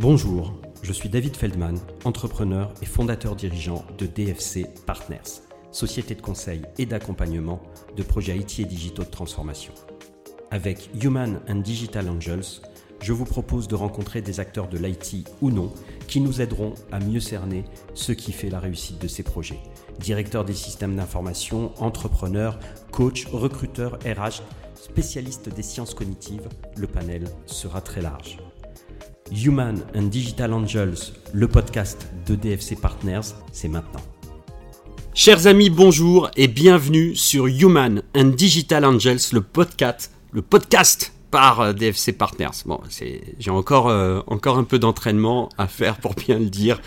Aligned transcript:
Bonjour, 0.00 0.54
je 0.80 0.92
suis 0.92 1.08
David 1.08 1.36
Feldman, 1.36 1.76
entrepreneur 2.04 2.72
et 2.80 2.86
fondateur 2.86 3.34
dirigeant 3.34 3.84
de 3.98 4.06
DFC 4.06 4.68
Partners, 4.86 5.42
société 5.72 6.14
de 6.14 6.22
conseil 6.22 6.62
et 6.78 6.86
d'accompagnement 6.86 7.60
de 7.96 8.04
projets 8.04 8.38
IT 8.38 8.60
et 8.60 8.64
digitaux 8.64 9.02
de 9.02 9.10
transformation. 9.10 9.74
Avec 10.52 10.88
Human 11.02 11.40
and 11.48 11.56
Digital 11.56 12.08
Angels, 12.08 12.62
je 13.02 13.12
vous 13.12 13.24
propose 13.24 13.66
de 13.66 13.74
rencontrer 13.74 14.22
des 14.22 14.38
acteurs 14.38 14.68
de 14.68 14.78
l'IT 14.78 15.28
ou 15.42 15.50
non 15.50 15.72
qui 16.06 16.20
nous 16.20 16.40
aideront 16.40 16.74
à 16.92 17.00
mieux 17.00 17.18
cerner 17.18 17.64
ce 17.94 18.12
qui 18.12 18.30
fait 18.30 18.50
la 18.50 18.60
réussite 18.60 19.02
de 19.02 19.08
ces 19.08 19.24
projets. 19.24 19.58
Directeurs 19.98 20.44
des 20.44 20.54
systèmes 20.54 20.94
d'information, 20.94 21.72
entrepreneurs, 21.82 22.60
coachs, 22.92 23.26
recruteurs, 23.32 23.98
RH, 24.06 24.42
spécialistes 24.76 25.48
des 25.48 25.64
sciences 25.64 25.94
cognitives, 25.94 26.48
le 26.76 26.86
panel 26.86 27.24
sera 27.46 27.80
très 27.80 28.00
large. 28.00 28.38
Human 29.32 29.82
and 29.94 30.04
Digital 30.04 30.52
Angels, 30.52 31.12
le 31.32 31.48
podcast 31.48 32.08
de 32.26 32.34
DFC 32.34 32.76
Partners, 32.80 33.34
c'est 33.52 33.68
maintenant. 33.68 34.00
Chers 35.14 35.46
amis, 35.46 35.70
bonjour 35.70 36.30
et 36.36 36.48
bienvenue 36.48 37.14
sur 37.14 37.46
Human 37.46 38.02
and 38.16 38.26
Digital 38.36 38.84
Angels, 38.84 39.20
le 39.32 39.40
podcast, 39.40 40.12
le 40.32 40.42
podcast 40.42 41.12
par 41.30 41.60
euh, 41.60 41.72
DFC 41.72 42.12
Partners. 42.12 42.62
Bon, 42.64 42.80
j'ai 42.90 43.50
encore, 43.50 43.88
euh, 43.88 44.20
encore 44.26 44.58
un 44.58 44.64
peu 44.64 44.78
d'entraînement 44.78 45.48
à 45.58 45.66
faire 45.66 45.96
pour 45.98 46.14
bien 46.14 46.38
le 46.38 46.46
dire. 46.46 46.80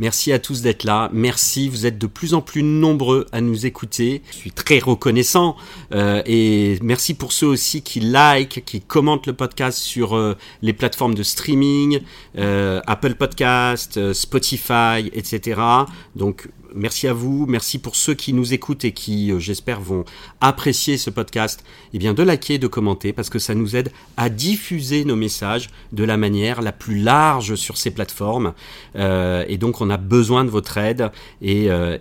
Merci 0.00 0.32
à 0.32 0.38
tous 0.38 0.62
d'être 0.62 0.84
là. 0.84 1.08
Merci, 1.12 1.68
vous 1.68 1.86
êtes 1.86 1.98
de 1.98 2.06
plus 2.06 2.34
en 2.34 2.40
plus 2.40 2.62
nombreux 2.62 3.26
à 3.32 3.40
nous 3.40 3.66
écouter. 3.66 4.22
Je 4.30 4.36
suis 4.36 4.50
très 4.50 4.78
reconnaissant. 4.78 5.56
Euh, 5.92 6.22
et 6.26 6.78
merci 6.82 7.14
pour 7.14 7.32
ceux 7.32 7.46
aussi 7.46 7.82
qui 7.82 8.00
like, 8.00 8.64
qui 8.64 8.80
commentent 8.80 9.26
le 9.26 9.34
podcast 9.34 9.78
sur 9.78 10.16
euh, 10.16 10.36
les 10.62 10.72
plateformes 10.72 11.14
de 11.14 11.22
streaming, 11.22 12.00
euh, 12.38 12.80
Apple 12.86 13.14
Podcast, 13.14 14.12
Spotify, 14.12 15.10
etc. 15.12 15.60
Donc 16.16 16.48
merci 16.74 17.08
à 17.08 17.12
vous, 17.12 17.46
merci 17.46 17.78
pour 17.78 17.96
ceux 17.96 18.14
qui 18.14 18.32
nous 18.32 18.52
écoutent 18.52 18.84
et 18.84 18.92
qui, 18.92 19.32
euh, 19.32 19.38
j'espère, 19.38 19.80
vont 19.80 20.04
apprécier 20.40 20.98
ce 20.98 21.10
podcast, 21.10 21.64
eh 21.92 21.98
bien 21.98 22.14
de 22.14 22.22
liker, 22.22 22.58
de 22.58 22.66
commenter, 22.66 23.12
parce 23.12 23.30
que 23.30 23.38
ça 23.38 23.54
nous 23.54 23.76
aide 23.76 23.92
à 24.16 24.28
diffuser 24.28 25.04
nos 25.04 25.16
messages 25.16 25.70
de 25.92 26.04
la 26.04 26.16
manière 26.16 26.62
la 26.62 26.72
plus 26.72 26.98
large 26.98 27.54
sur 27.54 27.76
ces 27.76 27.90
plateformes. 27.90 28.52
Euh, 28.96 29.44
et 29.48 29.56
donc, 29.56 29.80
on 29.80 29.90
a 29.90 29.96
besoin 29.96 30.44
de 30.44 30.50
votre 30.50 30.76
aide, 30.76 31.10
et, 31.40 31.70
euh, 31.70 31.98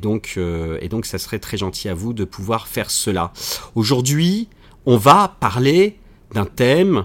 donc, 0.00 0.38
et 0.38 0.88
donc, 0.88 1.06
ça 1.06 1.18
serait 1.18 1.38
très 1.38 1.56
gentil 1.56 1.88
à 1.88 1.94
vous 1.94 2.12
de 2.12 2.24
pouvoir 2.24 2.68
faire 2.68 2.90
cela. 2.90 3.32
Aujourd'hui, 3.74 4.48
on 4.86 4.96
va 4.96 5.36
parler 5.40 5.98
d'un 6.32 6.46
thème 6.46 7.04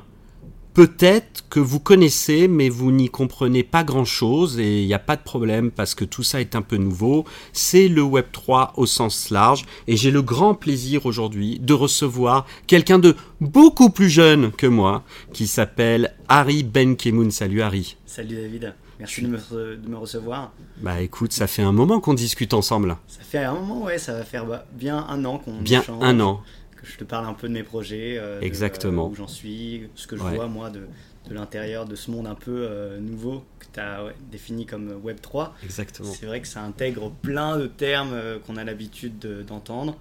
peut-être 0.75 1.45
que 1.49 1.59
vous 1.59 1.79
connaissez, 1.79 2.47
mais 2.47 2.69
vous 2.69 2.91
n'y 2.91 3.09
comprenez 3.09 3.63
pas 3.63 3.83
grand-chose, 3.83 4.59
et 4.59 4.81
il 4.81 4.85
n'y 4.85 4.93
a 4.93 4.99
pas 4.99 5.15
de 5.15 5.23
problème 5.23 5.71
parce 5.71 5.95
que 5.95 6.05
tout 6.05 6.21
ça 6.21 6.41
est 6.41 6.55
un 6.55 6.61
peu 6.61 6.75
nouveau. 6.75 7.25
C'est 7.53 7.87
le 7.87 8.03
Web 8.03 8.25
3 8.31 8.73
au 8.75 8.85
sens 8.85 9.31
large, 9.31 9.65
et 9.87 9.95
j'ai 9.95 10.11
le 10.11 10.21
grand 10.21 10.53
plaisir 10.53 11.05
aujourd'hui 11.05 11.59
de 11.59 11.73
recevoir 11.73 12.45
quelqu'un 12.67 12.99
de 12.99 13.15
beaucoup 13.39 13.89
plus 13.89 14.09
jeune 14.09 14.51
que 14.51 14.67
moi, 14.67 15.03
qui 15.33 15.47
s'appelle 15.47 16.13
Harry 16.27 16.63
Benkemoun. 16.63 17.31
Salut 17.31 17.61
Harry. 17.61 17.95
Salut 18.05 18.35
David. 18.35 18.75
Merci 18.99 19.23
de 19.23 19.27
me, 19.27 19.97
recevoir. 19.97 20.53
Bah 20.77 21.01
écoute, 21.01 21.33
ça 21.33 21.47
fait 21.47 21.61
un 21.61 21.73
moment 21.73 21.99
qu'on 21.99 22.13
discute 22.13 22.53
ensemble. 22.53 22.95
Ça 23.07 23.19
fait 23.23 23.39
un 23.43 23.53
moment, 23.53 23.83
ouais, 23.83 23.97
ça 23.97 24.13
va 24.13 24.23
faire 24.23 24.45
bah, 24.45 24.65
bien 24.71 25.05
un 25.09 25.25
an 25.25 25.37
qu'on 25.37 25.59
Bien 25.61 25.83
un 26.01 26.19
an 26.21 26.41
je 26.85 26.97
te 26.97 27.03
parle 27.03 27.25
un 27.25 27.33
peu 27.33 27.47
de 27.47 27.53
mes 27.53 27.63
projets, 27.63 28.17
euh, 28.17 28.39
Exactement. 28.41 29.05
Euh, 29.07 29.09
où 29.09 29.15
j'en 29.15 29.27
suis, 29.27 29.89
ce 29.95 30.07
que 30.07 30.15
je 30.15 30.21
vois 30.21 30.47
moi 30.47 30.69
de, 30.69 30.87
de 31.27 31.33
l'intérieur 31.33 31.85
de 31.85 31.95
ce 31.95 32.11
monde 32.11 32.27
un 32.27 32.35
peu 32.35 32.67
euh, 32.69 32.99
nouveau 32.99 33.43
que 33.59 33.65
tu 33.73 33.79
as 33.79 34.13
défini 34.31 34.65
comme 34.65 34.99
Web 35.03 35.17
3. 35.21 35.55
Exactement. 35.63 36.11
C'est 36.11 36.25
vrai 36.25 36.41
que 36.41 36.47
ça 36.47 36.61
intègre 36.61 37.11
plein 37.11 37.57
de 37.57 37.67
termes 37.67 38.15
qu'on 38.45 38.57
a 38.57 38.63
l'habitude 38.63 39.19
d'entendre. 39.47 39.97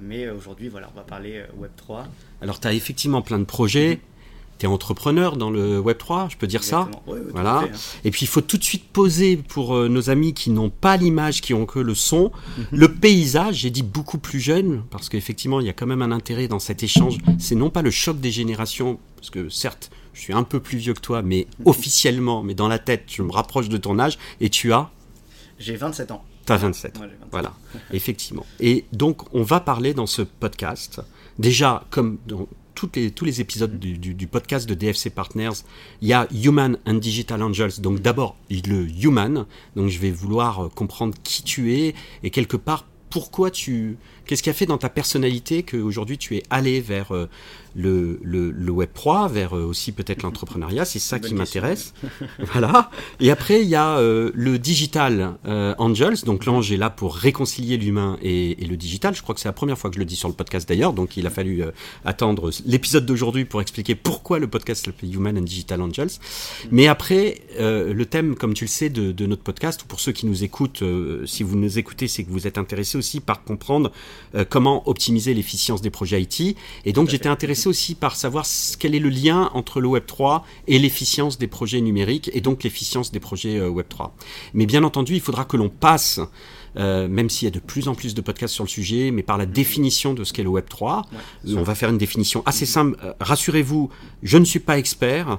mais 0.00 0.28
aujourd'hui, 0.28 0.68
voilà, 0.68 0.90
on 0.92 0.96
va 0.96 1.04
parler 1.04 1.42
Web 1.56 1.72
3. 1.76 2.06
Alors, 2.42 2.60
tu 2.60 2.68
as 2.68 2.74
effectivement 2.74 3.22
plein 3.22 3.38
de 3.38 3.44
projets. 3.44 4.00
Tu 4.58 4.66
es 4.66 4.68
entrepreneur 4.68 5.36
dans 5.36 5.50
le 5.50 5.78
Web 5.78 5.98
3, 5.98 6.28
je 6.30 6.36
peux 6.36 6.46
dire 6.46 6.62
ça. 6.62 6.88
voilà. 7.32 7.60
Hein. 7.60 7.68
Et 8.04 8.10
puis 8.10 8.22
il 8.22 8.28
faut 8.28 8.40
tout 8.40 8.58
de 8.58 8.64
suite 8.64 8.84
poser 8.88 9.36
pour 9.36 9.74
euh, 9.74 9.88
nos 9.88 10.10
amis 10.10 10.34
qui 10.34 10.50
n'ont 10.50 10.70
pas 10.70 10.96
l'image, 10.96 11.40
qui 11.40 11.54
ont 11.54 11.66
que 11.66 11.78
le 11.78 11.94
son, 11.94 12.30
mhm. 12.58 12.64
le 12.72 12.94
paysage. 12.94 13.56
J'ai 13.56 13.70
dit 13.70 13.82
beaucoup 13.82 14.18
plus 14.18 14.40
jeune 14.40 14.82
parce 14.90 15.08
qu'effectivement 15.08 15.60
il 15.60 15.66
y 15.66 15.70
a 15.70 15.72
quand 15.72 15.86
même 15.86 16.02
un 16.02 16.12
intérêt 16.12 16.48
dans 16.48 16.58
cet 16.58 16.82
échange. 16.82 17.18
C'est 17.38 17.54
non 17.54 17.70
pas 17.70 17.82
le 17.82 17.90
choc 17.90 18.20
des 18.20 18.30
générations, 18.30 18.98
parce 19.16 19.30
que 19.30 19.48
certes 19.48 19.90
je 20.12 20.20
suis 20.20 20.32
un 20.32 20.44
peu 20.44 20.60
plus 20.60 20.78
vieux 20.78 20.94
que 20.94 21.00
toi, 21.00 21.22
mais 21.22 21.46
mhm. 21.58 21.66
officiellement, 21.66 22.42
mais 22.42 22.54
dans 22.54 22.68
la 22.68 22.78
tête, 22.78 23.04
je 23.08 23.22
me 23.22 23.32
rapproche 23.32 23.68
de 23.68 23.76
ton 23.76 23.98
âge. 23.98 24.18
Et 24.40 24.48
tu 24.48 24.72
as? 24.72 24.90
J'ai 25.58 25.76
27 25.76 26.10
ans. 26.10 26.24
Tu 26.46 26.52
as 26.52 26.56
27. 26.56 27.00
Voilà, 27.30 27.52
effectivement. 27.92 28.46
Et 28.60 28.84
donc 28.92 29.22
on 29.34 29.42
va 29.42 29.60
parler 29.60 29.94
dans 29.94 30.06
ce 30.06 30.22
podcast 30.22 31.00
déjà 31.38 31.84
comme 31.90 32.18
tous 32.74 33.24
les 33.24 33.40
épisodes 33.40 33.78
du, 33.78 34.26
podcast 34.26 34.68
de 34.68 34.74
DFC 34.74 35.10
Partners, 35.10 35.62
il 36.02 36.08
y 36.08 36.12
a 36.12 36.26
Human 36.32 36.78
and 36.86 36.94
Digital 36.94 37.42
Angels. 37.42 37.80
Donc 37.80 38.00
d'abord 38.00 38.36
le 38.50 38.86
Human. 39.02 39.46
Donc 39.76 39.88
je 39.88 39.98
vais 39.98 40.10
vouloir 40.10 40.70
comprendre 40.74 41.14
qui 41.22 41.42
tu 41.42 41.74
es 41.74 41.94
et 42.22 42.30
quelque 42.30 42.56
part 42.56 42.86
pourquoi 43.10 43.52
tu, 43.52 43.96
qu'est-ce 44.26 44.42
qui 44.42 44.50
a 44.50 44.54
fait 44.54 44.66
dans 44.66 44.78
ta 44.78 44.88
personnalité 44.88 45.62
qu'aujourd'hui 45.62 46.18
tu 46.18 46.36
es 46.36 46.42
allé 46.50 46.80
vers 46.80 47.12
euh, 47.14 47.28
le, 47.76 48.20
le, 48.22 48.70
Web 48.70 48.90
3, 48.94 49.28
vers 49.28 49.56
euh, 49.56 49.64
aussi 49.64 49.92
peut-être 49.92 50.22
l'entrepreneuriat, 50.24 50.84
c'est 50.84 50.98
ça 50.98 51.18
qui 51.18 51.34
m'intéresse. 51.34 51.94
voilà. 52.38 52.90
Et 53.20 53.30
après, 53.30 53.62
il 53.62 53.68
y 53.68 53.74
a 53.74 53.98
euh, 53.98 54.30
le 54.34 54.58
Digital 54.58 55.34
euh, 55.46 55.74
Angels. 55.78 56.24
Donc 56.24 56.44
l'ange 56.44 56.70
est 56.72 56.76
là 56.76 56.90
pour 56.90 57.16
réconcilier 57.16 57.76
l'humain 57.76 58.18
et, 58.22 58.56
le 58.64 58.76
digital. 58.76 59.14
Je 59.14 59.22
crois 59.22 59.34
que 59.34 59.40
c'est 59.40 59.48
la 59.48 59.52
première 59.52 59.78
fois 59.78 59.90
que 59.90 59.96
je 59.96 60.00
le 60.00 60.06
dis 60.06 60.16
sur 60.16 60.28
le 60.28 60.34
podcast 60.34 60.68
d'ailleurs. 60.68 60.92
Donc 60.92 61.16
il 61.16 61.26
a 61.26 61.30
fallu 61.30 61.62
attendre 62.04 62.50
l'épisode 62.64 63.04
d'aujourd'hui 63.04 63.44
pour 63.44 63.60
expliquer 63.60 63.94
pourquoi 63.94 64.38
le 64.38 64.48
podcast 64.48 64.86
s'appelle 64.86 65.14
Human 65.14 65.36
and 65.36 65.42
Digital 65.42 65.82
Angels. 65.82 66.18
Mais 66.70 66.86
après, 66.86 67.42
le 67.58 68.02
thème, 68.04 68.34
comme 68.36 68.54
tu 68.54 68.64
le 68.64 68.68
sais, 68.68 68.88
de, 68.88 69.12
de, 69.12 69.26
notre 69.26 69.42
podcast, 69.42 69.82
ou 69.82 69.86
pour 69.86 70.00
ceux 70.00 70.12
qui 70.12 70.26
nous 70.26 70.44
écoutent, 70.44 70.82
si 71.26 71.42
vous 71.42 71.56
nous 71.56 71.78
écoutez, 71.78 72.08
c'est 72.08 72.24
que 72.24 72.30
vous 72.30 72.46
êtes 72.46 72.56
intéressés 72.56 72.96
aussi 72.96 73.20
par 73.20 73.44
comprendre 73.44 73.92
comment 74.48 74.88
optimiser 74.88 75.34
l'efficience 75.34 75.80
des 75.80 75.90
projets 75.90 76.22
IT. 76.22 76.56
Et 76.84 76.92
donc 76.92 77.08
j'étais 77.08 77.28
intéressé 77.28 77.68
aussi 77.68 77.94
par 77.94 78.16
savoir 78.16 78.46
quel 78.78 78.94
est 78.94 79.00
le 79.00 79.08
lien 79.08 79.50
entre 79.54 79.80
le 79.80 79.88
Web 79.88 80.04
3 80.06 80.44
et 80.66 80.78
l'efficience 80.78 81.38
des 81.38 81.46
projets 81.46 81.80
numériques 81.80 82.30
et 82.32 82.40
donc 82.40 82.62
l'efficience 82.64 83.12
des 83.12 83.20
projets 83.20 83.58
euh, 83.58 83.68
Web 83.68 83.86
3. 83.88 84.14
Mais 84.54 84.66
bien 84.66 84.84
entendu, 84.84 85.14
il 85.14 85.20
faudra 85.20 85.44
que 85.44 85.56
l'on 85.56 85.68
passe 85.68 86.20
euh, 86.76 87.08
même 87.08 87.30
s'il 87.30 87.46
y 87.46 87.50
a 87.50 87.54
de 87.54 87.60
plus 87.60 87.88
en 87.88 87.94
plus 87.94 88.14
de 88.14 88.20
podcasts 88.20 88.54
sur 88.54 88.64
le 88.64 88.68
sujet, 88.68 89.10
mais 89.10 89.22
par 89.22 89.38
la 89.38 89.46
définition 89.46 90.14
de 90.14 90.24
ce 90.24 90.32
qu'est 90.32 90.42
le 90.42 90.48
Web 90.48 90.66
3. 90.68 91.02
on 91.48 91.62
va 91.62 91.74
faire 91.74 91.90
une 91.90 91.98
définition 91.98 92.42
assez 92.46 92.66
simple. 92.66 92.98
Euh, 93.04 93.12
rassurez-vous, 93.20 93.90
je 94.22 94.38
ne 94.38 94.44
suis 94.44 94.60
pas 94.60 94.78
expert. 94.78 95.38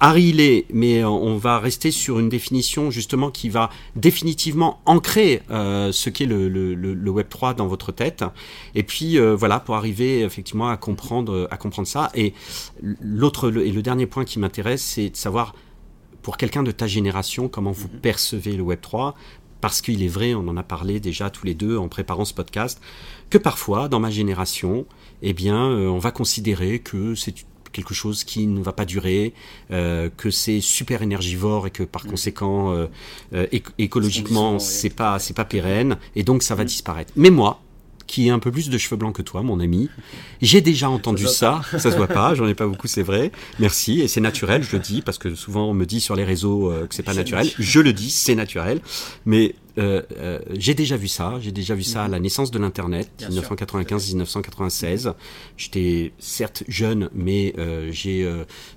Harry 0.00 0.32
l'est, 0.32 0.66
mais 0.72 1.04
on 1.04 1.36
va 1.36 1.58
rester 1.58 1.90
sur 1.90 2.18
une 2.18 2.28
définition 2.28 2.90
justement 2.90 3.30
qui 3.30 3.48
va 3.48 3.70
définitivement 3.96 4.80
ancrer 4.86 5.42
ce 5.50 6.10
qu'est 6.10 6.26
le, 6.26 6.48
le, 6.48 7.10
Web 7.10 7.28
3 7.28 7.54
dans 7.54 7.66
votre 7.66 7.92
tête. 7.92 8.24
Et 8.74 8.82
puis 8.82 9.18
voilà, 9.18 9.60
pour 9.60 9.76
arriver 9.76 10.20
effectivement 10.20 10.68
à 10.68 10.76
comprendre, 10.76 11.48
à 11.50 11.56
comprendre 11.56 11.88
ça. 11.88 12.10
Et 12.14 12.34
l'autre 12.82 13.50
et 13.56 13.72
le 13.72 13.82
dernier 13.82 14.06
point 14.06 14.24
qui 14.24 14.38
m'intéresse, 14.38 14.82
c'est 14.82 15.10
de 15.10 15.16
savoir 15.16 15.54
pour 16.22 16.36
quelqu'un 16.36 16.62
de 16.62 16.70
ta 16.70 16.86
génération, 16.86 17.48
comment 17.48 17.72
vous 17.72 17.88
mhm. 17.88 18.00
percevez 18.00 18.52
le 18.52 18.62
Web 18.62 18.80
3 18.80 19.14
Parce 19.60 19.80
qu'il 19.80 20.02
est 20.02 20.08
vrai, 20.08 20.34
on 20.34 20.46
en 20.48 20.56
a 20.56 20.62
parlé 20.62 21.00
déjà 21.00 21.30
tous 21.30 21.46
les 21.46 21.54
deux 21.54 21.76
en 21.76 21.88
préparant 21.88 22.24
ce 22.24 22.34
podcast, 22.34 22.80
que 23.28 23.38
parfois, 23.38 23.88
dans 23.88 24.00
ma 24.00 24.10
génération, 24.10 24.86
eh 25.22 25.32
bien, 25.32 25.70
euh, 25.70 25.88
on 25.88 25.98
va 25.98 26.10
considérer 26.10 26.78
que 26.78 27.14
c'est 27.14 27.34
quelque 27.72 27.94
chose 27.94 28.24
qui 28.24 28.46
ne 28.46 28.62
va 28.62 28.72
pas 28.72 28.84
durer, 28.84 29.32
euh, 29.70 30.10
que 30.16 30.30
c'est 30.30 30.60
super 30.60 31.02
énergivore 31.02 31.68
et 31.68 31.70
que 31.70 31.84
par 31.84 32.04
mhm. 32.04 32.10
conséquent 32.10 32.74
euh, 33.32 33.46
écologiquement 33.78 34.58
c'est 34.58 34.90
pas 34.90 35.20
c'est 35.20 35.34
pas 35.34 35.44
pérenne 35.44 35.96
et 36.16 36.24
donc 36.24 36.42
ça 36.42 36.56
va 36.56 36.64
mhm. 36.64 36.68
disparaître. 36.68 37.12
Mais 37.14 37.30
moi, 37.30 37.60
qui 38.10 38.28
a 38.28 38.34
un 38.34 38.40
peu 38.40 38.50
plus 38.50 38.70
de 38.70 38.76
cheveux 38.76 38.96
blancs 38.96 39.14
que 39.14 39.22
toi, 39.22 39.42
mon 39.42 39.60
ami. 39.60 39.88
J'ai 40.42 40.60
déjà 40.60 40.90
entendu 40.90 41.28
ça, 41.28 41.60
ça, 41.70 41.78
se 41.78 41.96
voit 41.96 42.08
pas, 42.08 42.34
j'en 42.34 42.48
ai 42.48 42.54
pas 42.54 42.66
beaucoup, 42.66 42.88
c'est 42.88 43.04
vrai. 43.04 43.30
Merci, 43.60 44.00
et 44.00 44.08
c'est 44.08 44.20
naturel, 44.20 44.64
je 44.64 44.72
le 44.72 44.82
dis, 44.82 45.00
parce 45.00 45.16
que 45.16 45.36
souvent 45.36 45.70
on 45.70 45.74
me 45.74 45.86
dit 45.86 46.00
sur 46.00 46.16
les 46.16 46.24
réseaux 46.24 46.72
euh, 46.72 46.88
que 46.88 46.94
c'est 46.96 47.04
pas 47.04 47.14
naturel. 47.14 47.48
Je 47.56 47.78
le 47.78 47.92
dis, 47.92 48.10
c'est 48.10 48.34
naturel. 48.34 48.80
Mais 49.26 49.54
euh, 49.78 50.02
euh, 50.18 50.38
j'ai 50.52 50.74
déjà 50.74 50.96
vu 50.96 51.08
ça. 51.08 51.38
J'ai 51.40 51.52
déjà 51.52 51.74
vu 51.74 51.82
ça 51.82 52.04
à 52.04 52.08
la 52.08 52.18
mhm. 52.18 52.24
naissance 52.24 52.50
de 52.50 52.58
l'Internet, 52.58 53.10
1995-1996. 53.30 55.14
J'étais 55.56 56.12
certes 56.18 56.64
jeune, 56.68 57.10
mais 57.14 57.54
euh, 57.58 57.90
j'ai 57.92 58.30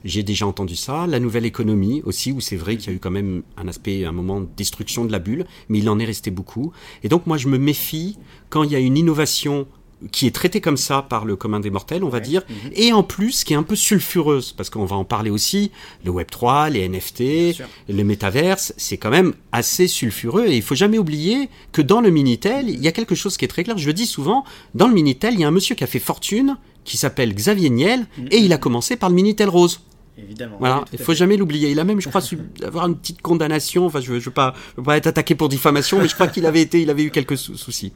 j'ai 0.03 0.23
déjà 0.23 0.47
entendu 0.47 0.75
ça. 0.75 1.07
La 1.07 1.19
nouvelle 1.19 1.45
économie 1.45 2.01
aussi, 2.05 2.31
où 2.31 2.39
c'est 2.39 2.55
vrai 2.55 2.77
qu'il 2.77 2.89
y 2.89 2.93
a 2.93 2.95
eu 2.95 2.99
quand 2.99 3.11
même 3.11 3.43
un 3.57 3.67
aspect, 3.67 4.05
un 4.05 4.11
moment 4.11 4.41
de 4.41 4.47
destruction 4.57 5.05
de 5.05 5.11
la 5.11 5.19
bulle, 5.19 5.45
mais 5.69 5.79
il 5.79 5.89
en 5.89 5.99
est 5.99 6.05
resté 6.05 6.31
beaucoup. 6.31 6.71
Et 7.03 7.09
donc 7.09 7.27
moi, 7.27 7.37
je 7.37 7.47
me 7.47 7.57
méfie 7.57 8.17
quand 8.49 8.63
il 8.63 8.71
y 8.71 8.75
a 8.75 8.79
une 8.79 8.97
innovation 8.97 9.67
qui 10.11 10.27
est 10.27 10.31
traitée 10.31 10.61
comme 10.61 10.77
ça 10.77 11.01
par 11.01 11.25
le 11.25 11.35
commun 11.35 11.59
des 11.59 11.69
mortels, 11.69 12.03
on 12.03 12.09
va 12.09 12.17
Ouais. 12.17 12.23
dire, 12.23 12.41
Mhm. 12.49 12.71
et 12.75 12.93
en 12.93 13.03
plus 13.03 13.43
qui 13.43 13.53
est 13.53 13.55
un 13.55 13.63
peu 13.63 13.75
sulfureuse, 13.75 14.51
parce 14.53 14.69
qu'on 14.69 14.85
va 14.85 14.95
en 14.95 15.05
parler 15.05 15.29
aussi, 15.29 15.71
le 16.03 16.11
Web 16.11 16.27
3, 16.29 16.69
les 16.69 16.81
NFT, 16.89 17.55
le 17.89 18.03
métaverse, 18.03 18.73
c'est 18.77 18.97
quand 18.97 19.09
même 19.09 19.33
assez 19.51 19.87
sulfureux, 19.87 20.45
et 20.47 20.55
il 20.55 20.61
faut 20.61 20.75
jamais 20.75 20.97
oublier 20.97 21.49
que 21.71 21.81
dans 21.81 22.01
le 22.01 22.09
Minitel, 22.09 22.69
il 22.69 22.81
y 22.81 22.87
a 22.87 22.91
quelque 22.91 23.15
chose 23.15 23.37
qui 23.37 23.45
est 23.45 23.47
très 23.47 23.63
clair, 23.63 23.77
je 23.77 23.87
le 23.87 23.93
dis 23.93 24.05
souvent, 24.07 24.43
dans 24.75 24.87
le 24.87 24.93
Minitel, 24.93 25.33
il 25.33 25.39
y 25.39 25.43
a 25.43 25.47
un 25.47 25.51
monsieur 25.51 25.75
qui 25.75 25.83
a 25.83 25.87
fait 25.87 25.99
fortune, 25.99 26.57
qui 26.83 26.97
s'appelle 26.97 27.33
Xavier 27.33 27.69
Niel, 27.69 28.05
Mhm. 28.17 28.27
et 28.31 28.37
il 28.39 28.51
a 28.53 28.57
commencé 28.57 28.95
par 28.97 29.09
le 29.09 29.15
Minitel 29.15 29.47
Rose. 29.49 29.79
Évidemment. 30.17 30.57
Voilà, 30.59 30.79
oui, 30.79 30.85
il 30.93 31.01
à 31.01 31.03
faut 31.03 31.13
jamais 31.13 31.37
l'oublier. 31.37 31.71
Il 31.71 31.79
a 31.79 31.83
même, 31.83 31.99
je 31.99 32.07
crois, 32.07 32.21
su 32.21 32.37
avoir 32.63 32.85
une 32.87 32.95
petite 32.97 33.21
condamnation. 33.21 33.85
Enfin, 33.87 33.99
je 33.99 34.11
veux, 34.13 34.19
je 34.19 34.25
veux 34.25 34.33
pas, 34.33 34.53
je 34.73 34.77
veux 34.81 34.83
pas 34.83 34.97
être 34.97 35.07
attaqué 35.07 35.33
pour 35.33 35.49
diffamation, 35.49 35.99
mais 35.99 36.07
je 36.07 36.13
crois 36.13 36.27
qu'il 36.27 36.45
avait 36.45 36.61
été, 36.61 36.81
il 36.81 36.89
avait 36.89 37.03
eu 37.03 37.09
quelques 37.11 37.37
sou- 37.37 37.57
soucis. 37.57 37.93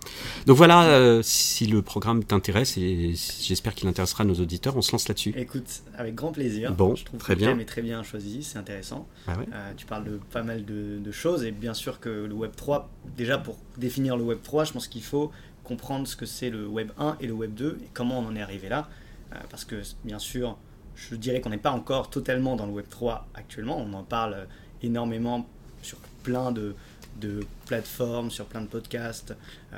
Donc 0.48 0.58
voilà, 0.58 0.86
euh, 0.86 1.22
si 1.24 1.68
le 1.68 1.82
programme 1.82 2.24
t'intéresse 2.24 2.78
et 2.78 3.14
j'espère 3.42 3.76
qu'il 3.76 3.88
intéressera 3.88 4.24
nos 4.24 4.34
auditeurs, 4.36 4.76
on 4.76 4.82
se 4.82 4.92
lance 4.92 5.08
là-dessus. 5.08 5.34
Écoute, 5.38 5.68
avec 5.96 6.16
grand 6.16 6.32
plaisir. 6.32 6.74
Bon, 6.74 6.96
je 6.96 7.06
trouve 7.06 7.20
très 7.20 7.36
que 7.36 7.40
bien. 7.40 7.58
très 7.66 7.82
bien 7.82 8.02
choisi, 8.04 8.44
c'est 8.44 8.58
intéressant. 8.58 9.08
Ah 9.28 9.38
ouais. 9.38 9.46
Euh, 9.54 9.72
tu 9.78 9.86
parles 9.86 10.06
de 10.06 10.20
pas 10.32 10.44
mal 10.44 10.66
de, 10.66 10.98
de 10.98 11.12
choses 11.12 11.44
et 11.44 11.52
bien 11.52 11.74
sûr 11.76 12.00
que 12.00 12.10
le 12.10 12.34
Web 12.34 12.52
3, 12.56 12.90
déjà 13.16 13.38
pour 13.38 13.58
définir 13.78 14.18
le 14.18 14.24
Web 14.24 14.40
3, 14.44 14.64
je 14.66 14.74
pense 14.74 14.88
qu'il 14.88 15.04
faut 15.04 15.32
comprendre 15.64 16.08
ce 16.08 16.16
que 16.16 16.26
c'est 16.26 16.50
le 16.50 16.66
Web 16.68 16.92
1 16.98 17.18
et 17.20 17.28
le 17.28 17.34
Web 17.34 17.54
2 17.54 17.78
et 17.84 17.88
comment 17.94 18.20
on 18.20 18.26
en 18.28 18.36
est 18.36 18.42
arrivé 18.42 18.70
là. 18.70 18.90
Euh, 19.34 19.38
parce 19.50 19.66
que 19.66 19.76
bien 20.06 20.20
sûr, 20.20 20.58
je 20.98 21.16
dirais 21.16 21.40
qu'on 21.42 21.52
n'est 21.52 21.58
pas 21.58 21.72
encore 21.72 22.10
totalement 22.10 22.56
dans 22.56 22.66
le 22.66 22.74
Web 22.74 22.90
3 22.90 23.28
actuellement. 23.34 23.78
On 23.78 23.94
en 23.94 24.04
parle 24.04 24.34
euh, 24.34 24.46
énormément 24.82 25.48
sur 25.82 25.98
plein 26.24 26.52
de, 26.52 26.76
de 27.20 27.46
plateformes, 27.66 28.32
sur 28.32 28.46
plein 28.46 28.62
de 28.62 28.68
podcasts, 28.68 29.34
euh, 29.74 29.78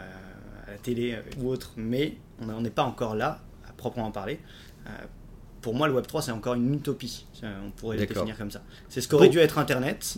à 0.68 0.72
la 0.72 0.78
télé 0.78 1.14
euh, 1.14 1.22
ou 1.40 1.50
autres, 1.50 1.72
mais 1.78 2.18
on 2.42 2.46
n'en 2.46 2.64
est 2.64 2.70
pas 2.70 2.84
encore 2.84 3.16
là, 3.16 3.42
à 3.68 3.74
proprement 3.74 4.12
parler. 4.12 4.40
Euh, 4.88 4.90
pour 5.62 5.76
moi, 5.76 5.88
le 5.88 5.94
Web 5.94 6.08
3, 6.08 6.22
c'est 6.22 6.32
encore 6.32 6.54
une 6.54 6.74
utopie. 6.74 7.26
On 7.44 7.72
pourrait 7.72 7.98
le 7.98 8.06
définir 8.06 8.38
comme 8.38 8.52
ça. 8.52 8.62
C'est 8.88 9.02
ce 9.02 9.08
qu'aurait 9.10 9.30
dû 9.30 9.40
être 9.40 9.58
Internet, 9.58 10.18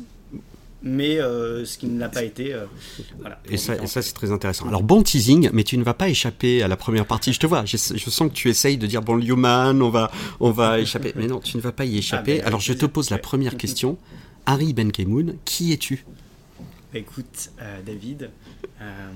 mais 0.83 1.19
euh, 1.19 1.63
ce 1.65 1.77
qui 1.77 1.87
ne 1.87 1.99
l'a 1.99 2.09
pas 2.09 2.23
été. 2.23 2.53
euh, 2.53 2.65
voilà, 3.19 3.39
Et 3.49 3.57
ça, 3.57 3.75
et 3.75 3.77
Pour 3.77 3.87
ça 3.87 4.01
c'est 4.01 4.13
très 4.13 4.31
intéressant. 4.31 4.67
Alors 4.67 4.83
bon 4.83 5.03
teasing, 5.03 5.49
mais 5.53 5.63
tu 5.63 5.77
ne 5.77 5.83
vas 5.83 5.93
pas 5.93 6.09
échapper 6.09 6.63
à 6.63 6.67
la 6.67 6.77
première 6.77 7.05
partie. 7.05 7.33
Je 7.33 7.39
te 7.39 7.45
vois, 7.47 7.65
je, 7.65 7.77
je 7.77 8.09
sens 8.09 8.29
que 8.29 8.33
tu 8.33 8.49
essayes 8.49 8.77
de 8.77 8.87
dire 8.87 9.01
bon 9.01 9.15
le 9.15 9.23
human, 9.23 9.81
on 9.81 9.89
va, 9.89 10.11
on 10.39 10.51
va 10.51 10.79
échapper. 10.79 11.13
Mais 11.15 11.27
non, 11.27 11.39
tu 11.39 11.57
ne 11.57 11.61
vas 11.61 11.71
pas 11.71 11.85
y 11.85 11.97
échapper. 11.97 12.31
mais 12.31 12.37
avec 12.39 12.47
Alors 12.47 12.59
je 12.59 12.73
te 12.73 12.85
pose 12.85 13.09
la 13.09 13.17
première 13.19 13.57
question. 13.57 13.97
Harry 14.45 14.73
Benkemoun, 14.73 15.35
qui 15.45 15.71
es-tu? 15.71 16.03
Bah, 16.91 16.99
Écoute, 16.99 17.51
euh, 17.61 17.79
David, 17.85 18.31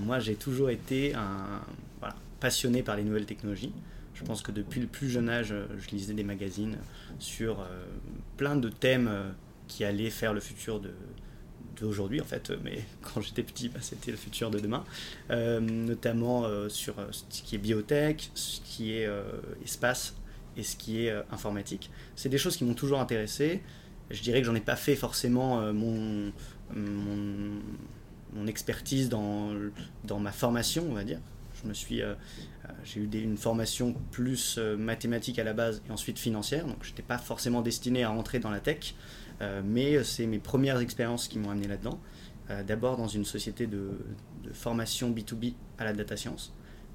moi 0.06 0.20
j'ai 0.20 0.36
toujours 0.36 0.70
été 0.70 1.16
un 1.16 1.62
voilà, 2.00 2.16
passionné 2.40 2.84
par 2.84 2.96
les 2.96 3.04
nouvelles 3.04 3.26
technologies. 3.26 3.72
Je 4.14 4.24
pense 4.24 4.42
que 4.42 4.52
depuis 4.52 4.80
le 4.80 4.88
plus 4.88 5.10
jeune 5.10 5.30
âge, 5.30 5.54
je 5.80 5.90
lisais 5.90 6.14
des 6.14 6.24
magazines 6.24 6.78
sur 7.20 7.58
plein 8.38 8.56
de 8.56 8.70
thèmes 8.70 9.10
qui 9.68 9.84
allaient 9.84 10.10
faire 10.10 10.34
le 10.34 10.40
futur 10.40 10.80
de 10.80 10.92
d'aujourd'hui 11.80 12.22
en 12.22 12.26
fait, 12.26 12.52
mais 12.64 12.80
quand 13.02 13.22
j'étais 13.22 13.44
petit, 13.44 13.70
bah, 13.70 13.80
c'était 13.82 14.12
le 14.12 14.18
futur 14.18 14.52
de 14.52 14.60
demain, 14.60 14.84
Euh, 15.32 15.60
notamment 15.60 16.44
euh, 16.46 16.70
sur 16.70 17.00
euh, 17.00 17.08
ce 17.12 17.42
qui 17.42 17.56
est 17.56 17.58
biotech, 17.58 18.30
ce 18.36 18.62
qui 18.62 18.94
est 18.94 19.10
espace 19.64 20.16
et 20.58 20.64
ce 20.64 20.76
qui 20.76 21.06
est 21.06 21.14
informatique. 21.32 21.90
C'est 22.16 22.30
des 22.30 22.38
choses 22.38 22.56
qui 22.58 22.64
m'ont 22.64 22.74
toujours 22.74 23.00
intéressé. 23.00 23.62
Je 24.10 24.22
dirais 24.22 24.40
que 24.42 24.48
j'en 24.48 24.56
ai 24.56 24.62
pas 24.62 24.76
fait 24.76 24.96
forcément 24.96 25.74
mon, 25.74 26.32
expertise 28.48 29.10
dans, 29.10 29.52
ma 30.20 30.32
formation, 30.32 30.86
on 30.90 30.94
va 30.94 31.04
dire. 31.04 31.20
Je 31.62 31.68
me 31.68 31.74
suis, 31.74 32.02
j'ai 32.84 33.00
eu 33.02 33.10
une 33.12 33.38
formation 33.38 33.96
plus 34.12 34.58
mathématique 34.78 35.40
à 35.40 35.44
la 35.44 35.54
base 35.54 35.82
et 35.90 35.92
ensuite 35.92 36.20
financière, 36.20 36.66
donc 36.66 36.78
je 36.84 36.90
n'étais 36.92 37.04
pas 37.04 37.18
forcément 37.18 37.62
destiné 37.62 38.04
à 38.04 38.10
rentrer 38.10 38.40
dans 38.40 38.52
la 38.52 38.60
tech, 38.60 38.96
mais 39.64 40.04
c'est 40.04 40.26
mes 40.26 40.40
premières 40.40 40.80
expériences 40.80 41.28
qui 41.28 41.40
m'ont 41.40 41.52
amené 41.52 41.68
là-dedans. 41.68 42.00
Euh, 42.50 42.64
D'abord 42.64 42.98
dans 42.98 43.08
une 43.08 43.26
société 43.26 43.68
de, 43.68 43.92
formation 44.54 45.12
B2B 45.12 45.54
à 45.80 45.84
la 45.86 45.94
data 45.94 46.16
science. 46.16 46.54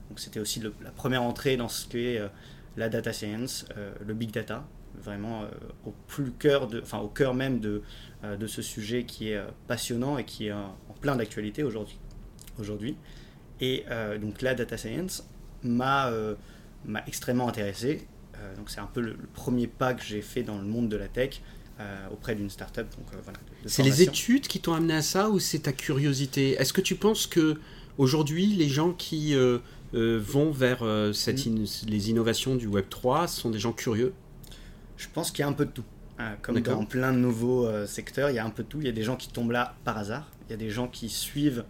Donc 0.08 0.20
c'était 0.20 0.40
aussi 0.40 0.60
la 0.60 0.90
première 0.92 1.22
entrée 1.22 1.56
dans 1.56 1.68
ce 1.68 1.86
qu'est 1.88 2.18
euh, 2.18 2.28
la 2.76 2.88
data 2.88 3.12
science, 3.12 3.66
euh, 3.76 3.92
le 4.06 4.14
big 4.14 4.30
data, 4.30 4.64
vraiment 4.94 5.42
euh, 5.42 5.48
au 5.84 5.94
plus 6.06 6.30
cœur 6.32 6.68
enfin 6.82 6.98
au 6.98 7.08
cœur 7.08 7.34
même 7.34 7.60
de, 7.60 7.82
euh, 8.24 8.46
ce 8.46 8.62
sujet 8.62 9.04
qui 9.04 9.30
est 9.30 9.36
euh, 9.36 9.46
passionnant 9.66 10.18
et 10.18 10.24
qui 10.24 10.46
est 10.46 10.52
euh, 10.52 10.62
en 10.88 10.92
plein 11.00 11.16
d'actualité 11.16 11.62
aujourd'hui. 11.62 11.98
Aujourd'hui. 12.58 12.96
Et 13.60 13.84
euh, 13.90 14.18
donc 14.18 14.42
la 14.42 14.54
data 14.54 14.76
science 14.76 15.26
m'a 15.62 16.08
euh, 16.08 16.34
extrêmement 17.06 17.48
intéressé. 17.48 18.06
Euh, 18.36 18.56
donc 18.56 18.70
c'est 18.70 18.80
un 18.80 18.86
peu 18.86 19.00
le, 19.00 19.16
premier 19.34 19.66
pas 19.66 19.94
que 19.94 20.02
j'ai 20.02 20.22
fait 20.22 20.42
dans 20.42 20.58
le 20.58 20.64
monde 20.64 20.88
de 20.88 20.96
la 20.96 21.08
tech 21.08 21.40
euh, 21.40 21.59
auprès 22.12 22.34
d'une 22.34 22.50
startup. 22.50 22.86
Euh, 23.12 23.16
voilà. 23.24 23.38
C'est 23.66 23.82
les 23.82 24.02
études 24.02 24.46
qui 24.48 24.60
t'ont 24.60 24.74
amené 24.74 24.94
à 24.94 25.02
ça 25.02 25.30
ou 25.30 25.38
c'est 25.38 25.60
ta 25.60 25.72
curiosité? 25.72 26.52
Est-ce 26.52 26.72
que 26.72 26.80
tu 26.80 26.94
penses 26.94 27.26
que 27.26 27.58
aujourd'hui 27.98 28.46
les 28.46 28.68
gens 28.68 28.92
qui 28.92 29.34
euh, 29.34 29.58
euh, 29.94 30.20
vont 30.22 30.50
vers 30.50 30.82
euh, 30.82 31.12
cette 31.12 31.44
Mm. 31.46 31.64
in- 31.64 31.88
les 31.88 32.10
innovations 32.10 32.54
du 32.56 32.66
Web 32.66 32.86
3 32.88 33.26
sont 33.28 33.50
des 33.50 33.58
gens 33.58 33.72
curieux? 33.72 34.12
Je 34.96 35.06
pense 35.12 35.30
qu'il 35.30 35.40
y 35.40 35.42
a 35.44 35.48
un 35.48 35.52
peu 35.52 35.64
de 35.66 35.70
tout. 35.72 35.84
Euh, 36.20 36.34
comme 36.42 36.60
dans 36.60 36.84
plein 36.84 37.12
de 37.12 37.18
nouveaux 37.18 37.66
euh, 37.66 37.86
secteurs, 37.86 38.28
il 38.30 38.36
y 38.36 38.38
a 38.38 38.44
un 38.44 38.50
peu 38.50 38.62
de 38.62 38.68
tout. 38.68 38.78
Il 38.80 38.86
y 38.86 38.90
a 38.90 38.92
des 38.92 39.02
gens 39.02 39.16
qui 39.16 39.28
tombent 39.28 39.52
là 39.52 39.74
par 39.84 39.96
hasard. 39.96 40.28
Il 40.48 40.50
y 40.50 40.54
a 40.54 40.58
des 40.58 40.68
gens 40.70 40.86
qui 40.86 41.08
suivent, 41.08 41.64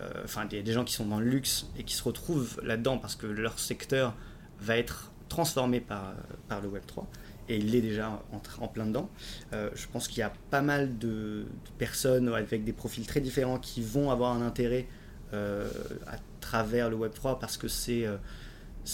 euh, 0.00 0.10
enfin, 0.24 0.46
il 0.50 0.56
y 0.56 0.60
a 0.60 0.62
des 0.62 0.72
gens 0.72 0.84
qui 0.84 0.92
sont 0.94 1.06
dans 1.06 1.20
le 1.20 1.26
luxe 1.26 1.68
et 1.78 1.84
qui 1.84 1.94
se 1.94 2.02
retrouvent 2.02 2.60
là-dedans 2.64 2.98
parce 2.98 3.14
que 3.14 3.26
leur 3.26 3.58
secteur 3.60 4.14
va 4.60 4.76
être 4.76 5.12
transformé 5.28 5.80
par, 5.80 6.14
par 6.48 6.60
le 6.60 6.68
Web3. 6.68 7.04
Et 7.52 7.56
il 7.56 7.74
est 7.74 7.82
déjà 7.82 8.22
en, 8.60 8.68
plein 8.68 8.86
dedans. 8.86 9.10
Euh, 9.52 9.68
je 9.74 9.86
pense 9.86 10.08
qu'il 10.08 10.20
y 10.20 10.22
a 10.22 10.32
pas 10.50 10.62
mal 10.62 10.96
de, 10.96 11.44
personnes 11.76 12.32
avec 12.32 12.64
des 12.64 12.72
profils 12.72 13.06
très 13.06 13.20
différents 13.20 13.58
qui 13.58 13.82
vont 13.82 14.10
avoir 14.10 14.32
un 14.32 14.40
intérêt 14.40 14.86
euh, 15.34 15.68
à 16.06 16.16
travers 16.40 16.88
le 16.88 16.96
Web3 16.96 17.38
parce 17.38 17.58
que 17.58 17.68
c'est 17.68 18.06
euh, 18.06 18.16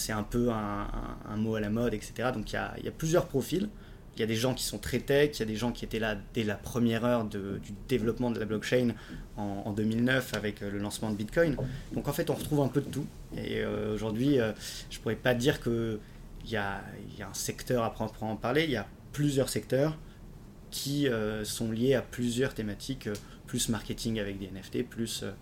un 0.08 0.22
peu 0.24 0.50
un, 0.50 1.36
mot 1.36 1.54
à 1.54 1.60
la 1.60 1.70
mode, 1.70 1.94
etc. 1.94 2.30
Donc 2.34 2.52
il 2.52 2.84
y 2.84 2.88
a, 2.88 2.92
plusieurs 2.96 3.26
profils. 3.26 3.68
Il 4.16 4.20
y 4.20 4.24
a 4.24 4.26
des 4.26 4.34
gens 4.34 4.54
qui 4.54 4.64
sont 4.64 4.78
très 4.78 4.98
tech, 4.98 5.30
il 5.34 5.38
y 5.38 5.42
a 5.42 5.46
des 5.46 5.54
gens 5.54 5.70
qui 5.70 5.84
étaient 5.84 6.00
là 6.00 6.16
dès 6.34 6.42
la 6.42 6.56
première 6.56 7.04
heure 7.04 7.24
du 7.24 7.72
développement 7.88 8.32
de 8.32 8.40
la 8.40 8.46
blockchain 8.46 8.94
en, 9.36 9.62
en 9.66 9.72
2009 9.72 10.34
avec 10.34 10.60
le 10.62 10.78
lancement 10.78 11.12
de 11.12 11.16
Bitcoin. 11.16 11.54
Donc 11.92 12.08
en 12.08 12.12
fait, 12.12 12.28
on 12.28 12.34
retrouve 12.34 12.60
un 12.62 12.66
peu 12.68 12.80
de 12.80 12.90
tout. 12.90 13.06
Et 13.36 13.64
aujourd'hui, 13.64 14.40
euh, 14.40 14.52
je 14.90 14.98
pourrais 14.98 15.14
pas 15.14 15.34
dire 15.34 15.60
que 15.60 16.00
y 16.50 16.56
a, 16.56 16.82
il 17.10 17.18
y 17.18 17.22
a 17.22 17.28
un 17.28 17.34
secteur 17.34 17.84
à 17.84 17.92
proprement 17.92 18.36
parler. 18.36 18.64
Il 18.64 18.70
y 18.70 18.76
a 18.76 18.86
plusieurs 19.12 19.48
secteurs 19.48 19.96
qui 20.70 21.08
euh, 21.08 21.44
sont 21.44 21.70
liés 21.72 21.94
à 21.94 22.02
plusieurs 22.02 22.54
thématiques, 22.54 23.06
euh, 23.06 23.14
plus 23.46 23.68
marketing 23.68 24.20
avec 24.20 24.38
des 24.38 24.46
NFT, 24.50 24.88
plus 24.88 25.24
euh, 25.24 25.32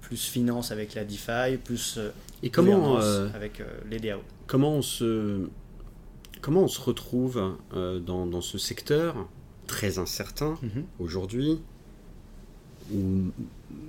plus 0.00 0.24
finance 0.24 0.70
avec 0.70 0.94
la 0.94 1.04
DeFi, 1.04 1.58
plus 1.62 1.98
Et 2.42 2.48
comment, 2.48 2.96
avec 3.34 3.62
les 3.90 3.98
DAO. 3.98 4.20
comment, 4.46 4.76
on 4.76 4.82
se, 4.82 5.48
comment 6.40 6.62
on 6.62 6.68
se 6.68 6.80
retrouve 6.80 7.56
dans, 7.74 8.24
dans 8.24 8.40
ce 8.40 8.56
secteur 8.56 9.28
très 9.66 9.98
incertain 9.98 10.56
Mhm. 10.62 10.84
aujourd'hui, 11.00 11.58
où 12.94 13.24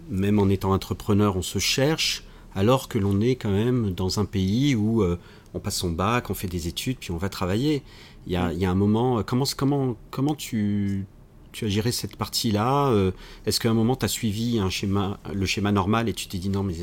même 0.09 0.39
en 0.39 0.49
étant 0.49 0.73
entrepreneur, 0.73 1.37
on 1.37 1.41
se 1.41 1.59
cherche, 1.59 2.23
alors 2.55 2.89
que 2.89 2.97
l'on 2.97 3.21
est 3.21 3.35
quand 3.35 3.51
même 3.51 3.93
dans 3.93 4.19
un 4.19 4.25
pays 4.25 4.75
où 4.75 5.03
euh, 5.03 5.17
on 5.57 5.59
passe 5.59 5.77
son 5.77 5.91
bac, 5.91 6.29
on 6.29 6.33
fait 6.33 6.47
des 6.47 6.67
études, 6.67 6.97
puis 6.99 7.11
on 7.11 7.17
va 7.17 7.29
travailler. 7.29 7.83
Il 8.25 8.33
y 8.33 8.35
a, 8.35 8.53
il 8.53 8.59
y 8.59 8.65
a 8.65 8.71
un 8.71 8.75
moment, 8.75 9.23
comment, 9.23 9.45
comment, 9.55 9.95
comment 10.11 10.35
tu, 10.35 11.05
tu 11.51 11.65
as 11.65 11.69
géré 11.69 11.91
cette 11.91 12.15
partie-là 12.15 12.87
euh, 12.89 13.11
Est-ce 13.45 13.59
qu'à 13.59 13.69
un 13.69 13.73
moment, 13.73 13.95
tu 13.95 14.05
as 14.05 14.09
suivi 14.09 14.59
un 14.59 14.69
schéma, 14.69 15.19
le 15.33 15.45
schéma 15.45 15.71
normal 15.71 16.07
et 16.09 16.13
tu 16.13 16.27
t'es 16.27 16.37
dit 16.37 16.49
non, 16.49 16.63
mais 16.63 16.75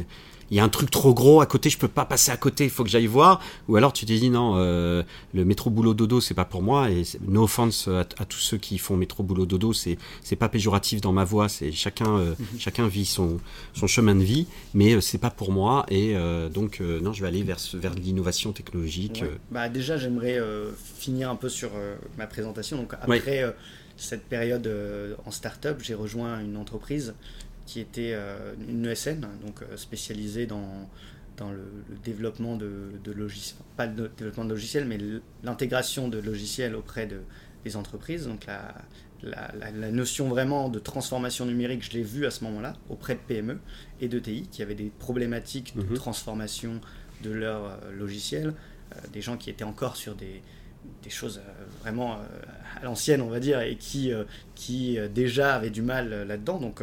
il 0.51 0.57
y 0.57 0.61
a 0.61 0.65
un 0.65 0.69
truc 0.69 0.91
trop 0.91 1.15
gros 1.15 1.41
à 1.41 1.47
côté, 1.47 1.71
je 1.71 1.79
peux 1.79 1.89
pas 1.89 2.05
passer 2.05 2.31
à 2.31 2.37
côté, 2.37 2.65
il 2.65 2.71
faut 2.71 2.85
que 2.85 2.91
j'aille 2.91 3.07
voir 3.07 3.41
Ou 3.69 3.77
alors 3.77 3.93
tu 3.93 4.07
t'es 4.07 4.19
dit 4.19 4.31
non, 4.31 4.55
euh, 4.57 5.03
le 5.33 5.45
métro 5.45 5.71
boulot 5.71 5.95
dodo, 5.95 6.21
c'est 6.21 6.35
pas 6.35 6.45
pour 6.45 6.63
moi, 6.63 6.91
et 6.91 7.03
no 7.27 7.45
offense 7.45 7.89
à, 7.89 8.01
à 8.01 8.25
tous 8.25 8.39
ceux 8.39 8.59
qui 8.59 8.79
font 8.79 8.97
métro 8.97 9.23
boulot 9.23 9.47
dodo, 9.47 9.73
c'est 9.73 9.99
c'est 10.23 10.37
pas 10.37 10.49
péjoratif 10.49 11.01
dans 11.01 11.13
ma 11.13 11.25
voix, 11.25 11.49
c'est 11.49 11.73
chacun 11.73 12.19
euh, 12.19 12.35
chacun 12.59 12.89
vit 12.89 13.07
son 13.07 13.39
son 13.75 13.87
chemin 13.87 14.15
de 14.15 14.23
vie, 14.23 14.47
mais 14.73 14.95
euh, 14.95 15.01
c'est 15.01 15.19
pas 15.19 15.31
pour 15.31 15.53
moi 15.53 15.87
et 15.89 16.17
euh, 16.17 16.49
donc 16.49 16.81
non, 16.81 17.13
je 17.13 17.23
vais 17.23 17.29
aller 17.29 17.43
vers 17.43 17.59
vers 17.75 17.95
l'innovation 17.95 18.53
technologique. 18.53 19.21
Ouais. 19.23 19.39
Bah, 19.51 19.69
déjà, 19.69 19.97
j'aimerais 19.97 20.39
finir 20.99 21.31
un 21.31 21.37
peu 21.37 21.49
sur 21.49 21.71
ma 22.19 22.27
présentation. 22.27 22.77
Donc, 22.77 22.95
après 22.95 23.55
cette 23.97 24.25
période 24.25 24.71
en 25.25 25.31
start-up, 25.31 25.81
j'ai 25.83 25.95
rejoint 25.95 26.41
une 26.41 26.57
entreprise 26.57 27.15
qui 27.67 27.81
était 27.81 28.13
euh, 28.15 28.55
une 28.69 28.87
ESN, 28.87 29.21
donc 29.45 29.63
euh, 29.63 29.77
spécialisée 29.77 30.47
dans, 30.47 30.89
dans 31.37 31.51
le, 31.51 31.65
le 31.89 31.97
développement 32.05 32.57
de, 32.57 32.91
de 33.03 33.13
logiciels, 33.13 33.59
pas 33.77 33.87
le 33.87 34.11
développement 34.17 34.45
de 34.45 34.51
logiciels, 34.51 34.85
mais 34.85 34.99
l'intégration 35.43 36.09
de 36.09 36.19
logiciels 36.19 36.75
auprès 36.75 37.07
de, 37.07 37.21
des 37.65 37.77
entreprises. 37.77 38.27
Donc, 38.27 38.47
la, 38.47 38.75
la, 39.23 39.51
la- 39.59 39.71
la 39.71 39.91
notion 39.91 40.29
vraiment 40.29 40.69
de 40.69 40.79
transformation 40.79 41.47
numérique, 41.47 41.83
je 41.83 41.93
l'ai 41.97 42.03
vue 42.03 42.27
à 42.27 42.31
ce 42.31 42.45
moment-là 42.45 42.75
auprès 42.91 43.15
de 43.15 43.21
PME 43.27 43.59
et 44.01 44.09
de 44.09 44.19
TI 44.19 44.47
qui 44.51 44.63
avaient 44.63 44.75
des 44.75 44.93
problématiques 44.99 45.75
de 45.77 45.83
Mhm. 45.83 45.95
transformation 45.95 46.81
de 47.23 47.31
leur 47.31 47.79
logiciel, 47.99 48.53
des 49.13 49.23
gens 49.23 49.39
qui 49.39 49.49
étaient 49.49 49.65
encore 49.65 49.97
sur 49.97 50.15
des, 50.15 50.43
des 51.03 51.09
choses 51.11 51.41
vraiment 51.81 52.19
à 52.81 52.85
l'ancienne, 52.85 53.23
on 53.23 53.31
va 53.31 53.41
dire, 53.41 53.61
et 53.63 53.77
qui, 53.77 54.13
qui 54.55 54.99
déjà 55.15 55.55
avaient 55.55 55.71
du 55.71 55.81
mal 55.81 56.25
là-dedans. 56.29 56.59
Donc, 56.59 56.83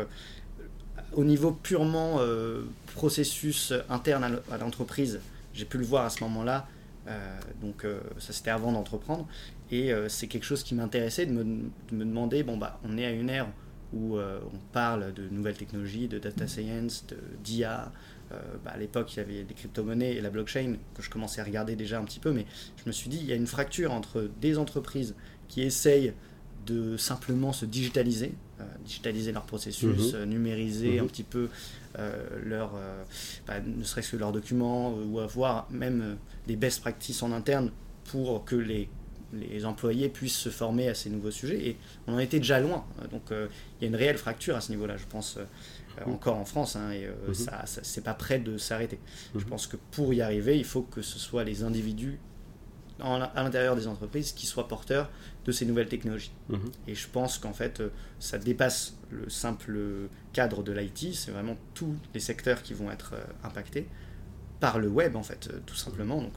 au 1.14 1.24
niveau 1.24 1.52
purement 1.52 2.20
processus 2.96 3.74
interne 3.90 4.40
à 4.52 4.58
l'entreprise, 4.58 5.20
j'ai 5.54 5.66
pu 5.66 5.78
le 5.78 5.86
voir 5.86 6.06
à 6.06 6.10
ce 6.10 6.24
moment-là. 6.24 6.68
donc, 7.62 7.86
ça 8.20 8.34
c'était 8.34 8.52
avant 8.52 8.72
d'entreprendre. 8.72 9.28
Et 9.72 9.92
c'est 10.08 10.28
quelque 10.28 10.46
chose 10.46 10.64
qui 10.64 10.76
m'intéressait 10.76 11.26
de 11.26 11.32
me, 11.32 11.44
de 11.44 11.96
me, 11.96 12.06
demander 12.06 12.44
bon, 12.44 12.58
bah, 12.58 12.80
on 12.84 12.98
est 12.98 13.06
à 13.06 13.12
une 13.12 13.30
ère 13.30 13.48
où 13.94 14.18
euh, 14.18 14.40
on 14.54 14.58
parle 14.74 15.14
de 15.14 15.28
nouvelles 15.30 15.58
technologies, 15.58 16.08
de 16.08 16.20
data 16.20 16.48
science, 16.48 17.06
d'IA. 17.44 17.92
Euh, 18.32 18.40
bah, 18.64 18.72
à 18.74 18.78
l'époque, 18.78 19.14
il 19.14 19.18
y 19.18 19.20
avait 19.20 19.44
des 19.44 19.54
crypto-monnaies 19.54 20.14
et 20.14 20.22
la 20.22 20.30
blockchain 20.30 20.76
que 20.96 21.02
je 21.02 21.10
commençais 21.10 21.42
à 21.42 21.44
regarder 21.44 21.76
déjà 21.76 22.00
un 22.00 22.06
petit 22.06 22.20
peu, 22.20 22.32
mais 22.32 22.46
je 22.78 22.84
me 22.88 22.92
suis 22.92 23.10
dit, 23.10 23.18
il 23.18 23.26
y 23.26 23.34
a 23.34 23.36
une 23.36 23.48
fracture 23.48 23.92
entre 23.92 24.30
des 24.40 24.58
entreprises 24.58 25.16
qui 25.48 25.62
essayent 25.62 26.14
de 26.66 26.98
simplement 26.98 27.54
se 27.54 27.66
digitaliser, 27.66 28.34
euh, 28.60 28.64
digitaliser 28.86 29.32
leur 29.32 29.44
processus, 29.44 30.14
mhm. 30.14 30.24
numériser 30.26 31.00
un 31.00 31.04
mhm. 31.04 31.10
petit 31.10 31.24
peu 31.24 31.50
leur, 32.46 32.72
bah, 33.48 33.60
ne 33.60 33.84
serait-ce 33.84 34.12
que 34.12 34.18
leurs 34.18 34.32
documents, 34.32 34.94
ou 34.94 35.20
avoir 35.20 35.70
même 35.70 36.18
des 36.48 36.56
best 36.56 36.80
practices 36.82 37.22
en 37.22 37.32
interne 37.34 37.72
pour 38.06 38.46
que 38.46 38.56
les 38.56 38.90
les 39.34 39.66
employés 39.66 40.10
puissent 40.10 40.38
se 40.38 40.50
former 40.50 40.90
à 40.90 40.96
ces 40.96 41.10
nouveaux 41.10 41.32
sujets. 41.32 41.68
Et 41.70 41.78
on 42.08 42.14
en 42.14 42.20
était 42.20 42.40
déjà 42.40 42.60
loin. 42.60 42.86
Donc 43.12 43.32
euh, 43.32 43.48
il 43.80 43.84
y 43.84 43.86
a 43.86 43.90
une 43.90 43.96
réelle 43.96 44.18
fracture 44.18 44.56
à 44.56 44.62
ce 44.62 44.72
niveau-là, 44.72 44.98
je 44.98 45.06
pense, 45.06 45.38
euh, 45.38 46.06
mhm. 46.06 46.14
encore 46.14 46.38
en 46.38 46.46
France. 46.46 46.76
Hein, 46.76 46.92
et 46.92 47.06
euh, 47.06 47.14
mhm. 47.28 47.34
ça, 47.34 47.64
c'est 47.66 48.04
pas 48.04 48.14
prêt 48.14 48.40
de 48.40 48.58
s'arrêter. 48.58 49.00
Je 49.36 49.44
pense 49.46 49.68
que 49.68 49.78
pour 49.92 50.14
y 50.14 50.22
arriver, 50.22 50.58
il 50.58 50.66
faut 50.66 50.82
que 50.82 51.02
ce 51.02 51.20
soit 51.20 51.44
les 51.44 51.64
individus 51.64 52.20
à 53.00 53.42
l'intérieur 53.42 53.76
des 53.76 53.88
entreprises 53.88 54.32
qui 54.32 54.46
soient 54.46 54.68
porteurs 54.68 55.10
de 55.46 55.52
ces 55.52 55.66
nouvelles 55.66 55.88
technologies. 55.88 56.32
Et 56.88 56.94
je 56.94 57.08
pense 57.08 57.40
qu'en 57.40 57.54
fait, 57.54 57.82
ça 58.20 58.38
dépasse 58.38 58.96
le 59.10 59.30
simple 59.30 59.80
cadre 60.34 60.62
de 60.64 60.72
l'IT. 60.72 61.16
C'est 61.16 61.32
vraiment 61.32 61.58
tous 61.74 61.96
les 62.14 62.20
secteurs 62.20 62.62
qui 62.62 62.74
vont 62.74 62.92
être 62.92 63.16
impactés 63.44 63.88
par 64.60 64.78
le 64.78 64.88
web 64.88 65.16
en 65.16 65.24
fait 65.24 65.50
tout 65.66 65.74
simplement 65.74 66.22
donc 66.22 66.34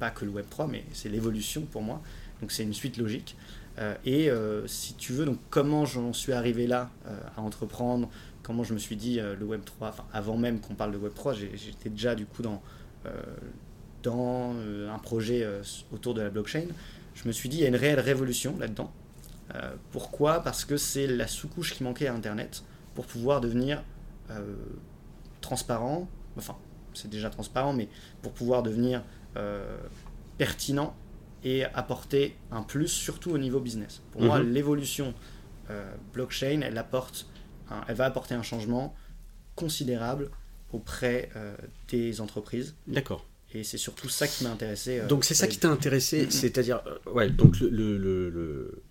pas 0.00 0.10
que 0.10 0.24
le 0.24 0.32
web 0.32 0.46
3 0.50 0.66
mais 0.66 0.84
c'est 0.92 1.08
l'évolution 1.08 1.62
pour 1.62 1.80
moi 1.80 2.02
donc 2.42 2.52
c'est 2.52 2.64
une 2.64 2.74
suite 2.74 2.98
logique. 2.98 3.36
Euh, 3.78 3.94
et 4.04 4.28
euh, 4.28 4.66
si 4.66 4.94
tu 4.94 5.12
veux, 5.12 5.24
donc 5.24 5.38
comment 5.48 5.86
j'en 5.86 6.12
suis 6.12 6.32
arrivé 6.32 6.66
là 6.66 6.90
euh, 7.06 7.18
à 7.36 7.40
entreprendre, 7.40 8.10
comment 8.42 8.64
je 8.64 8.74
me 8.74 8.78
suis 8.78 8.96
dit 8.96 9.20
le 9.20 9.44
Web 9.46 9.62
3, 9.64 9.88
enfin 9.88 10.04
avant 10.12 10.36
même 10.36 10.60
qu'on 10.60 10.74
parle 10.74 10.92
de 10.92 10.98
Web 10.98 11.14
3, 11.14 11.32
j'étais 11.32 11.88
déjà 11.88 12.14
du 12.14 12.26
coup 12.26 12.42
dans, 12.42 12.60
dans 14.02 14.54
un 14.92 14.98
projet 14.98 15.46
autour 15.92 16.12
de 16.14 16.22
la 16.22 16.28
blockchain. 16.28 16.66
Je 17.14 17.26
me 17.26 17.32
suis 17.32 17.48
dit 17.48 17.58
il 17.58 17.62
y 17.62 17.64
a 17.64 17.68
une 17.68 17.76
réelle 17.76 18.00
révolution 18.00 18.56
là-dedans. 18.58 18.92
pourquoi? 19.90 20.42
Parce 20.42 20.64
que 20.64 20.76
c'est 20.76 21.06
la 21.06 21.26
sous-couche 21.26 21.74
qui 21.74 21.84
manquait 21.84 22.06
à 22.06 22.14
Internet 22.14 22.64
pour 22.94 23.06
pouvoir 23.06 23.40
devenir 23.40 23.82
transparent, 25.40 26.08
enfin 26.38 26.56
c'est 26.94 27.10
déjà 27.10 27.28
transparent, 27.28 27.74
mais 27.74 27.88
pour 28.22 28.32
pouvoir 28.32 28.62
devenir 28.62 29.02
pertinent 30.38 30.94
et 31.44 31.64
apporter 31.64 32.36
un 32.50 32.62
plus, 32.62 32.88
surtout 32.88 33.30
au 33.30 33.38
niveau 33.38 33.60
business. 33.60 34.02
Pour 34.12 34.22
moi, 34.22 34.38
mhm. 34.38 34.52
l'évolution 34.52 35.14
euh, 35.70 35.92
blockchain, 36.12 36.60
elle, 36.62 36.78
apporte 36.78 37.26
elle 37.88 37.94
va 37.94 38.04
apporter 38.04 38.34
un 38.34 38.42
changement 38.42 38.94
considérable 39.54 40.30
auprès 40.72 41.30
euh, 41.36 41.56
des 41.88 42.20
entreprises. 42.20 42.74
D'accord. 42.86 43.24
Et 43.54 43.64
c'est 43.64 43.78
surtout 43.78 44.08
ça 44.08 44.26
qui 44.26 44.44
m'a 44.44 44.50
intéressé. 44.50 45.00
Euh, 45.00 45.06
donc 45.06 45.24
c'est 45.24 45.34
ça 45.34 45.46
qui 45.46 45.58
t'a 45.58 45.70
intéressé, 45.70 46.30
c'est-à-dire, 46.30 46.82
ouais, 47.06 47.28
donc 47.28 47.60
le, 47.60 47.68
le, 47.98 48.30
le, 48.30 48.82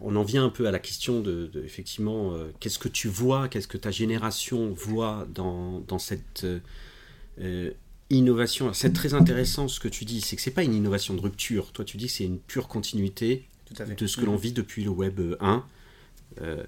on 0.00 0.16
en 0.16 0.22
vient 0.22 0.44
un 0.44 0.48
peu 0.48 0.66
à 0.66 0.70
la 0.70 0.78
question 0.78 1.20
de, 1.20 1.50
effectivement, 1.64 2.34
qu'est-ce 2.60 2.78
que 2.78 2.88
tu 2.88 3.08
vois, 3.08 3.48
qu'est-ce 3.48 3.68
que 3.68 3.78
ta 3.78 3.90
génération 3.90 4.72
voit 4.72 5.26
dans, 5.34 5.80
dans 5.80 5.98
cette 5.98 6.46
innovation? 8.08 8.72
C'est 8.72 8.92
très 8.92 9.12
intéressant 9.14 9.68
ce 9.68 9.78
que 9.80 9.88
tu 9.88 10.04
dis, 10.04 10.20
c'est 10.20 10.36
que 10.36 10.42
c'est 10.42 10.50
pas 10.50 10.64
une 10.64 10.74
innovation 10.74 11.14
de 11.14 11.20
rupture. 11.20 11.72
Toi, 11.72 11.84
tu 11.84 11.96
dis 11.96 12.06
que 12.06 12.12
c'est 12.12 12.24
une 12.24 12.38
pure 12.38 12.68
continuité 12.68 13.46
de 13.70 14.06
ce 14.06 14.16
que 14.16 14.24
l'on 14.24 14.36
vit 14.36 14.52
depuis 14.52 14.84
le 14.84 14.90
Web 14.90 15.20
1. 15.40 15.64
Euh, 16.42 16.62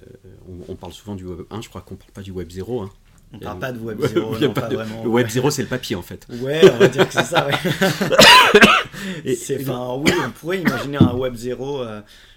on, 0.68 0.74
parle 0.74 0.92
souvent 0.92 1.14
du 1.14 1.24
Web 1.24 1.42
1, 1.50 1.60
je 1.60 1.68
crois 1.68 1.82
qu'on 1.82 1.96
parle 1.96 2.12
pas 2.12 2.22
du 2.22 2.30
Web 2.30 2.50
0. 2.50 2.82
Hein. 2.82 2.90
On 3.32 3.38
parle 3.38 3.58
pas 3.58 3.72
de 3.72 3.78
Web 3.78 4.00
0. 4.04 4.38
non, 4.38 4.52
pas 4.52 4.68
vraiment, 4.68 5.04
le 5.04 5.08
Web 5.08 5.28
0, 5.28 5.50
c'est 5.50 5.62
le 5.62 5.68
papier 5.68 5.96
en 5.96 6.02
fait. 6.02 6.26
Ouais, 6.40 6.60
on 6.72 6.78
va 6.78 6.88
dire 6.88 7.06
que 7.06 7.12
c'est 7.14 7.24
ça. 7.24 7.46
Ouais. 7.46 7.54
et, 9.24 9.38
enfin, 9.60 9.94
oui, 9.98 10.10
on 10.26 10.30
pourrait 10.30 10.60
imaginer 10.60 10.98
un 10.98 11.14
Web 11.14 11.34
0 11.34 11.84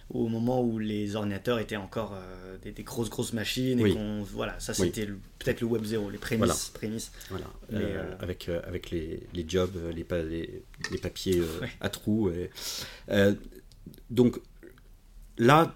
au 0.10 0.28
moment 0.28 0.62
où 0.62 0.80
les 0.80 1.16
ordinateurs 1.16 1.60
étaient 1.60 1.76
encore 1.76 2.14
euh, 2.16 2.58
des, 2.62 2.84
grosses 2.84 3.10
grosses 3.10 3.34
machines 3.34 3.80
et 3.80 3.98
voilà 4.32 4.60
ça 4.60 4.74
c'était 4.74 5.08
peut-être 5.40 5.62
le 5.62 5.68
web 5.68 5.84
0 5.84 6.10
les 6.10 6.18
prémices 6.18 6.70
prémices 6.70 7.12
voilà. 7.30 7.46
Euh, 7.74 7.80
euh, 7.80 8.16
avec 8.20 8.50
avec 8.50 8.92
les, 8.92 9.28
les 9.34 9.46
jobs 9.48 9.76
les, 9.94 10.06
les, 10.92 10.98
papiers 10.98 11.42
à 11.82 11.90
trous 11.90 12.32
donc 14.10 14.40
là 15.38 15.74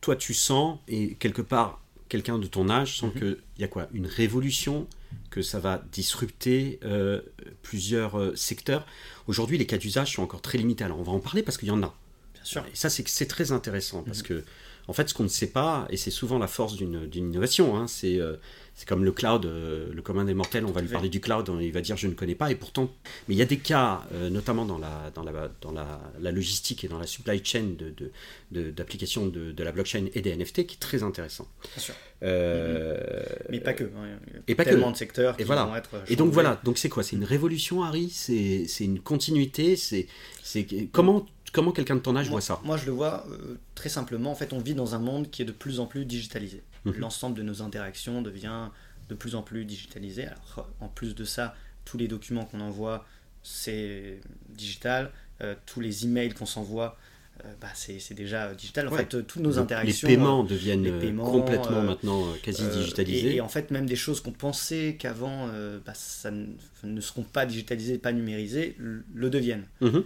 toi 0.00 0.16
tu 0.16 0.32
sens 0.32 0.78
et 0.88 1.14
quelque 1.14 1.42
part 1.42 1.82
quelqu'un 2.08 2.38
de 2.38 2.46
ton 2.46 2.68
âge 2.68 2.98
sent 2.98 3.06
mhm. 3.06 3.12
qu'il 3.12 3.36
y 3.58 3.64
a 3.64 3.68
quoi 3.68 3.88
une 3.92 4.06
révolution 4.06 4.86
que 5.30 5.42
ça 5.42 5.58
va 5.58 5.82
disrupter 5.92 6.80
plusieurs 7.62 8.36
secteurs 8.36 8.86
aujourd'hui 9.26 9.56
les 9.56 9.66
cas 9.66 9.78
d'usage 9.78 10.14
sont 10.14 10.22
encore 10.22 10.42
très 10.42 10.58
limités 10.58 10.84
alors 10.84 10.98
on 10.98 11.02
va 11.02 11.12
en 11.12 11.20
parler 11.20 11.42
parce 11.42 11.56
qu'il 11.56 11.68
y 11.68 11.70
en 11.70 11.82
a 11.82 11.94
et 12.56 12.74
ça, 12.76 12.90
c'est 12.90 13.26
très 13.26 13.52
intéressant 13.52 14.02
parce 14.02 14.20
mhm. 14.20 14.26
que, 14.26 14.44
en 14.88 14.94
fait, 14.94 15.10
ce 15.10 15.14
qu'on 15.14 15.22
ne 15.22 15.28
sait 15.28 15.48
pas, 15.48 15.86
et 15.90 15.98
c'est 15.98 16.10
souvent 16.10 16.38
la 16.38 16.46
force 16.46 16.74
d'une 16.74 17.10
innovation, 17.14 17.76
hein, 17.76 17.86
c'est 17.86 18.18
euh, 18.18 18.36
c'est 18.74 18.88
comme 18.88 19.04
le 19.04 19.12
cloud, 19.12 19.44
euh, 19.44 19.92
le 19.92 20.00
commun 20.02 20.24
des 20.24 20.32
mortels, 20.32 20.64
on 20.64 20.70
va 20.70 20.80
lui 20.80 20.88
parler 20.88 21.10
du 21.10 21.20
cloud, 21.20 21.50
il 21.60 21.72
va 21.72 21.82
dire 21.82 21.98
je 21.98 22.06
ne 22.06 22.14
connais 22.14 22.34
pas, 22.34 22.50
et 22.50 22.54
pourtant, 22.54 22.90
mais 23.28 23.34
il 23.34 23.38
y 23.38 23.42
a 23.42 23.44
des 23.44 23.58
cas, 23.58 24.02
euh, 24.14 24.30
notamment 24.30 24.64
dans, 24.64 24.78
la, 24.78 25.10
dans, 25.14 25.24
la, 25.24 25.50
dans 25.60 25.72
la, 25.72 26.00
la, 26.20 26.32
logistique 26.32 26.84
et 26.84 26.88
dans 26.88 26.98
la 26.98 27.06
supply 27.06 27.44
chain 27.44 27.74
d'application 28.50 29.26
de, 29.26 29.40
de, 29.40 29.52
de, 29.52 29.64
la 29.64 29.72
blockchain 29.72 30.06
et 30.14 30.22
des 30.22 30.34
NFT 30.34 30.66
qui 30.66 30.76
est 30.76 30.80
très 30.80 31.02
intéressant. 31.02 31.46
Bien 31.74 31.82
sûr. 31.82 31.94
Mais 32.22 33.60
pas 33.60 33.74
que. 33.74 33.84
Hein. 33.84 34.18
Et 34.46 34.54
pas 34.54 34.64
tellement 34.64 34.88
que. 34.88 34.92
de 34.92 34.98
secteurs 34.98 35.36
qui 35.36 35.42
et 35.42 35.44
voilà. 35.44 35.64
vont 35.64 35.76
être. 35.76 35.90
Et 36.08 36.16
donc 36.16 36.32
voilà, 36.32 36.58
donc 36.64 36.78
c'est 36.78 36.88
quoi? 36.88 37.02
C'est 37.02 37.16
une 37.16 37.24
révolution, 37.24 37.82
Harry? 37.82 38.08
C'est 38.10 38.64
une 38.80 39.00
continuité? 39.00 39.76
C'est 39.76 40.06
comment 40.92 41.26
Comment 41.52 41.72
quelqu'un 41.72 41.96
de 41.96 42.00
ton 42.00 42.16
âge 42.16 42.28
voit 42.28 42.40
ça? 42.40 42.60
Moi, 42.64 42.76
je 42.76 42.86
le 42.86 42.92
vois 42.92 43.26
euh, 43.30 43.58
très 43.74 43.88
simplement. 43.88 44.30
En 44.30 44.34
fait, 44.34 44.52
on 44.52 44.58
vit 44.58 44.74
dans 44.74 44.94
un 44.94 44.98
monde 44.98 45.30
qui 45.30 45.42
est 45.42 45.44
de 45.44 45.52
plus 45.52 45.80
en 45.80 45.86
plus 45.86 46.04
digitalisé. 46.04 46.62
Mhm. 46.84 46.94
L'ensemble 46.98 47.36
de 47.36 47.42
nos 47.42 47.62
interactions 47.62 48.22
devient 48.22 48.68
de 49.08 49.14
plus 49.14 49.34
en 49.34 49.42
plus 49.42 49.64
digitalisé. 49.64 50.26
Alors, 50.26 50.68
en 50.80 50.88
plus 50.88 51.14
de 51.14 51.24
ça, 51.24 51.54
tous 51.84 51.96
les 51.96 52.08
documents 52.08 52.44
qu'on 52.44 52.60
envoie, 52.60 53.06
c'est 53.42 54.20
digital. 54.50 55.10
Euh, 55.40 55.54
tous 55.66 55.80
les 55.80 56.04
emails 56.04 56.34
qu'on 56.34 56.46
s'envoie, 56.46 56.98
bah, 57.60 57.68
c'est 57.74 58.14
déjà 58.14 58.54
digital. 58.54 58.88
En 58.88 58.92
fait, 58.92 59.08
toutes 59.26 59.36
nos 59.42 59.58
interactions. 59.58 60.08
Les 60.08 60.16
paiements 60.16 60.44
deviennent 60.44 61.16
complètement 61.16 61.82
maintenant 61.82 62.24
quasi 62.42 62.66
digitalisés. 62.68 63.36
Et, 63.36 63.40
en 63.40 63.48
fait, 63.48 63.70
même 63.70 63.86
des 63.86 63.96
choses 63.96 64.20
qu'on 64.20 64.32
pensait 64.32 64.96
qu'avant, 64.98 65.48
bah, 65.84 65.92
ça 65.94 66.30
ne, 66.30 67.00
seront 67.00 67.22
pas 67.22 67.46
digitalisées, 67.46 67.98
pas 67.98 68.12
numérisées, 68.12 68.76
le 68.78 69.30
deviennent. 69.30 69.66
Mhm. 69.80 70.04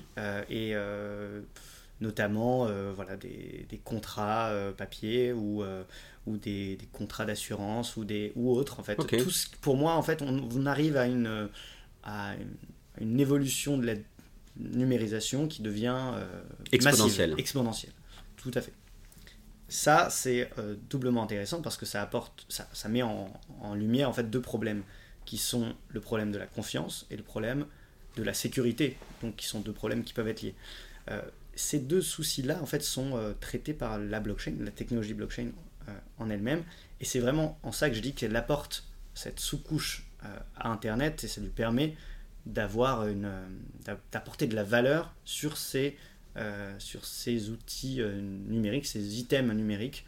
et 0.51 0.75
notamment 2.01 2.69
voilà, 2.95 3.17
des, 3.17 3.67
des 3.69 3.79
contrats 3.79 4.53
papier 4.77 5.33
ou, 5.33 5.63
ou 6.27 6.37
des, 6.37 6.77
des 6.77 6.87
contrats 6.93 7.25
d'assurance 7.25 7.97
ou, 7.97 8.05
des, 8.05 8.33
ou 8.37 8.51
autres. 8.53 8.81
En 8.81 8.83
fait. 8.83 8.97
Tout 8.97 9.31
pour 9.61 9.77
moi, 9.77 9.95
en 9.95 10.03
fait, 10.03 10.23
on, 10.23 10.49
on 10.55 10.67
arrive 10.67 10.97
à 10.97 11.07
une, 11.07 11.49
à 12.03 12.35
une 13.01 13.21
évolution 13.21 13.79
de 13.79 13.87
la 13.87 13.95
numérisation 14.57 15.49
qui 15.49 15.63
devient 15.63 16.13
euh, 16.15 16.43
exponentielle. 16.73 17.35
exponentielle. 17.39 17.93
Tout 18.37 18.51
à 18.55 18.61
fait. 18.61 18.73
Ça, 19.69 20.09
c'est 20.11 20.51
euh, 20.59 20.77
doublement 20.91 21.23
intéressant 21.23 21.63
parce 21.63 21.77
que 21.77 21.87
ça 21.87 22.03
apporte, 22.03 22.45
ça, 22.49 22.69
ça 22.73 22.89
met 22.89 23.03
en, 23.03 23.33
en, 23.61 23.75
lumière 23.75 24.09
en 24.09 24.13
fait 24.13 24.29
deux 24.29 24.43
problèmes 24.43 24.83
qui 25.25 25.39
sont 25.39 25.75
le 25.89 26.01
problème 26.01 26.33
de 26.33 26.39
la 26.39 26.47
confiance 26.47 27.07
et 27.11 27.17
le 27.17 27.23
problème 27.23 27.67
de 28.17 28.23
la 28.23 28.35
sécurité, 28.35 28.99
donc 29.23 29.37
qui 29.37 29.47
sont 29.47 29.61
deux 29.61 29.73
problèmes 29.73 30.05
qui 30.05 30.13
peuvent 30.13 30.29
être 30.29 30.43
liés. 30.43 30.55
Euh, 31.11 31.23
ces 31.55 31.79
deux 31.79 32.03
soucis-là, 32.03 32.61
en 32.63 32.67
fait, 32.67 32.83
sont 32.83 33.35
traités 33.41 33.75
par 33.75 33.99
la 33.99 34.21
blockchain, 34.21 34.55
la 34.61 34.71
technologie 34.71 35.13
blockchain 35.13 35.49
en 36.19 36.31
elle-même, 36.31 36.65
et 36.99 37.05
c'est 37.05 37.21
vraiment 37.21 37.59
en 37.63 37.73
ça 37.73 37.91
que 37.91 37.95
je 37.95 38.01
dis 38.01 38.15
qu'elle 38.15 38.35
apporte 38.37 38.85
cette 39.13 39.39
sous-couche 39.39 40.07
à 40.57 40.71
Internet 40.71 41.25
et 41.25 41.29
ça 41.29 41.43
lui 41.43 41.51
permet 41.51 41.95
d'avoir 42.47 43.07
une 43.07 43.27
euh, 43.27 43.95
d'apporter 44.11 44.47
de 44.47 44.55
la 44.55 44.65
valeur 44.65 45.15
sur 45.25 45.57
ces 45.57 45.97
euh, 46.37 46.75
sur 46.79 47.05
ces 47.05 47.51
outils 47.51 48.01
euh, 48.01 48.21
numériques 48.21 48.87
ces 48.87 49.19
items 49.19 49.55
numériques 49.55 50.05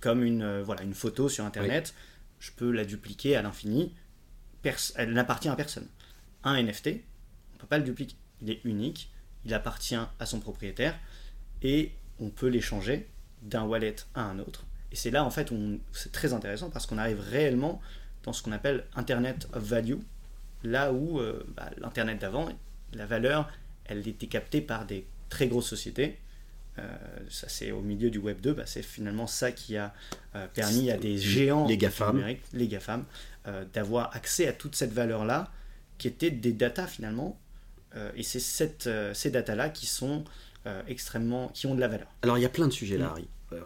comme 0.00 0.22
une 0.22 0.60
voilà 0.60 0.82
une 0.82 0.94
photo 0.94 1.28
sur 1.28 1.44
internet 1.44 1.92
je 2.38 2.52
peux 2.52 2.70
la 2.70 2.84
dupliquer 2.84 3.34
à 3.34 3.42
l'infini 3.42 3.92
elle 4.96 5.12
n'appartient 5.12 5.48
à 5.48 5.56
personne. 5.56 5.86
Un 6.44 6.62
NFT, 6.62 6.88
on 6.88 7.54
ne 7.54 7.60
peut 7.60 7.66
pas 7.66 7.78
le 7.78 7.84
dupliquer. 7.84 8.16
Il 8.42 8.50
est 8.50 8.64
unique, 8.64 9.10
il 9.44 9.54
appartient 9.54 9.96
à 9.96 10.26
son 10.26 10.40
propriétaire 10.40 10.98
et 11.62 11.92
on 12.20 12.30
peut 12.30 12.48
l'échanger 12.48 13.08
d'un 13.42 13.64
wallet 13.64 13.96
à 14.14 14.22
un 14.22 14.38
autre. 14.38 14.64
Et 14.92 14.96
c'est 14.96 15.10
là 15.10 15.24
en 15.24 15.30
fait 15.30 15.50
où 15.50 15.80
c'est 15.92 16.12
très 16.12 16.32
intéressant 16.32 16.70
parce 16.70 16.86
qu'on 16.86 16.98
arrive 16.98 17.20
réellement 17.20 17.80
dans 18.22 18.32
ce 18.32 18.42
qu'on 18.42 18.52
appelle 18.52 18.86
Internet 18.94 19.48
of 19.52 19.62
Value, 19.62 19.98
là 20.62 20.92
où 20.92 21.18
euh, 21.18 21.44
bah, 21.56 21.70
l'Internet 21.78 22.20
d'avant, 22.20 22.48
la 22.92 23.06
valeur, 23.06 23.50
elle 23.84 24.06
était 24.06 24.26
captée 24.26 24.60
par 24.60 24.86
des 24.86 25.06
très 25.28 25.48
grosses 25.48 25.68
sociétés. 25.68 26.18
Euh, 26.78 26.96
ça 27.28 27.48
c'est 27.48 27.72
au 27.72 27.80
milieu 27.80 28.10
du 28.10 28.18
Web 28.18 28.40
2, 28.40 28.52
bah, 28.52 28.62
c'est 28.66 28.82
finalement 28.82 29.26
ça 29.26 29.50
qui 29.50 29.76
a 29.76 29.92
euh, 30.36 30.46
permis 30.54 30.90
à 30.90 30.96
des 30.96 31.18
géants 31.18 31.66
les 31.66 31.76
GAFAM, 31.76 32.16
numériques, 32.16 32.42
les 32.52 32.68
GAFAM 32.68 33.04
d'avoir 33.72 34.14
accès 34.14 34.46
à 34.46 34.52
toute 34.52 34.76
cette 34.76 34.92
valeur-là, 34.92 35.50
qui 35.96 36.06
étaient 36.06 36.30
des 36.30 36.52
datas 36.52 36.86
finalement. 36.86 37.40
et 38.14 38.22
c'est 38.22 38.40
ces 38.40 39.30
datas-là 39.30 39.70
qui 39.70 39.86
sont 39.86 40.24
extrêmement, 40.86 41.48
qui 41.48 41.66
ont 41.66 41.74
de 41.74 41.80
la 41.80 41.88
valeur. 41.88 42.08
Alors 42.20 42.36
il 42.36 42.42
y 42.42 42.44
a 42.44 42.50
plein 42.50 42.66
de 42.66 42.72
sujets 42.72 42.98
là, 42.98 43.14
mm. 43.16 43.24
Euh, 43.54 43.60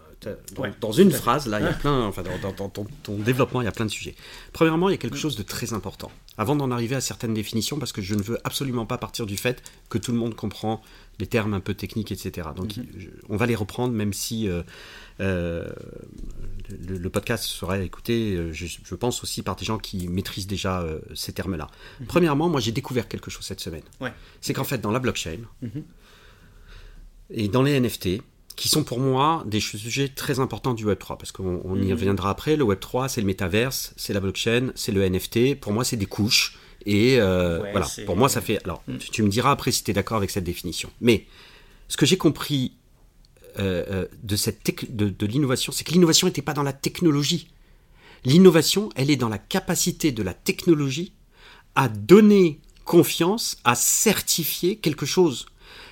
dans, 0.81 0.93
une 0.93 1.11
phrase, 1.11 1.49
là, 1.49 1.59
il 1.59 1.65
y 1.65 1.69
a 1.69 1.73
plein, 1.73 2.03
enfin, 2.03 2.23
dans, 2.23 2.69
ton, 2.69 2.87
développement, 3.19 3.61
il 3.61 3.65
y 3.65 3.69
a 3.69 3.73
plein 3.73 3.87
de 3.87 3.91
sujets. 3.91 4.15
Premièrement, 4.53 4.89
il 4.89 4.93
y 4.93 4.95
a 4.95 4.99
quelque 4.99 5.17
chose 5.17 5.37
de 5.37 5.43
très 5.43 5.73
important. 5.73 6.12
Avant 6.39 6.55
d'en 6.55 6.71
arriver 6.71 6.95
à 6.95 7.01
certaines 7.01 7.35
définitions, 7.35 7.81
parce 7.81 7.91
que 7.91 8.01
je 8.01 8.15
ne 8.15 8.23
veux 8.23 8.39
absolument 8.45 8.87
pas 8.87 8.99
partir 8.99 9.27
du 9.27 9.37
fait 9.37 9.62
que 9.89 9.99
tout 9.99 10.12
le 10.12 10.19
monde 10.19 10.37
comprend 10.37 10.81
les 11.19 11.27
termes 11.27 11.55
un 11.55 11.61
peu 11.61 11.75
techniques, 11.75 12.12
etc. 12.12 12.49
Donc, 12.55 12.77
mhm. 12.77 12.87
on 13.29 13.37
va 13.37 13.47
les 13.47 13.57
reprendre, 13.57 13.93
même 13.93 14.12
si 14.12 14.49
euh, 14.49 14.62
euh, 15.19 15.69
le, 16.69 17.11
podcast 17.11 17.45
sera 17.45 17.81
écouté, 17.81 18.53
je, 18.53 18.95
pense 18.95 19.25
aussi 19.25 19.43
par 19.43 19.57
des 19.57 19.65
gens 19.65 19.79
qui 19.79 20.07
maîtrisent 20.07 20.47
déjà 20.47 20.87
ces 21.15 21.33
termes-là. 21.33 21.69
Mhm. 22.01 22.07
Premièrement, 22.07 22.49
moi, 22.49 22.61
j'ai 22.61 22.73
découvert 22.73 23.09
quelque 23.09 23.31
chose 23.31 23.45
cette 23.45 23.61
semaine. 23.61 23.85
C'est 24.41 24.53
qu'en 24.53 24.65
fait, 24.65 24.79
dans 24.79 24.93
la 24.93 25.01
blockchain 25.01 25.41
mhm. 25.61 25.83
et 27.31 27.49
dans 27.49 27.65
les 27.65 27.81
NFT, 27.81 28.23
qui 28.56 28.68
sont 28.68 28.85
pour 28.85 29.00
moi 29.00 29.42
des 29.47 29.61
sujets 29.61 30.09
très 30.09 30.40
importants 30.40 30.75
du 30.75 30.87
Web3, 30.87 31.16
parce 31.16 31.32
qu'on 31.32 31.76
y 31.76 31.87
mhm. 31.87 31.92
reviendra 31.92 32.30
après. 32.30 32.56
Le 32.56 32.64
Web3, 32.64 33.09
c'est 33.09 33.21
le 33.21 33.26
métaverse, 33.26 33.94
c'est 33.97 34.12
la 34.12 34.21
blockchain, 34.21 34.73
c'est 34.75 34.92
le 34.92 35.09
NFT. 35.09 35.59
Pour 35.59 35.73
moi, 35.73 35.85
c'est 35.85 35.97
des 35.97 36.06
couches. 36.06 36.59
Et 36.87 37.21
euh, 37.21 37.59
voilà, 37.71 37.87
pour 38.06 38.16
moi, 38.16 38.28
ça 38.28 38.40
fait. 38.40 38.62
Alors, 38.64 38.82
mm. 38.88 38.97
tu, 38.99 39.23
me 39.23 39.28
diras 39.28 39.52
après 39.52 39.73
si 39.73 39.85
tu 39.85 39.90
es 39.90 39.94
d'accord 39.94 40.16
avec 40.16 40.30
cette 40.30 40.44
définition. 40.44 40.90
Mais 41.00 41.26
ce 41.88 41.97
que 41.97 42.06
j'ai 42.06 42.16
compris 42.16 42.73
euh, 43.59 43.85
euh, 43.90 44.06
de, 44.23 44.37
cette 44.37 44.61
de, 44.94 45.09
de 45.09 45.26
l'innovation, 45.26 45.73
c'est 45.73 45.85
que 45.85 45.92
l'innovation 45.92 46.26
n'était 46.26 46.42
pas 46.42 46.54
dans 46.54 46.62
la 46.62 46.73
technologie. 46.73 47.50
L'innovation, 48.25 48.88
elle 48.97 49.11
est 49.11 49.16
dans 49.16 49.28
la 49.28 49.38
capacité 49.38 50.12
de 50.12 50.23
la 50.23 50.35
technologie 50.35 51.12
à 51.75 51.88
donner 51.88 52.61
confiance, 52.85 53.59
à 53.64 53.75
certifier 53.75 54.76
quelque 54.76 55.06
chose. 55.06 55.47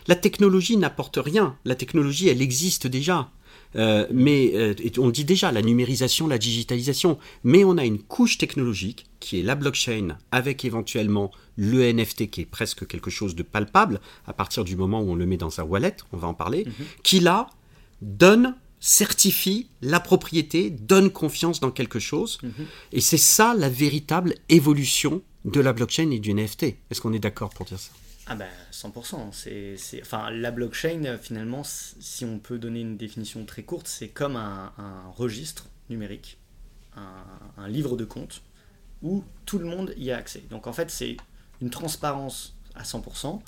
La 0.06 0.16
technologie 0.16 0.76
n'apporte 0.76 1.18
rien. 1.22 1.56
La 1.64 1.74
technologie, 1.74 2.28
elle 2.28 2.42
existe 2.42 2.86
déjà. 2.86 3.30
Euh, 3.76 4.06
mais 4.12 4.52
euh, 4.54 4.74
on 4.98 5.10
dit 5.10 5.24
déjà 5.24 5.52
la 5.52 5.62
numérisation, 5.62 6.26
la 6.26 6.38
digitalisation, 6.38 7.18
mais 7.44 7.64
on 7.64 7.78
a 7.78 7.84
une 7.84 8.00
couche 8.00 8.38
technologique 8.38 9.06
qui 9.20 9.38
est 9.38 9.42
la 9.42 9.54
blockchain 9.54 10.18
avec 10.32 10.64
éventuellement 10.64 11.30
le 11.56 11.92
NFT 11.92 12.30
qui 12.30 12.40
est 12.40 12.46
presque 12.46 12.86
quelque 12.86 13.10
chose 13.10 13.34
de 13.34 13.42
palpable 13.42 14.00
à 14.26 14.32
partir 14.32 14.64
du 14.64 14.76
moment 14.76 15.00
où 15.00 15.10
on 15.10 15.14
le 15.14 15.26
met 15.26 15.36
dans 15.36 15.60
un 15.60 15.64
wallet, 15.64 15.96
on 16.12 16.16
va 16.16 16.26
en 16.26 16.34
parler, 16.34 16.64
mhm. 16.66 16.86
qui 17.02 17.20
là 17.20 17.48
donne, 18.02 18.56
certifie 18.80 19.68
la 19.82 20.00
propriété, 20.00 20.70
donne 20.70 21.10
confiance 21.10 21.60
dans 21.60 21.70
quelque 21.70 21.98
chose, 21.98 22.38
mhm. 22.42 22.66
et 22.92 23.00
c'est 23.00 23.18
ça 23.18 23.54
la 23.54 23.68
véritable 23.68 24.34
évolution 24.48 25.22
de 25.44 25.60
la 25.60 25.72
blockchain 25.72 26.10
et 26.10 26.18
du 26.18 26.34
NFT. 26.34 26.64
Est-ce 26.90 27.00
qu'on 27.00 27.12
est 27.12 27.18
d'accord 27.18 27.50
pour 27.50 27.66
dire 27.66 27.78
ça? 27.78 27.90
Ah 28.32 28.36
ben 28.36 28.48
100%. 28.72 29.32
C'est, 29.32 30.00
Enfin, 30.00 30.30
la 30.30 30.52
blockchain, 30.52 31.18
finalement, 31.20 31.62
si 31.64 32.24
on 32.24 32.38
peut 32.38 32.58
donner 32.58 32.80
une 32.80 32.96
définition 32.96 33.44
très 33.44 33.64
courte, 33.64 33.88
c'est 33.88 34.08
comme 34.08 34.36
un, 34.36 34.72
registre 35.16 35.66
numérique, 35.88 36.38
un, 36.96 37.68
livre 37.68 37.96
de 37.96 38.04
compte, 38.04 38.42
où 39.02 39.24
tout 39.46 39.58
le 39.58 39.64
monde 39.64 39.92
y 39.96 40.12
a 40.12 40.16
accès. 40.16 40.44
Donc 40.48 40.68
en 40.68 40.72
fait, 40.72 40.92
c'est 40.92 41.16
une 41.60 41.70
transparence 41.70 42.54
à 42.76 42.84
100%. 42.84 43.40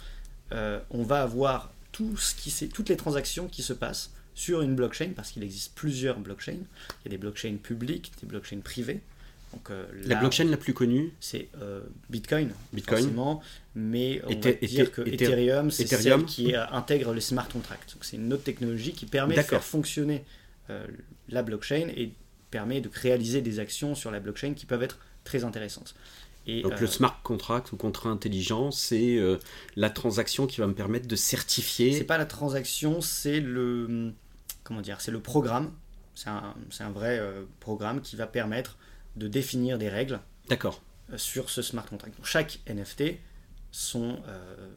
Euh, 0.51 0.81
on 0.91 1.05
va 1.05 1.23
avoir 1.23 1.73
tout 1.93 2.17
ce 2.17 2.35
qui, 2.35 2.69
toutes 2.69 2.89
les 2.89 2.97
transactions 2.97 3.47
qui 3.47 3.63
se 3.63 3.73
passent 3.73 4.11
sur 4.35 4.63
une 4.63 4.75
blockchain, 4.75 5.13
parce 5.15 5.31
qu'il 5.31 5.45
existe 5.45 5.77
plusieurs 5.77 6.19
blockchains. 6.19 6.53
Il 6.55 7.05
y 7.05 7.09
a 7.09 7.11
des 7.11 7.19
blockchains 7.19 7.57
publiques, 7.63 8.11
des 8.21 8.27
blockchains 8.27 8.61
privées. 8.61 9.01
Euh, 9.71 9.87
la 10.05 10.17
blockchain 10.17 10.45
la 10.45 10.57
plus 10.57 10.75
connue 10.75 11.13
C'est 11.21 11.49
euh, 11.61 11.83
Bitcoin, 12.11 12.51
Bitcoin, 12.73 12.99
forcément, 12.99 13.43
mais 13.75 14.23
on 14.27 14.35
va 14.35 14.53
dire 14.53 14.91
que 14.91 15.03
Ethereum, 15.03 15.71
c'est 15.71 15.87
celle 15.87 16.25
qui 16.25 16.55
euh, 16.55 16.67
intègre 16.71 17.13
les 17.13 17.21
smart 17.21 17.49
contracts. 17.49 17.97
C'est 18.01 18.17
une 18.17 18.33
autre 18.33 18.45
technologie 18.45 18.93
qui 18.93 19.07
permet 19.07 19.37
de 19.37 19.43
faire 19.43 19.65
fonctionner 19.65 20.25
la 21.29 21.43
blockchain 21.43 21.89
et 21.97 22.13
permet 22.51 22.81
de 22.81 22.91
réaliser 22.93 23.43
des 23.43 23.59
actions 23.59 23.95
sur 23.95 24.11
la 24.11 24.21
blockchain 24.21 24.55
qui 24.55 24.65
peuvent 24.65 24.83
être 24.83 24.99
très 25.25 25.45
intéressantes. 25.45 25.95
Et, 26.47 26.63
Donc 26.63 26.81
le 26.81 26.87
smart 26.87 27.21
contract 27.23 27.73
ou 27.73 27.77
contrat 27.77 28.11
intelligent, 28.11 28.71
c'est 28.71 29.19
la 29.77 29.91
transaction 29.91 30.47
qui 30.47 30.61
va 30.61 30.67
me 30.67 30.75
permettre 30.75 31.07
de 31.07 31.17
certifier. 31.17 31.93
C'est 31.93 32.05
pas 32.05 32.19
la 32.19 32.27
transaction, 32.27 33.01
c'est 33.01 33.41
le 33.41 34.13
comment 34.65 34.81
dire, 34.81 35.01
c'est 35.01 35.11
le 35.11 35.21
programme. 35.21 35.73
C'est 36.15 36.29
un, 36.29 36.55
un, 36.81 36.91
vrai 36.91 37.23
programme 37.61 38.01
qui 38.03 38.17
va 38.17 38.27
permettre 38.27 38.77
de 39.17 39.29
définir 39.29 39.79
des 39.79 39.89
règles 39.89 40.21
D'accord. 40.49 40.83
Euh, 41.13 41.19
sur 41.19 41.51
ce 41.51 41.63
smart 41.63 41.87
contract. 41.87 42.15
chaque 42.25 42.61
NFT 42.69 43.19
sont 43.71 44.19
euh, 44.29 44.69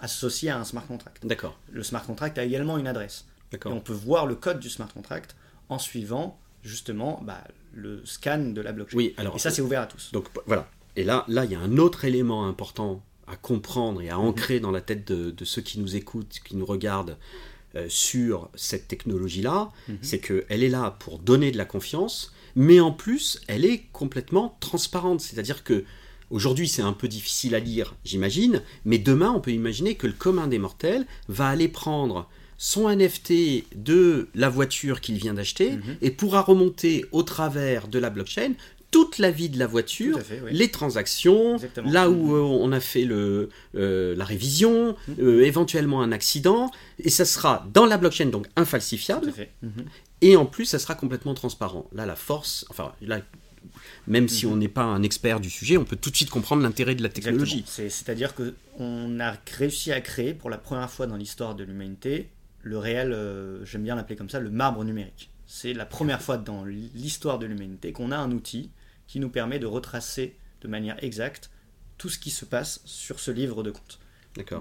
associés 0.00 0.50
à 0.50 0.58
un 0.58 0.64
smart 0.64 0.86
contract. 0.86 1.26
D'accord. 1.26 1.58
Le 1.70 1.82
smart 1.82 2.04
contract 2.04 2.38
a 2.38 2.44
également 2.44 2.78
une 2.78 2.86
adresse. 2.86 3.26
D'accord. 3.50 3.72
Et 3.72 3.74
on 3.74 3.80
peut 3.80 3.92
voir 3.92 4.26
le 4.26 4.34
code 4.34 4.60
du 4.60 4.68
smart 4.70 4.92
contract 4.92 5.36
en 5.68 5.78
suivant 5.78 6.38
justement 6.62 7.20
bah, 7.24 7.42
le 7.72 8.04
scan 8.04 8.38
de 8.38 8.60
la 8.60 8.72
blockchain. 8.72 8.96
Oui, 8.96 9.14
alors, 9.16 9.36
et 9.36 9.38
ça, 9.38 9.50
c'est 9.50 9.62
ouvert 9.62 9.82
à 9.82 9.86
tous. 9.86 10.12
Donc 10.12 10.28
voilà. 10.46 10.68
Et 10.96 11.04
là, 11.04 11.24
là, 11.28 11.44
il 11.44 11.50
y 11.50 11.54
a 11.54 11.60
un 11.60 11.78
autre 11.78 12.04
élément 12.04 12.46
important 12.46 13.02
à 13.26 13.36
comprendre 13.36 14.02
et 14.02 14.10
à 14.10 14.16
mhm. 14.16 14.24
ancrer 14.24 14.60
dans 14.60 14.70
la 14.70 14.80
tête 14.80 15.10
de, 15.10 15.44
ceux 15.44 15.62
qui 15.62 15.80
nous 15.80 15.96
écoutent, 15.96 16.40
qui 16.44 16.56
nous 16.56 16.66
regardent 16.66 17.16
sur 17.88 18.50
cette 18.54 18.88
technologie-là, 18.88 19.70
mhm. 19.88 19.98
c'est 20.02 20.18
qu'elle 20.18 20.62
est 20.62 20.68
là 20.68 20.96
pour 20.98 21.18
donner 21.18 21.50
de 21.50 21.56
la 21.56 21.64
confiance, 21.64 22.32
mais 22.54 22.80
en 22.80 22.92
plus, 22.92 23.40
elle 23.46 23.64
est 23.64 23.84
complètement 23.92 24.56
transparente. 24.60 25.20
C'est-à-dire 25.20 25.64
que 25.64 25.84
aujourd'hui, 26.30 26.68
c'est 26.68 26.82
un 26.82 26.92
peu 26.92 27.08
difficile 27.08 27.54
à 27.54 27.60
lire, 27.60 27.94
j'imagine, 28.04 28.62
mais 28.84 28.98
demain, 28.98 29.30
on 29.30 29.40
peut 29.40 29.52
imaginer 29.52 29.94
que 29.94 30.06
le 30.06 30.12
commun 30.12 30.48
des 30.48 30.58
mortels 30.58 31.06
va 31.28 31.48
aller 31.48 31.68
prendre 31.68 32.28
son 32.58 32.88
NFT 32.88 33.74
de 33.74 34.28
la 34.34 34.48
voiture 34.48 35.00
qu'il 35.00 35.16
vient 35.16 35.34
d'acheter 35.34 35.72
mhm. 35.72 35.96
et 36.00 36.10
pourra 36.10 36.42
remonter 36.42 37.04
au 37.10 37.22
travers 37.22 37.88
de 37.88 37.98
la 37.98 38.08
blockchain 38.08 38.52
toute 38.92 39.18
la 39.18 39.30
vie 39.30 39.48
de 39.48 39.58
la 39.58 39.66
voiture, 39.66 40.18
les 40.50 40.70
transactions, 40.70 41.56
là 41.84 42.08
où 42.10 42.26
mhm. 42.26 42.34
euh, 42.34 42.40
on 42.40 42.70
a 42.72 42.78
fait 42.78 43.04
le, 43.04 43.48
euh, 43.74 44.14
la 44.14 44.24
révision, 44.24 44.94
mhm. 45.08 45.16
euh, 45.18 45.44
éventuellement 45.44 46.02
un 46.02 46.12
accident, 46.12 46.70
et 47.00 47.08
ça 47.10 47.24
sera 47.24 47.66
dans 47.72 47.86
la 47.86 47.96
blockchain, 47.96 48.26
donc 48.26 48.46
infalsifiable, 48.54 49.32
et 50.20 50.36
en 50.36 50.46
plus, 50.46 50.66
ça 50.66 50.78
sera 50.78 50.94
complètement 50.94 51.34
transparent. 51.34 51.88
Là, 51.92 52.06
la 52.06 52.14
force, 52.14 52.66
enfin, 52.68 52.92
là, 53.00 53.20
même 54.06 54.28
si 54.28 54.44
on 54.44 54.56
n'est 54.56 54.68
pas 54.68 54.84
un 54.84 55.02
expert 55.02 55.40
du 55.40 55.48
sujet, 55.48 55.78
on 55.78 55.84
peut 55.84 55.96
tout 55.96 56.10
de 56.10 56.16
suite 56.16 56.30
comprendre 56.30 56.62
l'intérêt 56.62 56.94
de 56.94 57.02
la 57.02 57.08
technologie. 57.08 57.64
C'est-à-dire 57.66 58.34
qu'on 58.34 59.20
a 59.20 59.34
réussi 59.56 59.90
à 59.90 60.02
créer 60.02 60.34
pour 60.34 60.50
la 60.50 60.58
première 60.58 60.90
fois 60.90 61.06
dans 61.06 61.16
l'histoire 61.16 61.54
de 61.54 61.64
l'humanité 61.64 62.28
le 62.64 62.78
réel, 62.78 63.16
j'aime 63.64 63.82
bien 63.82 63.96
l'appeler 63.96 64.16
comme 64.16 64.30
ça, 64.30 64.38
le 64.38 64.50
marbre 64.50 64.84
numérique. 64.84 65.30
C'est 65.46 65.72
la 65.72 65.86
première 65.86 66.22
fois 66.22 66.36
dans 66.36 66.64
l'histoire 66.64 67.38
de 67.38 67.46
l'humanité 67.46 67.92
qu'on 67.92 68.12
a 68.12 68.16
un 68.16 68.30
outil 68.30 68.70
qui 69.06 69.20
nous 69.20 69.30
permet 69.30 69.58
de 69.58 69.66
retracer 69.66 70.36
de 70.62 70.68
manière 70.68 71.02
exacte 71.02 71.50
tout 71.98 72.08
ce 72.08 72.18
qui 72.18 72.30
se 72.30 72.44
passe 72.44 72.80
sur 72.84 73.20
ce 73.20 73.30
livre 73.30 73.62
de 73.62 73.70
comptes. 73.70 73.98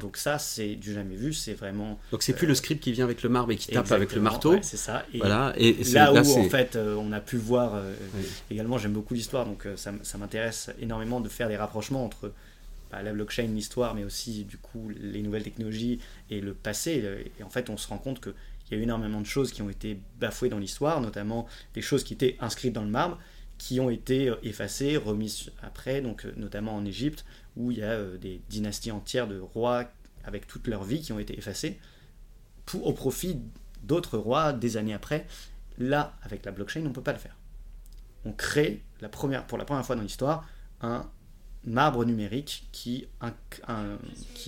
Donc 0.01 0.17
ça, 0.17 0.38
c'est 0.38 0.75
du 0.75 0.93
jamais 0.93 1.15
vu, 1.15 1.34
c'est 1.34 1.54
vraiment... 1.54 1.97
Donc 2.12 2.23
c'est 2.23 2.34
plus 2.34 2.47
le 2.47 2.56
script 2.56 2.84
qui 2.84 2.91
vient 2.91 3.06
avec 3.06 3.23
le 3.23 3.30
marbre 3.30 3.51
et 3.51 3.56
qui 3.56 3.71
tape 3.71 3.91
avec 3.91 4.13
le 4.13 4.21
marteau. 4.21 4.58
c'est 4.62 4.77
ça. 4.77 5.06
Et 5.13 5.19
voilà. 5.19 5.54
Et 5.58 5.73
là, 5.93 6.12
où 6.12 6.17
en 6.17 6.49
fait 6.49 6.75
euh, 6.75 6.95
on 6.95 7.12
a 7.13 7.21
pu 7.21 7.38
voir, 7.38 7.75
euh, 7.75 7.93
également 8.49 8.77
j'aime 8.77 8.91
beaucoup 8.91 9.13
l'histoire, 9.13 9.45
donc 9.45 9.65
euh, 9.65 9.77
ça, 9.77 9.93
ça 10.04 10.17
m'intéresse 10.17 10.71
énormément 10.80 11.21
de 11.21 11.30
faire 11.30 11.47
des 11.47 11.56
rapprochements 11.56 12.04
entre 12.04 12.34
bah, 12.91 13.01
la 13.01 13.13
blockchain, 13.13 13.43
l'histoire, 13.43 13.95
mais 13.95 14.04
aussi 14.04 14.43
du 14.43 14.58
coup 14.58 14.89
les 14.89 15.21
nouvelles 15.21 15.43
technologies 15.43 15.99
et 16.30 16.41
le 16.41 16.54
passé. 16.54 17.04
Et 17.39 17.43
en 17.43 17.49
fait 17.49 17.69
on 17.69 17.77
se 17.77 17.88
rend 17.88 17.97
compte 17.97 18.19
qu'il 18.19 18.34
y 18.71 18.75
a 18.75 18.77
eu 18.77 18.84
énormément 18.84 19.21
de 19.21 19.25
choses 19.25 19.51
qui 19.51 19.62
ont 19.62 19.69
été 19.69 19.97
bafouées 20.19 20.49
dans 20.49 20.60
l'histoire, 20.60 20.99
notamment 20.99 21.47
des 21.75 21.82
choses 21.82 22.04
qui 22.04 22.13
étaient 22.13 22.36
inscrites 22.41 22.73
dans 22.73 22.84
le 22.84 22.89
marbre 22.89 23.17
qui 23.62 23.80
ont 23.80 23.91
été 23.91 24.28
euh, 24.28 24.38
effacées, 24.41 24.97
remises 24.97 25.52
après, 25.62 26.02
donc 26.02 26.26
euh, 26.26 26.34
notamment 26.36 26.76
en 26.76 26.84
Égypte, 26.84 27.26
où 27.56 27.69
il 27.69 27.78
y 27.78 27.84
a 27.84 27.91
euh, 27.91 28.17
des 28.17 28.41
dynasties 28.50 28.91
entières 28.91 29.28
de 29.28 29.39
rois 29.39 29.86
avec 30.24 30.47
toute 30.47 30.67
leur 30.67 30.84
vie 30.84 31.00
qui 31.00 31.13
ont 31.13 31.19
été 31.19 31.38
effacées 31.38 31.80
pour, 32.65 32.88
au 32.88 32.93
profit 32.93 33.38
d'autres 33.84 34.17
rois 34.17 34.52
des 34.52 34.78
années 34.78 34.95
après. 34.95 35.28
Là, 35.78 36.17
avec 36.24 36.43
la 36.43 36.52
blockchain, 36.52 36.82
on 36.82 36.86
ne 36.86 36.89
peut 36.89 37.04
pas 37.04 37.13
le 37.13 37.19
faire. 37.19 37.38
On 38.26 38.32
crée 38.32 38.82
la 39.00 39.10
première, 39.10 39.45
pour 39.45 39.60
la 39.60 39.65
première 39.65 39.86
fois 39.86 39.95
dans 39.95 40.02
l'histoire 40.02 40.43
un 40.82 41.08
arbre 41.76 42.04
numérique 42.04 42.67
qui, 42.71 43.08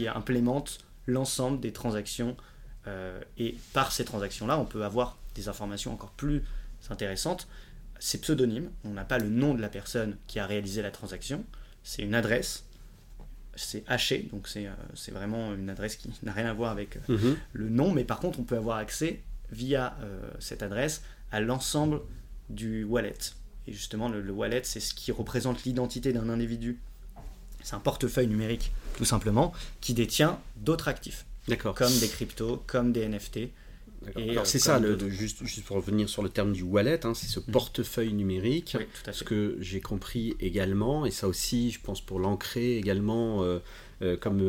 implémente 0.08 0.80
l'ensemble 1.06 1.60
des 1.60 1.72
transactions. 1.72 2.36
Et 3.38 3.58
par 3.74 3.92
ces 3.92 4.06
transactions-là, 4.06 4.58
on 4.58 4.66
peut 4.66 4.84
avoir 4.84 5.18
des 5.36 5.50
informations 5.50 5.94
encore 5.94 6.12
plus 6.12 6.44
intéressantes. 6.90 7.48
C'est 8.06 8.20
pseudonyme, 8.20 8.70
on 8.84 8.90
n'a 8.90 9.06
pas 9.06 9.18
le 9.18 9.30
nom 9.30 9.54
de 9.54 9.62
la 9.62 9.70
personne 9.70 10.18
qui 10.28 10.38
a 10.38 10.46
réalisé 10.46 10.82
la 10.82 10.92
transaction, 10.92 11.46
c'est 11.84 12.02
une 12.02 12.16
adresse, 12.16 12.66
c'est 13.56 13.86
haché, 13.88 14.28
donc 14.34 14.50
c'est 14.50 14.68
euh, 14.68 15.12
vraiment 15.14 15.54
une 15.54 15.70
adresse 15.70 15.96
qui 15.96 16.10
n'a 16.22 16.34
rien 16.34 16.48
à 16.48 16.54
voir 16.54 16.72
avec 16.72 16.98
euh, 16.98 17.18
mhm. 17.18 17.38
le 17.54 17.70
nom, 17.70 17.94
mais 17.94 18.04
par 18.04 18.20
contre 18.20 18.42
on 18.42 18.44
peut 18.44 18.58
avoir 18.58 18.78
accès 18.78 19.22
via 19.52 19.96
cette 20.40 20.64
adresse 20.64 21.04
à 21.32 21.40
l'ensemble 21.40 22.02
du 22.50 22.84
wallet. 22.84 23.14
Et 23.68 23.72
justement, 23.72 24.10
le 24.10 24.32
wallet, 24.32 24.62
c'est 24.64 24.80
ce 24.80 24.94
qui 24.94 25.12
représente 25.12 25.64
l'identité 25.64 26.12
d'un 26.12 26.28
individu. 26.28 26.80
C'est 27.62 27.76
un 27.76 27.80
portefeuille 27.80 28.28
numérique, 28.28 28.74
tout 28.98 29.06
simplement, 29.06 29.54
qui 29.80 29.94
détient 29.94 30.40
d'autres 30.58 30.88
actifs. 30.90 31.26
Comme 31.76 32.00
des 32.00 32.08
cryptos, 32.08 32.64
comme 32.68 32.92
des 32.92 33.08
NFT. 33.08 33.50
Et 34.18 34.32
Alors 34.32 34.44
euh, 34.44 34.46
c'est 34.46 34.60
ça, 34.60 34.80
le, 34.80 34.98
juste, 35.10 35.44
juste 35.44 35.66
pour 35.66 35.78
revenir 35.78 36.10
sur 36.10 36.24
le 36.24 36.30
terme 36.30 36.54
du 36.54 36.64
wallet, 36.64 37.06
hein, 37.06 37.14
c'est 37.14 37.28
ce 37.28 37.40
mm. 37.40 37.52
portefeuille 37.52 38.14
numérique. 38.14 38.78
ce 39.12 39.24
que 39.24 39.58
j'ai 39.60 39.82
compris 39.82 40.36
également, 40.40 41.06
et 41.06 41.12
ça 41.12 41.28
aussi, 41.28 41.72
je 41.72 41.80
pense 41.80 42.02
pour 42.02 42.20
l'ancrer 42.20 42.78
également 42.78 43.44
euh, 43.44 43.60
euh, 44.02 44.18
comme 44.18 44.42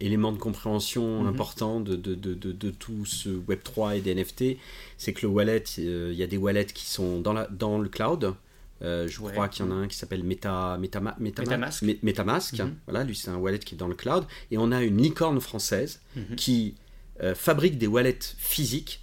élément 0.00 0.32
de 0.32 0.38
compréhension 0.38 1.24
mm-hmm. 1.24 1.28
important 1.28 1.80
de, 1.80 1.96
de, 1.96 2.14
de, 2.14 2.34
de, 2.34 2.70
tout 2.70 3.04
ce 3.04 3.28
Web3 3.28 3.98
et 3.98 4.00
des 4.00 4.14
NFT, 4.14 4.58
c'est 4.98 5.12
que 5.12 5.22
le 5.22 5.28
wallet, 5.28 5.64
il 5.78 6.14
y 6.14 6.22
a 6.22 6.26
des 6.26 6.36
wallets 6.36 6.66
qui 6.66 6.86
sont 6.86 7.20
dans, 7.20 7.32
la, 7.32 7.46
dans 7.48 7.78
le 7.78 7.88
cloud, 7.88 8.34
euh, 8.82 9.08
je 9.08 9.18
crois 9.18 9.48
qu'il 9.48 9.64
y 9.64 9.68
en 9.68 9.72
a 9.72 9.74
un 9.74 9.88
qui 9.88 9.96
s'appelle 9.96 10.22
Meta, 10.22 10.76
Meta, 10.78 11.00
Metamask. 11.18 11.82
Metamask. 12.02 12.58
Mhm. 12.58 12.74
Voilà, 12.86 13.04
lui 13.04 13.16
c'est 13.16 13.30
un 13.30 13.36
wallet 13.36 13.58
qui 13.58 13.74
est 13.74 13.78
dans 13.78 13.88
le 13.88 13.94
cloud. 13.94 14.24
Et 14.50 14.58
on 14.58 14.70
a 14.72 14.82
une 14.82 15.00
licorne 15.00 15.40
française 15.40 16.00
mhm. 16.14 16.36
qui 16.36 16.74
euh, 17.22 17.34
fabrique 17.34 17.78
des 17.78 17.86
wallets 17.86 18.18
physiques, 18.38 19.02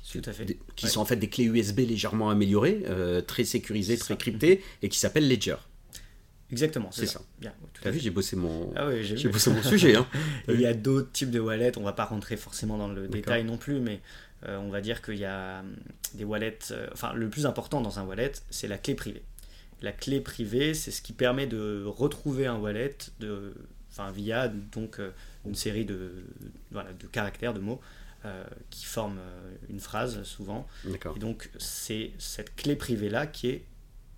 qui 0.76 0.88
sont 0.88 1.02
en 1.02 1.06
fait 1.06 1.16
des 1.16 1.30
clés 1.30 1.46
USB 1.46 1.80
légèrement 1.80 2.30
améliorées, 2.30 2.84
euh, 2.88 3.22
très 3.22 3.44
sécurisées, 3.44 3.98
très 3.98 4.18
cryptées, 4.18 4.62
et 4.82 4.90
qui 4.90 5.00
s'appelle 5.00 5.28
Ledger. 5.28 5.56
Exactement, 6.52 6.92
c'est 6.92 7.08
ça. 7.08 7.22
Tu 7.42 7.88
as 7.88 7.92
vu, 7.92 8.00
j'ai 8.00 8.12
bossé 8.12 8.36
mon, 8.36 8.72
ah 8.76 8.90
j'ai 9.02 9.28
bossé 9.28 9.50
mon 9.50 9.64
sujet. 9.64 9.96
Hein. 9.96 10.08
Il 10.48 10.62
y 10.62 10.68
a 10.68 10.74
d'autres 10.74 11.12
types 11.12 11.32
de 11.32 11.40
wallets, 11.40 11.78
on 11.78 11.84
va 11.84 11.94
pas 11.94 12.06
rentrer 12.06 12.38
forcément 12.38 12.78
dans 12.78 12.90
le 12.90 13.08
détail 13.08 13.44
non 13.44 13.58
plus, 13.58 13.80
mais 13.80 14.02
on 14.48 14.70
va 14.70 14.82
dire 14.82 15.02
qu'il 15.02 15.18
y 15.18 15.26
a 15.26 15.62
hum, 15.62 15.76
des 16.14 16.26
wallets, 16.26 16.60
enfin 16.92 17.14
le 17.14 17.30
plus 17.30 17.46
important 17.46 17.82
dans 17.82 17.98
un 17.98 18.04
wallet, 18.04 18.34
c'est 18.50 18.68
la 18.68 18.78
clé 18.78 18.94
privée. 18.94 19.24
La 19.82 19.92
clé 19.92 20.22
privée, 20.22 20.74
c'est 20.76 20.92
ce 20.92 21.02
qui 21.02 21.12
permet 21.12 21.48
de 21.48 21.84
retrouver 21.86 22.46
un 22.46 22.58
wallet 22.58 22.96
de, 23.20 23.54
via 24.14 24.48
donc, 24.48 25.00
euh, 25.00 25.12
une 25.46 25.56
série 25.56 25.86
de, 25.86 26.12
voilà, 26.72 26.94
de 26.94 27.08
caractères, 27.08 27.54
de 27.54 27.60
mots 27.60 27.82
euh, 28.26 28.44
qui 28.70 28.86
forment 28.86 29.20
euh, 29.20 29.56
une 29.70 29.80
phrase 29.80 30.24
souvent. 30.24 30.68
Et 31.16 31.20
donc 31.20 31.50
c'est 31.58 32.12
cette 32.18 32.56
clé 32.56 32.76
privée-là 32.76 33.28
qui 33.28 33.50
est 33.50 33.66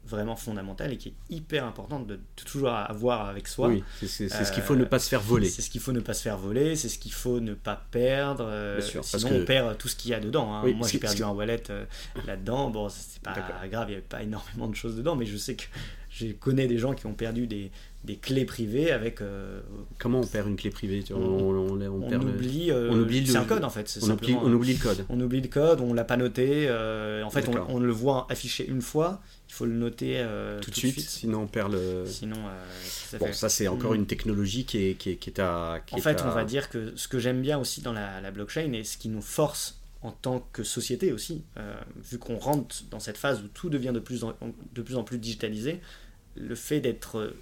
vraiment 0.06 0.36
fondamentale 0.36 0.94
et 0.94 0.98
qui 0.98 1.10
est 1.10 1.36
hyper 1.36 1.66
importante 1.66 2.06
de, 2.06 2.20
toujours 2.36 2.70
avoir 2.70 3.28
avec 3.28 3.48
soi. 3.48 3.70
Oui, 3.70 3.84
c'est 4.02 4.30
ce 4.30 4.52
qu'il 4.52 4.64
faut 4.64 4.76
ne 4.76 4.86
pas 4.86 5.00
se 5.00 5.10
faire 5.10 5.22
voler. 5.22 5.50
C'est 5.50 5.62
ce 5.62 5.70
qu'il 5.70 5.82
faut 5.82 5.92
ne 5.92 6.00
pas 6.00 6.14
se 6.14 6.22
faire 6.22 6.38
voler, 6.38 6.76
c'est 6.76 6.90
ce 6.90 7.00
qu'il 7.00 7.12
faut 7.12 7.40
ne 7.40 7.54
pas 7.54 7.84
perdre. 7.92 8.46
Euh, 8.48 8.80
sinon, 8.82 9.30
on 9.32 9.46
perd 9.46 9.78
tout 9.78 9.88
ce 9.88 9.96
qu'il 9.96 10.12
y 10.12 10.14
a 10.14 10.20
dedans. 10.20 10.54
Hein. 10.54 10.72
Moi, 10.74 10.88
j'ai 10.88 11.00
perdu 11.00 11.24
un 11.24 11.32
wallet 11.32 11.64
euh, 11.70 11.86
là-dedans. 12.26 12.70
Bon, 12.70 12.90
c'est 12.90 13.22
pas 13.22 13.34
grave, 13.70 13.90
il 13.90 13.94
n'y 13.94 13.96
avait 13.96 14.02
pas 14.02 14.22
énormément 14.22 14.68
de 14.68 14.76
choses 14.76 14.96
dedans, 14.96 15.16
mais 15.16 15.26
je 15.26 15.38
sais 15.38 15.56
que 15.56 15.64
je 16.12 16.28
connais 16.28 16.68
des 16.68 16.78
gens 16.78 16.94
qui 16.94 17.08
ont 17.08 17.14
perdu 17.14 17.48
des, 17.48 17.72
des 18.06 18.16
clés 18.16 18.46
privées 18.46 18.92
avec. 18.92 19.22
Euh, 19.22 19.62
Comment 19.98 20.22
on 20.22 20.26
perd 20.26 20.48
une 20.48 20.56
clé 20.56 20.70
privée 20.70 21.04
on, 21.12 21.16
on, 21.16 21.50
on, 21.56 21.82
on, 21.82 22.22
oublie, 22.22 22.72
on, 22.72 23.00
oublie. 23.00 23.28
c'est 23.28 23.38
un 23.38 23.46
code 23.46 23.64
en 23.64 23.70
fait. 23.70 24.00
On 24.02 24.10
oublie, 24.12 24.34
on 24.34 24.54
oublie 24.54 24.74
le 24.74 24.80
code. 24.80 25.06
On 25.10 25.20
oublie 25.22 25.42
le 25.42 25.48
code, 25.48 25.82
on 25.82 25.94
l'a 25.94 26.04
pas 26.04 26.18
noté. 26.18 26.70
en 26.70 27.30
fait, 27.30 27.50
on, 27.70 27.80
le 27.80 27.92
voit 27.92 28.28
affiché 28.30 28.68
une 28.68 28.82
fois 28.82 29.22
il 29.48 29.54
faut 29.54 29.66
le 29.66 29.74
noter 29.74 30.16
euh, 30.18 30.60
tout, 30.60 30.72
de 30.72 30.76
suite, 30.76 31.00
sinon 31.00 31.44
on 31.44 31.48
perd 31.48 31.72
le. 31.72 32.06
Sinon, 32.08 32.38
euh, 32.38 33.18
bon, 33.20 33.32
ça 33.32 33.48
c'est 33.48 33.68
encore 33.68 33.92
mm. 33.92 33.96
une 33.96 34.06
technologie 34.06 34.66
qui 34.66 34.78
est, 34.90 34.96
qui 34.96 35.12
est, 35.12 35.16
qui 35.18 35.30
est 35.30 35.40
à. 35.40 35.82
en 35.92 35.98
fait, 35.98 36.24
on 36.24 36.30
va 36.30 36.44
dire 36.44 36.70
que 36.70 36.94
ce 36.96 37.08
que 37.08 37.20
j'aime 37.20 37.42
bien 37.42 37.60
aussi 37.60 37.82
dans 37.82 37.94
la, 37.94 38.32
blockchain 38.32 38.74
et 38.74 38.84
ce 38.84 38.98
qui 38.98 39.10
nous 39.10 39.22
force 39.22 39.80
en 40.02 40.12
tant 40.12 40.48
que 40.52 40.64
société 40.64 41.12
aussi, 41.12 41.44
euh, 41.58 41.76
vu 42.04 42.18
qu'on 42.18 42.38
rentre 42.38 42.84
dans 42.92 43.00
cette 43.00 43.18
phase 43.18 43.42
où 43.42 43.48
tout 43.48 43.70
devient 43.70 43.92
de 43.94 44.00
plus 44.00 44.24
en, 44.24 44.36
de 44.74 44.82
plus, 44.82 44.96
en 44.96 45.04
plus 45.04 45.18
digitalisé, 45.18 45.80
le 46.36 46.56
fait 46.56 46.80
d'être 46.80 47.34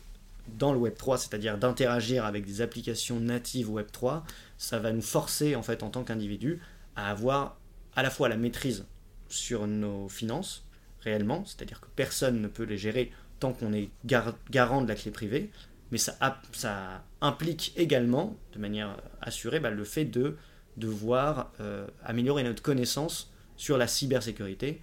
dans 0.47 0.73
le 0.73 0.79
Web 0.79 0.95
3, 0.95 1.17
c'est-à-dire 1.17 1.57
d'interagir 1.57 2.25
avec 2.25 2.45
des 2.45 2.61
applications 2.61 3.19
natives 3.19 3.69
Web 3.69 3.87
3, 3.91 4.23
ça 4.57 4.79
va 4.79 4.91
nous 4.91 5.01
forcer 5.01 5.55
en 5.55 5.63
fait 5.63 5.83
en 5.83 5.89
tant 5.89 6.03
qu'individu 6.03 6.59
à 6.95 7.09
avoir 7.09 7.57
à 7.95 8.03
la 8.03 8.09
fois 8.09 8.29
la 8.29 8.37
maîtrise 8.37 8.85
sur 9.29 9.67
nos 9.67 10.09
finances, 10.09 10.65
réellement, 11.01 11.43
c'est-à-dire 11.45 11.81
que 11.81 11.87
personne 11.95 12.41
ne 12.41 12.47
peut 12.47 12.63
les 12.63 12.77
gérer 12.77 13.11
tant 13.39 13.53
qu'on 13.53 13.73
est 13.73 13.89
garant 14.05 14.81
de 14.81 14.87
la 14.87 14.95
clé 14.95 15.11
privée, 15.11 15.49
mais 15.91 15.97
ça, 15.97 17.03
implique 17.21 17.73
également, 17.77 18.35
de 18.53 18.59
manière 18.59 18.97
assurée, 19.21 19.59
bah, 19.59 19.69
le 19.69 19.83
fait 19.83 20.05
de 20.05 20.37
devoir 20.75 21.51
euh, 21.59 21.87
améliorer 22.03 22.43
notre 22.43 22.63
connaissance 22.63 23.31
sur 23.57 23.77
la 23.77 23.87
cybersécurité. 23.87 24.81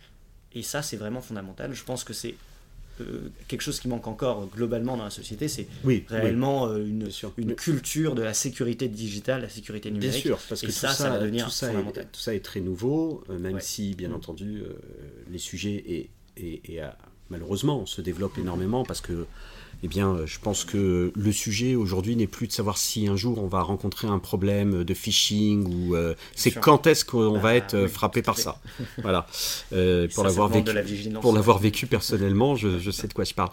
Et 0.53 0.62
ça, 0.62 0.83
c'est 0.83 0.96
vraiment 0.96 1.20
fondamental. 1.20 1.75
Je 1.75 1.85
pense 1.85 2.05
que 2.05 2.12
c'est 2.12 2.37
quelque 3.49 3.63
chose 3.63 3.81
qui 3.81 3.89
manque 3.89 4.07
encore 4.07 4.49
globalement 4.49 4.97
dans 4.97 5.05
la 5.05 5.11
société, 5.11 5.49
c'est 5.49 5.67
réellement 6.09 6.69
euh, 6.69 6.79
une, 6.79 7.09
une 7.39 7.55
culture 7.55 8.15
de 8.15 8.23
la 8.23 8.35
sécurité 8.35 8.89
digitale, 8.89 9.43
la 9.43 9.49
sécurité 9.49 9.91
numérique. 9.91 10.25
Bien 10.25 10.37
sûr, 10.37 10.39
parce 10.49 10.61
que 10.61 10.71
ça, 10.71 10.91
ça, 10.93 11.11
va 11.11 11.19
devenir 11.19 11.47
tout 11.47 11.51
ça 11.51 11.69
fondamental. 11.69 12.05
Est, 12.05 12.13
tout 12.13 12.21
ça 12.21 12.35
est 12.35 12.45
très 12.45 12.61
nouveau, 12.61 13.25
euh, 13.31 13.39
même 13.39 13.61
si, 13.61 13.95
bien 13.95 14.11
mm. 14.11 14.15
entendu, 14.15 14.63
les 15.31 15.39
sujets 15.39 15.85
et, 15.87 16.11
et, 16.37 16.81
malheureusement 17.31 17.87
se 17.87 18.01
développent 18.01 18.39
énormément 18.39 18.85
parce 18.85 19.01
que 19.01 19.27
eh 19.83 19.88
bien, 19.88 20.27
je 20.27 20.38
pense 20.38 20.64
que 20.64 21.12
le 21.14 21.33
sujet 21.33 21.75
aujourd'hui 21.75 22.16
n'est 22.16 22.27
plus 22.27 22.47
de 22.47 22.53
savoir 22.53 22.77
si 22.77 23.09
un 23.09 23.16
jour 23.16 23.43
on 23.43 23.47
va 23.47 23.62
rencontrer 23.62 24.09
un 24.09 24.19
problème 24.19 24.85
de 24.85 24.95
phishing 24.95 25.66
ou 25.66 25.97
c'est 26.35 26.51
quand 26.51 26.87
est-ce 26.87 27.05
qu'on 27.05 27.35
va 27.35 27.40
bah 27.40 27.55
être 27.55 27.87
frappé 27.87 28.23
par 28.23 28.38
ça. 28.38 28.61
Voilà. 28.99 29.27
pour 30.14 30.25
l'avoir 30.25 30.49
vécu, 30.49 31.11
pour 31.21 31.33
l'avoir 31.33 31.59
vécu 31.59 31.87
personnellement, 31.87 32.57
je, 32.57 32.90
sais 32.90 33.09
de 33.09 33.14
quoi 33.14 33.25
je 33.25 33.35
parle. 33.35 33.51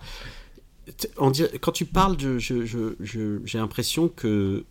quand 1.61 1.71
tu 1.71 1.85
parles, 1.85 2.17
j'ai 2.39 3.57
l'impression 3.57 4.09
que 4.09 4.65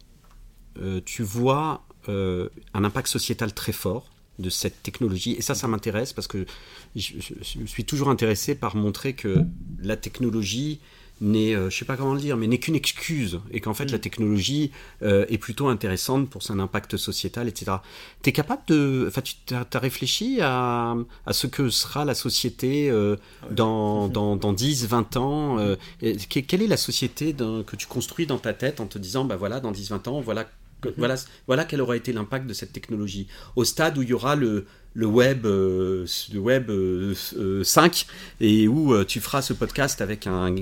tu 1.06 1.22
vois 1.22 1.86
un 2.08 2.84
impact 2.84 3.08
sociétal 3.08 3.54
très 3.54 3.72
fort 3.72 4.10
de 4.38 4.50
cette 4.50 4.82
technologie. 4.82 5.32
Et 5.32 5.42
ça, 5.42 5.54
ça 5.54 5.68
m'intéresse 5.68 6.12
parce 6.12 6.26
que 6.26 6.46
je, 6.94 7.14
suis 7.66 7.84
toujours 7.84 8.08
intéressé 8.08 8.54
par 8.54 8.76
montrer 8.76 9.14
que 9.14 9.44
la 9.80 9.96
technologie 9.96 10.80
n'est, 11.20 11.54
euh, 11.54 11.70
je 11.70 11.76
sais 11.76 11.84
pas 11.84 11.96
comment 11.96 12.14
le 12.14 12.20
dire, 12.20 12.36
mais 12.36 12.46
n'est 12.46 12.58
qu'une 12.58 12.74
excuse 12.74 13.40
et 13.50 13.60
qu'en 13.60 13.74
fait 13.74 13.90
la 13.90 13.98
mm. 13.98 14.00
technologie 14.00 14.70
euh, 15.02 15.24
est 15.28 15.38
plutôt 15.38 15.68
intéressante 15.68 16.28
pour 16.28 16.42
son 16.42 16.58
impact 16.58 16.96
sociétal, 16.96 17.48
etc. 17.48 17.78
Tu 18.22 18.30
es 18.30 18.32
capable 18.32 18.62
de, 18.68 19.06
enfin, 19.08 19.22
tu 19.22 19.54
as, 19.54 19.78
réfléchi 19.78 20.40
à, 20.42 20.96
à, 21.26 21.32
ce 21.32 21.46
que 21.46 21.70
sera 21.70 22.04
la 22.04 22.14
société 22.14 22.90
euh, 22.90 23.16
dans, 23.50 24.08
dans, 24.08 24.36
dans, 24.36 24.52
10, 24.52 24.86
20 24.86 25.16
ans 25.16 25.58
Quelle 26.00 26.62
est 26.62 26.66
la 26.66 26.76
société 26.76 27.34
que 27.34 27.76
tu 27.76 27.86
construis 27.86 28.26
dans 28.26 28.38
ta 28.38 28.52
tête 28.52 28.80
en 28.80 28.86
te 28.86 28.98
disant, 28.98 29.24
bah 29.24 29.36
voilà, 29.36 29.60
dans 29.60 29.72
10, 29.72 29.90
20 29.90 30.08
ans, 30.08 30.20
voilà 30.20 30.46
voilà, 30.96 31.16
voilà 31.46 31.64
quel 31.64 31.80
aura 31.80 31.96
été 31.96 32.12
l'impact 32.12 32.46
de 32.46 32.52
cette 32.52 32.72
technologie. 32.72 33.26
Au 33.56 33.64
stade 33.64 33.98
où 33.98 34.02
il 34.02 34.08
y 34.08 34.12
aura 34.12 34.36
le, 34.36 34.66
le 34.96 35.06
web, 35.06 35.44
euh, 35.44 36.06
le 36.32 36.38
web 36.38 36.70
5 36.70 36.72
euh, 36.72 37.14
euh, 37.44 37.94
et 38.40 38.66
où 38.66 39.04
tu 39.04 39.20
feras 39.20 39.42
ce 39.42 39.52
podcast 39.52 40.00
avec 40.00 40.26
un, 40.26 40.54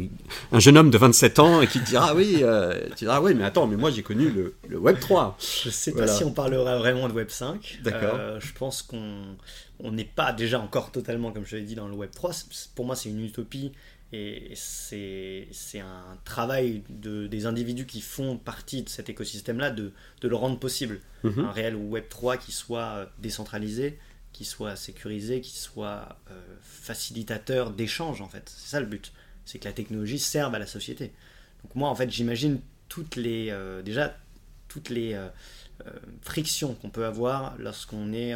un, 0.51 0.59
jeune 0.59 0.77
homme 0.77 0.91
de 0.91 0.99
27 0.99 1.39
ans 1.39 1.63
et 1.63 1.69
qui 1.69 1.79
te 1.79 1.87
dira 1.87 2.09
ah 2.11 2.15
oui, 2.17 2.43
tu 2.97 3.05
diras 3.05 3.17
ah 3.17 3.23
oui 3.23 3.35
mais 3.35 3.45
attends 3.45 3.69
mais 3.69 3.77
moi 3.77 3.93
j'ai 3.93 4.03
connu 4.03 4.31
le, 4.31 4.55
le, 4.69 4.77
web 4.77 4.99
3. 4.99 5.39
Je 5.65 5.71
sais 5.71 5.93
pas 5.93 6.09
si 6.09 6.25
on 6.25 6.33
parlera 6.33 6.79
vraiment 6.79 7.09
de 7.09 7.13
web 7.13 7.31
5. 7.31 7.81
D'accord. 7.85 8.41
je 8.41 8.53
pense 8.53 8.83
qu'on 8.83 9.37
on 9.79 9.93
n'est 9.93 10.05
pas 10.05 10.33
déjà 10.33 10.61
encore 10.61 10.91
totalement 10.91 11.31
comme 11.31 11.47
je 11.47 11.57
l'ai 11.57 11.63
dit 11.63 11.77
dans 11.77 11.89
le 11.89 11.95
web 11.95 12.11
3. 12.11 12.33
Pour 12.75 12.87
moi 12.87 12.97
c'est 12.97 13.11
une 13.11 13.25
utopie 13.25 13.71
et 14.13 14.53
c'est 14.55 15.81
un 15.81 16.19
travail 16.25 16.83
de, 16.89 17.27
des 17.27 17.47
individus 17.47 17.87
qui 17.87 18.01
font 18.01 18.37
partie 18.37 18.83
de 18.83 18.89
cet 18.89 19.09
écosystème-là 19.09 19.71
de, 19.71 19.93
de, 20.21 20.29
le 20.29 20.37
rendre 20.37 20.59
possible. 20.59 21.01
Mhm. 21.25 21.41
Un 21.41 21.51
réel 21.51 21.75
Web 21.77 22.05
3 22.09 22.37
qui 22.37 22.53
soit 22.53 22.83
euh, 22.83 23.07
décentralisé, 23.19 23.99
qui 24.35 24.45
soit 24.45 24.77
sécurisé, 24.77 25.41
qui 25.41 25.57
soit 25.57 26.19
euh, 26.31 26.41
facilitateur 26.61 27.71
d'échanges, 27.71 28.21
en 28.21 28.29
fait. 28.29 28.53
C'est 28.55 28.71
ça 28.71 28.81
le 28.81 28.87
but. 28.87 29.13
C'est 29.47 29.59
que 29.59 29.65
la 29.65 29.73
technologie 29.73 30.19
serve 30.19 30.55
à 30.55 30.59
la 30.59 30.67
société. 30.67 31.15
Donc 31.63 31.75
moi, 31.75 31.89
en 31.89 31.95
fait, 31.95 32.11
j'imagine 32.11 32.61
toutes 32.89 33.17
les... 33.17 33.49
Euh, 33.51 33.81
déjà, 33.81 34.15
toutes 34.69 34.91
les 34.91 35.17
frictions 36.23 36.75
qu'on 36.75 36.91
peut 36.91 37.05
avoir 37.05 37.57
lorsqu'on 37.59 38.13
est 38.13 38.35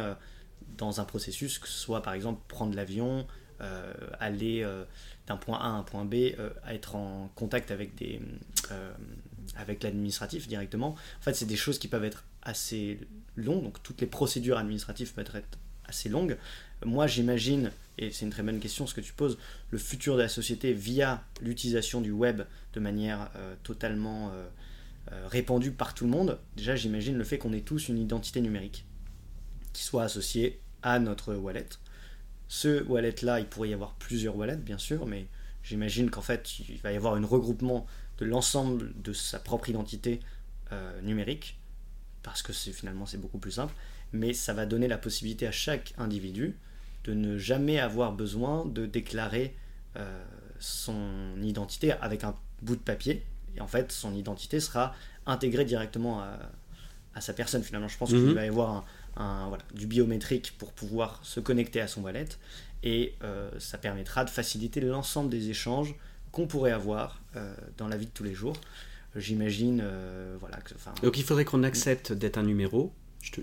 dans 0.77 1.01
un 1.01 1.03
processus, 1.03 1.59
que 1.59 1.67
ce 1.67 1.77
soit 1.77 2.01
par 2.01 2.13
exemple 2.13 2.39
prendre 2.47 2.73
l'avion, 2.75 3.27
aller 4.21 4.65
d'un 5.27 5.35
point 5.35 5.57
A 5.57 5.65
à 5.65 5.69
un 5.69 5.83
point 5.83 6.05
B, 6.05 6.33
être 6.69 6.95
en 6.95 7.29
contact 7.35 7.71
avec 7.71 7.95
des 7.95 8.21
avec 9.55 9.83
l'administratif 9.83 10.47
directement. 10.47 10.95
En 11.19 11.21
fait, 11.21 11.33
c'est 11.33 11.45
des 11.45 11.57
choses 11.57 11.77
qui 11.77 11.89
peuvent 11.89 12.05
être 12.05 12.23
assez 12.41 12.99
longues, 13.35 13.63
donc 13.63 13.83
toutes 13.83 13.99
les 13.99 14.07
procédures 14.07 14.57
administratives 14.57 15.13
peuvent 15.13 15.25
être 15.25 15.57
assez 15.89 16.09
longues. 16.09 16.37
Moi, 16.85 17.07
j'imagine, 17.07 17.71
et 17.97 18.11
c'est 18.11 18.25
une 18.25 18.31
très 18.31 18.43
bonne 18.43 18.59
question 18.59 18.87
ce 18.87 18.93
que 18.93 19.01
tu 19.01 19.11
poses, 19.11 19.37
le 19.71 19.77
futur 19.77 20.15
de 20.15 20.21
la 20.21 20.29
société 20.29 20.71
via 20.71 21.23
l'utilisation 21.41 21.99
du 21.99 22.11
web 22.11 22.43
de 22.73 22.79
manière 22.79 23.29
euh, 23.35 23.55
totalement 23.63 24.29
euh, 24.29 24.47
euh, 25.11 25.27
répandue 25.27 25.71
par 25.71 25.93
tout 25.93 26.05
le 26.05 26.11
monde. 26.11 26.39
Déjà, 26.55 26.75
j'imagine 26.75 27.17
le 27.17 27.23
fait 27.23 27.37
qu'on 27.37 27.51
ait 27.51 27.61
tous 27.61 27.89
une 27.89 27.97
identité 27.97 28.39
numérique 28.39 28.85
qui 29.73 29.83
soit 29.83 30.03
associée 30.03 30.61
à 30.81 30.99
notre 30.99 31.35
wallet. 31.35 31.67
Ce 32.47 32.83
wallet-là, 32.83 33.41
il 33.41 33.45
pourrait 33.45 33.69
y 33.69 33.73
avoir 33.73 33.95
plusieurs 33.95 34.37
wallets, 34.37 34.55
bien 34.55 34.77
sûr, 34.77 35.05
mais 35.05 35.27
j'imagine 35.61 36.09
qu'en 36.09 36.21
fait, 36.21 36.59
il 36.59 36.77
va 36.77 36.93
y 36.93 36.95
avoir 36.95 37.15
un 37.15 37.25
regroupement 37.25 37.85
de 38.17 38.25
l'ensemble 38.25 38.93
de 39.01 39.13
sa 39.13 39.39
propre 39.39 39.69
identité 39.69 40.19
numérique, 41.03 41.59
parce 42.21 42.43
que 42.43 42.53
finalement 42.53 43.07
c'est 43.07 43.17
beaucoup 43.17 43.39
plus 43.39 43.53
simple, 43.53 43.73
mais 44.11 44.33
ça 44.33 44.53
va 44.53 44.65
donner 44.65 44.87
la 44.87 44.97
possibilité 44.97 45.47
à 45.47 45.51
chaque 45.51 45.93
individu 45.97 46.55
de 47.03 47.13
ne 47.13 47.37
jamais 47.37 47.79
avoir 47.79 48.11
besoin 48.13 48.65
de 48.65 48.85
déclarer 48.85 49.55
euh, 49.97 50.23
son 50.59 51.41
identité 51.41 51.93
avec 51.93 52.23
un 52.23 52.35
bout 52.61 52.75
de 52.75 52.81
papier. 52.81 53.23
Et 53.55 53.61
en 53.61 53.67
fait, 53.67 53.91
son 53.91 54.13
identité 54.13 54.59
sera 54.59 54.93
intégrée 55.25 55.65
directement 55.65 56.21
à, 56.21 57.21
sa 57.21 57.33
personne. 57.33 57.63
Finalement, 57.63 57.87
je 57.87 57.97
pense 57.97 58.09
qu'il 58.09 58.19
mhm. 58.19 58.33
va 58.33 58.45
y 58.45 58.47
avoir 58.47 58.85
un, 59.17 59.47
voilà, 59.49 59.63
du 59.73 59.87
biométrique 59.87 60.53
pour 60.57 60.71
pouvoir 60.71 61.19
se 61.23 61.39
connecter 61.39 61.81
à 61.81 61.87
son 61.87 62.01
wallet. 62.01 62.27
Et 62.83 63.15
euh, 63.23 63.49
ça 63.59 63.77
permettra 63.77 64.23
de 64.23 64.29
faciliter 64.29 64.79
l'ensemble 64.79 65.29
des 65.29 65.49
échanges 65.49 65.95
qu'on 66.31 66.47
pourrait 66.47 66.71
avoir 66.71 67.21
euh, 67.35 67.53
dans 67.77 67.87
la 67.87 67.97
vie 67.97 68.05
de 68.05 68.11
tous 68.11 68.23
les 68.23 68.33
jours. 68.33 68.55
J'imagine, 69.15 69.83
voilà. 70.39 70.57
Que, 70.57 70.73
Donc 71.01 71.17
il 71.17 71.23
faudrait 71.23 71.43
qu'on 71.43 71.63
accepte 71.63 72.13
d'être 72.13 72.37
un 72.37 72.43
numéro 72.43 72.93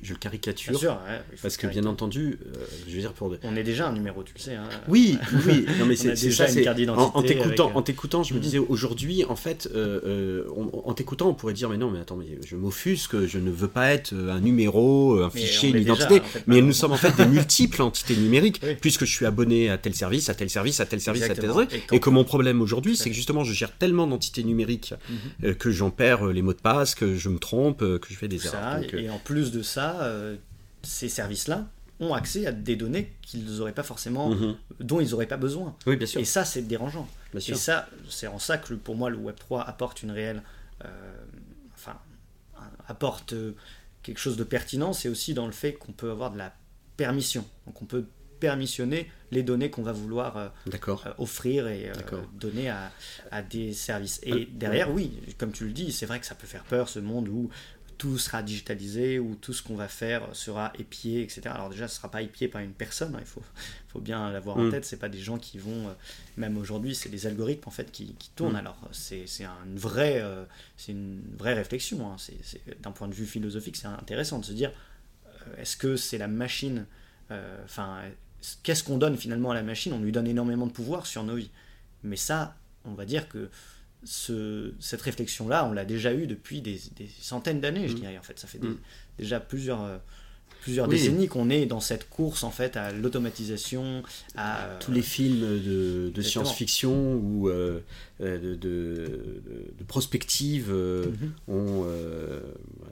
je, 0.02 0.12
le 0.12 0.18
caricature. 0.18 0.72
Bien 0.72 0.80
sûr, 0.80 0.98
parce 1.42 1.56
que 1.56 1.66
bien 1.66 1.84
entendu, 1.84 2.38
euh, 2.46 2.58
je 2.88 2.94
veux 2.94 3.00
dire 3.00 3.12
pour. 3.12 3.34
On 3.42 3.56
est 3.56 3.62
déjà 3.62 3.88
un 3.88 3.92
numéro, 3.92 4.22
tu 4.22 4.34
le 4.34 4.40
sais. 4.40 4.54
Hein. 4.54 4.68
Oui, 4.88 5.18
oui. 5.46 5.66
Non 5.78 5.86
mais 5.86 5.96
c'est 5.96 6.16
ça. 6.30 6.50
Une 6.50 6.62
carte 6.62 6.78
en, 6.88 7.12
en 7.14 7.22
t'écoutant, 7.22 7.72
en 7.74 7.82
t'écoutant, 7.82 8.22
je 8.22 8.32
me 8.32 8.38
mhm. 8.38 8.44
disais 8.44 8.58
aujourd'hui, 8.58 9.24
en 9.24 9.36
fait, 9.36 9.68
euh, 9.74 10.00
euh, 10.04 10.84
en 10.84 10.92
t'écoutant, 10.94 11.28
on 11.28 11.34
pourrait 11.34 11.54
dire 11.54 11.68
mais 11.68 11.76
non, 11.76 11.90
mais 11.90 12.00
attends, 12.00 12.16
mais 12.16 12.38
je 12.44 12.56
m'offusque, 12.56 13.26
je 13.26 13.38
ne 13.38 13.50
veux 13.50 13.68
pas 13.68 13.90
être 13.92 14.14
un 14.14 14.40
numéro, 14.40 15.20
un 15.22 15.30
fichier, 15.30 15.70
une 15.70 15.82
identité. 15.82 16.22
mais 16.46 16.60
nous 16.60 16.72
sommes 16.72 16.92
en 16.92 16.96
fait 16.96 17.16
des 17.16 17.26
multiples 17.26 17.82
entités 17.82 18.16
numériques, 18.16 18.60
puisque 18.80 19.04
je 19.04 19.12
suis 19.12 19.26
abonné 19.26 19.70
à 19.70 19.78
tel 19.78 19.94
service, 19.94 20.28
à 20.28 20.34
tel 20.34 20.50
service, 20.50 20.80
à 20.80 20.86
tel 20.86 21.00
service, 21.00 21.22
à 21.24 21.34
tel 21.34 21.44
service, 21.44 21.68
et, 21.92 22.00
que 22.00 22.10
mon 22.10 22.24
problème 22.24 22.60
aujourd'hui, 22.60 22.96
c'est 22.96 23.10
que 23.10 23.16
justement, 23.16 23.44
je 23.44 23.52
gère 23.52 23.76
tellement 23.76 24.06
d'entités 24.06 24.44
numériques 24.44 24.94
mhm. 25.42 25.54
que 25.54 25.70
j'en 25.70 25.90
perds 25.90 26.26
les 26.26 26.42
mots 26.42 26.54
de 26.54 26.60
passe, 26.60 26.94
que 26.94 27.16
je 27.16 27.28
me 27.28 27.38
trompe, 27.38 27.80
que 27.80 28.08
je 28.08 28.14
fais 28.14 28.28
des 28.28 28.46
erreurs. 28.46 28.82
et 28.94 29.10
en 29.10 29.18
plus 29.18 29.50
de 29.50 29.62
ça, 29.62 29.75
euh, 29.78 30.36
ces 30.82 31.08
services-là 31.08 31.66
ont 32.00 32.14
accès 32.14 32.46
à 32.46 32.52
des 32.52 32.76
données 32.76 33.12
qu'ils 33.22 33.60
auraient 33.60 33.72
pas 33.72 33.82
forcément, 33.82 34.30
mhm. 34.30 34.56
dont 34.80 35.00
ils 35.00 35.10
n'auraient 35.10 35.26
pas 35.26 35.36
besoin. 35.36 35.74
Oui, 35.86 35.96
bien 35.96 36.06
sûr. 36.06 36.20
Et 36.20 36.24
ça, 36.24 36.44
c'est 36.44 36.62
dérangeant. 36.62 37.08
Et 37.34 37.54
ça, 37.54 37.88
c'est 38.08 38.26
en 38.26 38.38
ça 38.38 38.58
que 38.58 38.74
pour 38.74 38.96
moi, 38.96 39.10
le 39.10 39.16
Web 39.16 39.36
3 39.36 39.62
apporte 39.62 40.02
une 40.02 40.10
réelle, 40.10 40.42
euh, 40.84 40.88
enfin, 41.74 41.98
apporte 42.88 43.32
euh, 43.32 43.54
quelque 44.02 44.18
chose 44.18 44.36
de 44.36 44.44
pertinent. 44.44 44.92
C'est 44.92 45.08
aussi 45.08 45.34
dans 45.34 45.46
le 45.46 45.52
fait 45.52 45.72
qu'on 45.72 45.92
peut 45.92 46.10
avoir 46.10 46.30
de 46.30 46.38
la 46.38 46.54
permission. 46.96 47.44
Donc, 47.66 47.80
on 47.82 47.86
peut 47.86 48.04
permissionner 48.40 49.10
les 49.30 49.42
données 49.42 49.70
qu'on 49.70 49.82
va 49.82 49.92
vouloir 49.92 50.52
offrir 51.16 51.68
et 51.68 51.90
donner 52.34 52.68
à, 52.68 52.92
à, 53.30 53.40
des 53.40 53.72
services. 53.72 54.20
Et 54.24 54.44
derrière, 54.44 54.92
oui, 54.92 55.18
comme 55.38 55.52
tu 55.52 55.64
le 55.64 55.72
dis, 55.72 55.90
c'est 55.90 56.04
vrai 56.04 56.20
que 56.20 56.26
ça 56.26 56.34
peut 56.34 56.46
faire 56.46 56.64
peur 56.64 56.90
ce 56.90 56.98
monde 56.98 57.28
où 57.30 57.48
tout 57.98 58.18
sera 58.18 58.42
digitalisé, 58.42 59.18
ou 59.18 59.34
tout 59.36 59.52
ce 59.52 59.62
qu'on 59.62 59.76
va 59.76 59.88
faire 59.88 60.34
sera 60.34 60.72
épié, 60.78 61.22
etc. 61.22 61.42
Alors 61.46 61.70
déjà, 61.70 61.88
ce 61.88 61.94
ne 61.94 61.96
sera 61.96 62.10
pas 62.10 62.22
épié 62.22 62.48
par 62.48 62.60
une 62.60 62.72
personne, 62.72 63.14
hein, 63.14 63.20
il 63.20 63.26
faut, 63.26 63.42
faut 63.88 64.00
bien 64.00 64.30
l'avoir 64.30 64.58
en 64.58 64.64
mm. 64.64 64.70
tête, 64.70 64.84
c'est 64.84 64.98
pas 64.98 65.08
des 65.08 65.18
gens 65.18 65.38
qui 65.38 65.58
vont, 65.58 65.88
euh, 65.88 65.92
même 66.36 66.58
aujourd'hui, 66.58 66.94
c'est 66.94 67.08
des 67.08 67.26
algorithmes 67.26 67.68
en 67.68 67.72
fait 67.72 67.90
qui, 67.90 68.14
qui 68.14 68.30
tournent. 68.30 68.52
Mm. 68.52 68.56
Alors 68.56 68.78
c'est 68.92 69.24
une, 69.40 69.78
vraie, 69.78 70.20
euh, 70.20 70.44
une 70.88 71.22
vraie 71.36 71.54
réflexion, 71.54 72.10
hein. 72.10 72.16
c'est 72.18 72.82
d'un 72.82 72.92
point 72.92 73.08
de 73.08 73.14
vue 73.14 73.26
philosophique, 73.26 73.76
c'est 73.76 73.86
intéressant 73.86 74.38
de 74.38 74.44
se 74.44 74.52
dire, 74.52 74.72
euh, 75.26 75.62
est-ce 75.62 75.76
que 75.76 75.96
c'est 75.96 76.18
la 76.18 76.28
machine, 76.28 76.86
enfin, 77.64 78.02
qu'est-ce 78.62 78.84
qu'on 78.84 78.98
donne 78.98 79.16
finalement 79.16 79.50
à 79.50 79.54
la 79.54 79.62
machine? 79.62 79.92
On 79.92 80.00
lui 80.00 80.12
donne 80.12 80.26
énormément 80.26 80.66
de 80.66 80.72
pouvoir 80.72 81.06
sur 81.06 81.24
nos 81.24 81.34
vies. 81.34 81.50
Mais 82.04 82.16
ça, 82.16 82.56
on 82.84 82.94
va 82.94 83.04
dire 83.04 83.28
que 83.28 83.50
cette 84.04 85.02
réflexion-là, 85.02 85.66
on 85.66 85.72
l'a 85.72 85.84
déjà 85.84 86.12
eue 86.12 86.26
depuis 86.26 86.60
des, 86.60 86.78
centaines 87.20 87.60
d'années, 87.60 87.88
je 87.88 87.94
mm. 87.94 88.00
dirais. 88.00 88.18
En 88.18 88.22
fait, 88.22 88.38
ça 88.38 88.46
fait 88.46 88.58
mm. 88.58 88.76
déjà 89.18 89.40
plusieurs, 89.40 89.82
euh, 89.82 89.98
plusieurs 90.62 90.88
décennies 90.88 91.28
qu'on 91.28 91.50
est 91.50 91.66
dans 91.66 91.80
cette 91.80 92.08
course 92.08 92.44
en 92.44 92.50
fait 92.50 92.76
à 92.76 92.92
l'automatisation, 92.92 94.02
à 94.36 94.68
tous 94.80 94.92
les 94.92 95.02
films 95.02 95.40
de, 95.40 96.22
science-fiction 96.22 97.14
ou 97.14 97.48
euh, 97.48 97.80
de, 98.20 98.54
de, 98.54 99.84
prospective 99.86 100.68
euh, 100.70 101.06
mm-hmm. 101.06 101.52
ont 101.52 101.86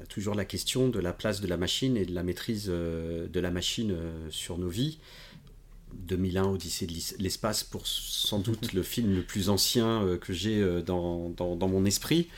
toujours 0.08 0.34
la 0.34 0.44
question 0.44 0.88
de 0.88 1.00
la 1.00 1.12
place 1.12 1.40
de 1.40 1.46
la 1.46 1.56
machine 1.56 1.96
et 1.96 2.04
de 2.04 2.14
la 2.14 2.22
maîtrise 2.22 2.66
de 2.66 3.40
la 3.40 3.50
machine 3.50 3.94
sur 4.30 4.58
nos 4.58 4.68
vies. 4.68 4.98
2001 6.07 6.44
Odyssée 6.44 6.87
de 6.87 6.94
l'espace 7.18 7.64
pour 7.64 7.87
sans 7.87 8.38
doute 8.38 8.72
le 8.72 8.83
film 8.83 9.14
le 9.14 9.22
plus 9.22 9.48
ancien 9.48 10.02
euh, 10.02 10.16
que 10.16 10.33
j'ai 10.33 10.61
euh, 10.61 10.83
dans, 10.83 11.30
dans, 11.30 11.68
mon 11.68 11.85
esprit. 11.85 12.28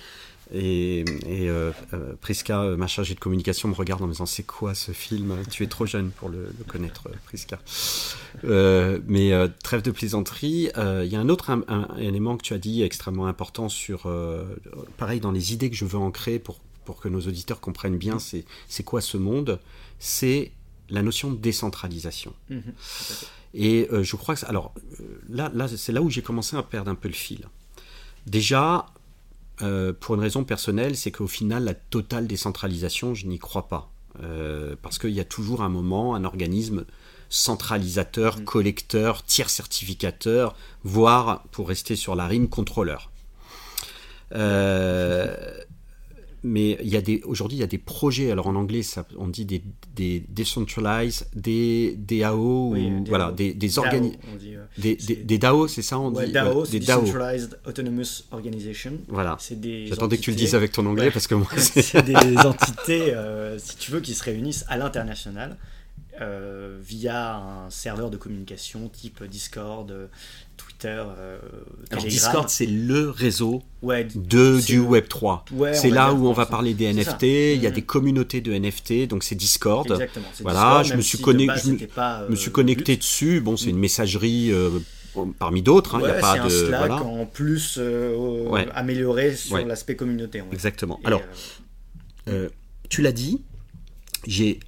Et, 0.55 1.01
et 1.01 1.49
euh, 1.51 1.73
Priska, 2.21 2.77
ma 2.77 2.87
chargée 2.87 3.14
de 3.14 3.21
communication, 3.21 3.69
me 3.69 3.75
regarde 3.75 4.03
en 4.03 4.07
me 4.07 4.12
disant 4.12 4.27
C'est 4.27 4.45
quoi 4.45 4.77
ce 4.77 4.92
film? 4.92 5.37
Tu 5.51 5.64
es 5.64 5.66
trop 5.66 5.87
jeune 5.87 6.11
pour 6.11 6.29
le, 6.29 6.55
connaître, 6.69 7.09
Priska. 7.25 7.59
mais 8.45 9.33
trêve 9.64 9.83
de 9.83 9.90
plaisanterie, 9.90 10.71
il 10.77 11.09
y 11.09 11.16
a 11.16 11.21
un 11.21 11.29
autre 11.29 11.51
élément 11.99 12.37
que 12.37 12.42
tu 12.42 12.55
as 12.55 12.59
dit 12.59 12.85
extrêmement 12.85 13.27
important 13.27 13.69
sur, 13.69 14.09
pareil, 14.99 15.19
dans 15.19 15.33
les 15.33 15.53
idées 15.53 15.69
que 15.69 15.75
je 15.75 15.85
veux 15.85 15.99
ancrer 15.99 16.38
pour, 16.38 16.61
pour 16.85 17.01
que 17.01 17.09
nos 17.09 17.23
auditeurs 17.23 17.61
comprennent 17.61 17.99
bien 17.99 18.19
c'est 18.21 18.85
quoi 18.85 19.01
ce 19.01 19.16
monde? 19.16 19.59
C'est 19.99 20.53
la 20.90 21.03
notion 21.03 21.31
de 21.31 21.37
décentralisation. 21.37 22.33
Mmh 22.51 22.61
et 23.59 23.88
euh, 23.90 24.03
je 24.03 24.16
crois 24.16 24.37
que. 24.37 24.44
Alors, 24.44 24.75
euh, 25.01 25.22
là, 25.31 25.51
là 25.55 25.66
c'est 25.66 25.92
là 25.92 26.03
où 26.03 26.11
j'ai 26.11 26.20
commencé 26.20 26.57
à 26.57 26.62
perdre 26.62 26.90
un 26.90 26.94
peu 26.94 27.09
le 27.09 27.14
fil. 27.14 27.46
Déjà, 28.27 28.85
euh, 29.62 29.94
pour 29.99 30.14
une 30.14 30.20
raison 30.20 30.44
personnelle, 30.44 30.94
c'est 30.94 31.11
qu'au 31.11 31.27
final, 31.27 31.64
la 31.64 31.72
totale 31.72 32.27
décentralisation, 32.27 33.14
je 33.14 33.27
n'y 33.27 33.38
crois 33.38 33.68
pas. 33.68 33.90
parce 34.83 34.99
qu'il 34.99 35.11
y 35.11 35.20
a 35.20 35.25
toujours 35.25 35.62
un 35.62 35.70
moment, 35.70 36.14
un 36.14 36.25
organisme 36.25 36.85
centralisateur, 37.31 38.38
mmh. 38.38 38.44
collecteur, 38.44 39.22
tiers 39.25 39.51
certificateur, 39.51 40.55
voire, 40.85 41.42
pour 41.51 41.68
rester 41.68 41.96
sur 41.96 42.14
la 42.14 42.27
rime, 42.27 42.49
contrôleur. 42.49 43.11
Euh, 44.35 45.35
mais 46.46 46.78
il 46.82 46.88
y 46.88 46.96
a 46.96 47.00
des 47.00 47.20
aujourd'hui 47.24 47.59
il 47.59 47.61
y 47.61 47.64
a 47.64 47.66
des 47.66 47.78
projets. 47.78 48.30
Alors 48.30 48.46
en 48.46 48.54
anglais 48.54 48.82
ça, 48.82 49.06
on 49.18 49.28
dit 49.28 49.44
des, 49.44 49.62
des 49.94 50.24
decentralized 50.28 51.26
des 51.35 51.96
DAO 51.98 52.74
ou 52.74 53.04
voilà 53.09 53.32
des 53.32 53.52
des 53.52 53.78
organismes 53.78 54.16
des, 54.78 54.96
des, 54.96 55.38
DAO 55.38 55.68
c'est 55.68 55.82
ça 55.82 55.98
on 55.98 56.11
dit 56.11 56.32
DAO 56.32 56.66
des 56.66 56.80
decentralized 56.80 57.59
autonomous 57.66 58.24
organization. 58.30 58.92
Voilà. 59.09 59.37
J'attendais 59.87 60.16
que 60.16 60.22
tu 60.22 60.30
le 60.30 60.37
dises 60.37 60.54
avec 60.54 60.72
ton 60.72 60.87
anglais 60.87 61.11
parce 61.11 61.26
que 61.26 61.35
moi 61.35 61.48
c'est 61.56 62.04
des 62.04 62.37
entités 62.38 63.14
euh, 63.14 63.59
si 63.59 63.76
tu 63.76 63.90
veux 63.90 64.00
qui 64.00 64.14
se 64.14 64.22
réunissent 64.22 64.64
à 64.68 64.76
l'international 64.76 65.56
euh, 66.20 66.79
via 66.81 67.37
un 67.37 67.70
serveur 67.70 68.11
de 68.11 68.16
communication 68.16 68.88
type 68.88 69.22
Discord, 69.24 69.92
Twitter, 70.57 71.02
euh, 71.18 71.38
Discord, 71.98 72.48
c'est 72.48 72.66
le 72.66 73.11
réseau 73.11 73.62
de, 73.83 74.61
du 74.64 74.81
Web3. 74.81 75.74
c'est 75.74 75.90
là 75.90 76.14
où 76.14 76.26
on 76.26 76.33
va 76.33 76.46
parler 76.46 76.74
des 76.74 76.92
NFT. 76.92 77.22
Il 77.22 77.62
y 77.62 77.66
a 77.66 77.70
mm-hmm. 77.70 77.74
des 77.74 77.83
communautés 77.83 78.40
de 78.40 78.52
NFT, 78.52 79.09
donc 79.09 79.24
c'est 79.24 79.35
Discord. 79.35 79.90
Exactement. 79.90 80.26
Voilà, 80.40 80.83
je 80.83 80.94
me 80.94 81.02
suis, 81.02 81.18
me, 81.18 82.37
suis 82.37 82.50
connecté 82.50 82.96
dessus. 82.96 83.40
Bon, 83.40 83.57
c'est 83.57 83.70
une 83.70 83.79
messagerie 83.79 84.52
parmi 85.38 85.62
d'autres. 85.62 85.96
Hein, 85.96 86.00
il 86.02 86.09
y 86.09 86.11
a 86.11 86.14
pas 86.14 86.40
un 86.40 86.48
Slack 86.48 86.90
en 86.92 87.26
plus 87.26 87.79
amélioré 88.74 89.35
sur 89.37 89.59
l'aspect 89.66 89.96
communautaire. 89.96 90.44
Exactement. 90.52 91.00
Alors, 91.05 91.22
tu 92.88 93.02
l'as 93.02 93.12
dit, 93.12 93.42
j'ai 94.26 94.61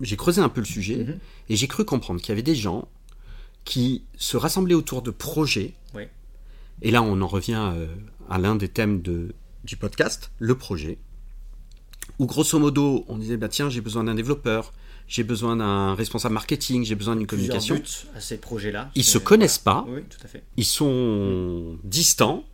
j'ai 0.00 0.16
creusé 0.16 0.40
un 0.40 0.48
peu 0.48 0.60
le 0.60 0.66
sujet 0.66 1.04
mhm. 1.04 1.18
et 1.48 1.56
j'ai 1.56 1.68
cru 1.68 1.84
comprendre 1.84 2.20
qu'il 2.20 2.30
y 2.30 2.32
avait 2.32 2.42
des 2.42 2.54
gens 2.54 2.88
qui 3.64 4.04
se 4.16 4.36
rassemblaient 4.36 4.74
autour 4.74 5.02
de 5.02 5.10
projets. 5.10 5.74
Et 6.80 6.92
là, 6.92 7.02
on 7.02 7.20
en 7.22 7.26
revient 7.26 7.72
euh, 7.74 7.88
à 8.30 8.38
l'un 8.38 8.54
des 8.54 8.68
thèmes 8.68 9.02
de, 9.02 9.34
du 9.64 9.76
podcast, 9.76 10.30
le 10.38 10.54
projet. 10.54 10.98
Où 12.20 12.26
grosso 12.26 12.56
modo, 12.58 13.04
on 13.08 13.18
disait 13.18 13.36
bah, 13.36 13.48
tiens, 13.48 13.68
j'ai 13.68 13.80
besoin 13.80 14.04
d'un 14.04 14.14
développeur, 14.14 14.72
j'ai 15.08 15.24
besoin 15.24 15.56
d'un 15.56 15.94
responsable 15.94 16.34
marketing, 16.34 16.84
j'ai 16.84 16.94
besoin 16.94 17.16
d'une 17.16 17.26
communication. 17.26 17.74
Buts 17.74 18.06
à 18.14 18.20
ces 18.20 18.38
projets-là. 18.38 18.92
Ils 18.94 19.04
se 19.04 19.18
connaissent 19.18 19.58
pas. 19.58 19.84
Oui, 19.88 20.02
tout 20.08 20.18
à 20.24 20.28
fait. 20.28 20.44
Ils 20.56 20.64
sont 20.64 21.76
distants 21.82 22.44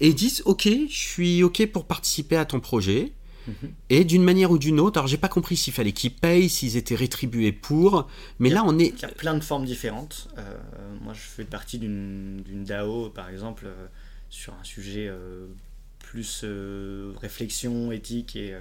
et 0.00 0.08
ils 0.08 0.14
disent 0.14 0.42
ok, 0.44 0.68
je 0.88 0.96
suis 0.96 1.42
ok 1.42 1.66
pour 1.72 1.86
participer 1.86 2.36
à 2.36 2.44
ton 2.44 2.60
projet. 2.60 3.12
Mhm. 3.46 3.72
Et 3.90 4.04
d'une 4.04 4.22
manière 4.22 4.50
ou 4.50 4.58
d'une 4.58 4.80
autre, 4.80 4.98
alors 4.98 5.08
j'ai 5.08 5.16
pas 5.16 5.28
compris 5.28 5.56
s'il 5.56 5.72
fallait 5.72 5.92
qu'ils 5.92 6.14
payent, 6.14 6.48
s'ils 6.48 6.76
étaient 6.76 6.94
rétribués 6.94 7.52
pour, 7.52 8.08
mais 8.38 8.50
là 8.50 8.62
on 8.64 8.78
est. 8.78 8.88
Il 8.96 9.02
y 9.02 9.04
a 9.04 9.08
plein 9.08 9.34
de 9.34 9.42
formes 9.42 9.64
différentes. 9.64 10.28
Euh, 10.38 10.54
moi 11.00 11.12
je 11.14 11.20
fais 11.20 11.44
partie 11.44 11.78
d'une 11.78 12.64
DAO 12.64 13.10
par 13.10 13.28
exemple 13.28 13.64
euh, 13.66 13.86
sur 14.30 14.54
un 14.54 14.64
sujet 14.64 15.08
euh, 15.08 15.46
plus 15.98 16.44
réflexion 17.20 17.90
éthique 17.90 18.36
et, 18.36 18.54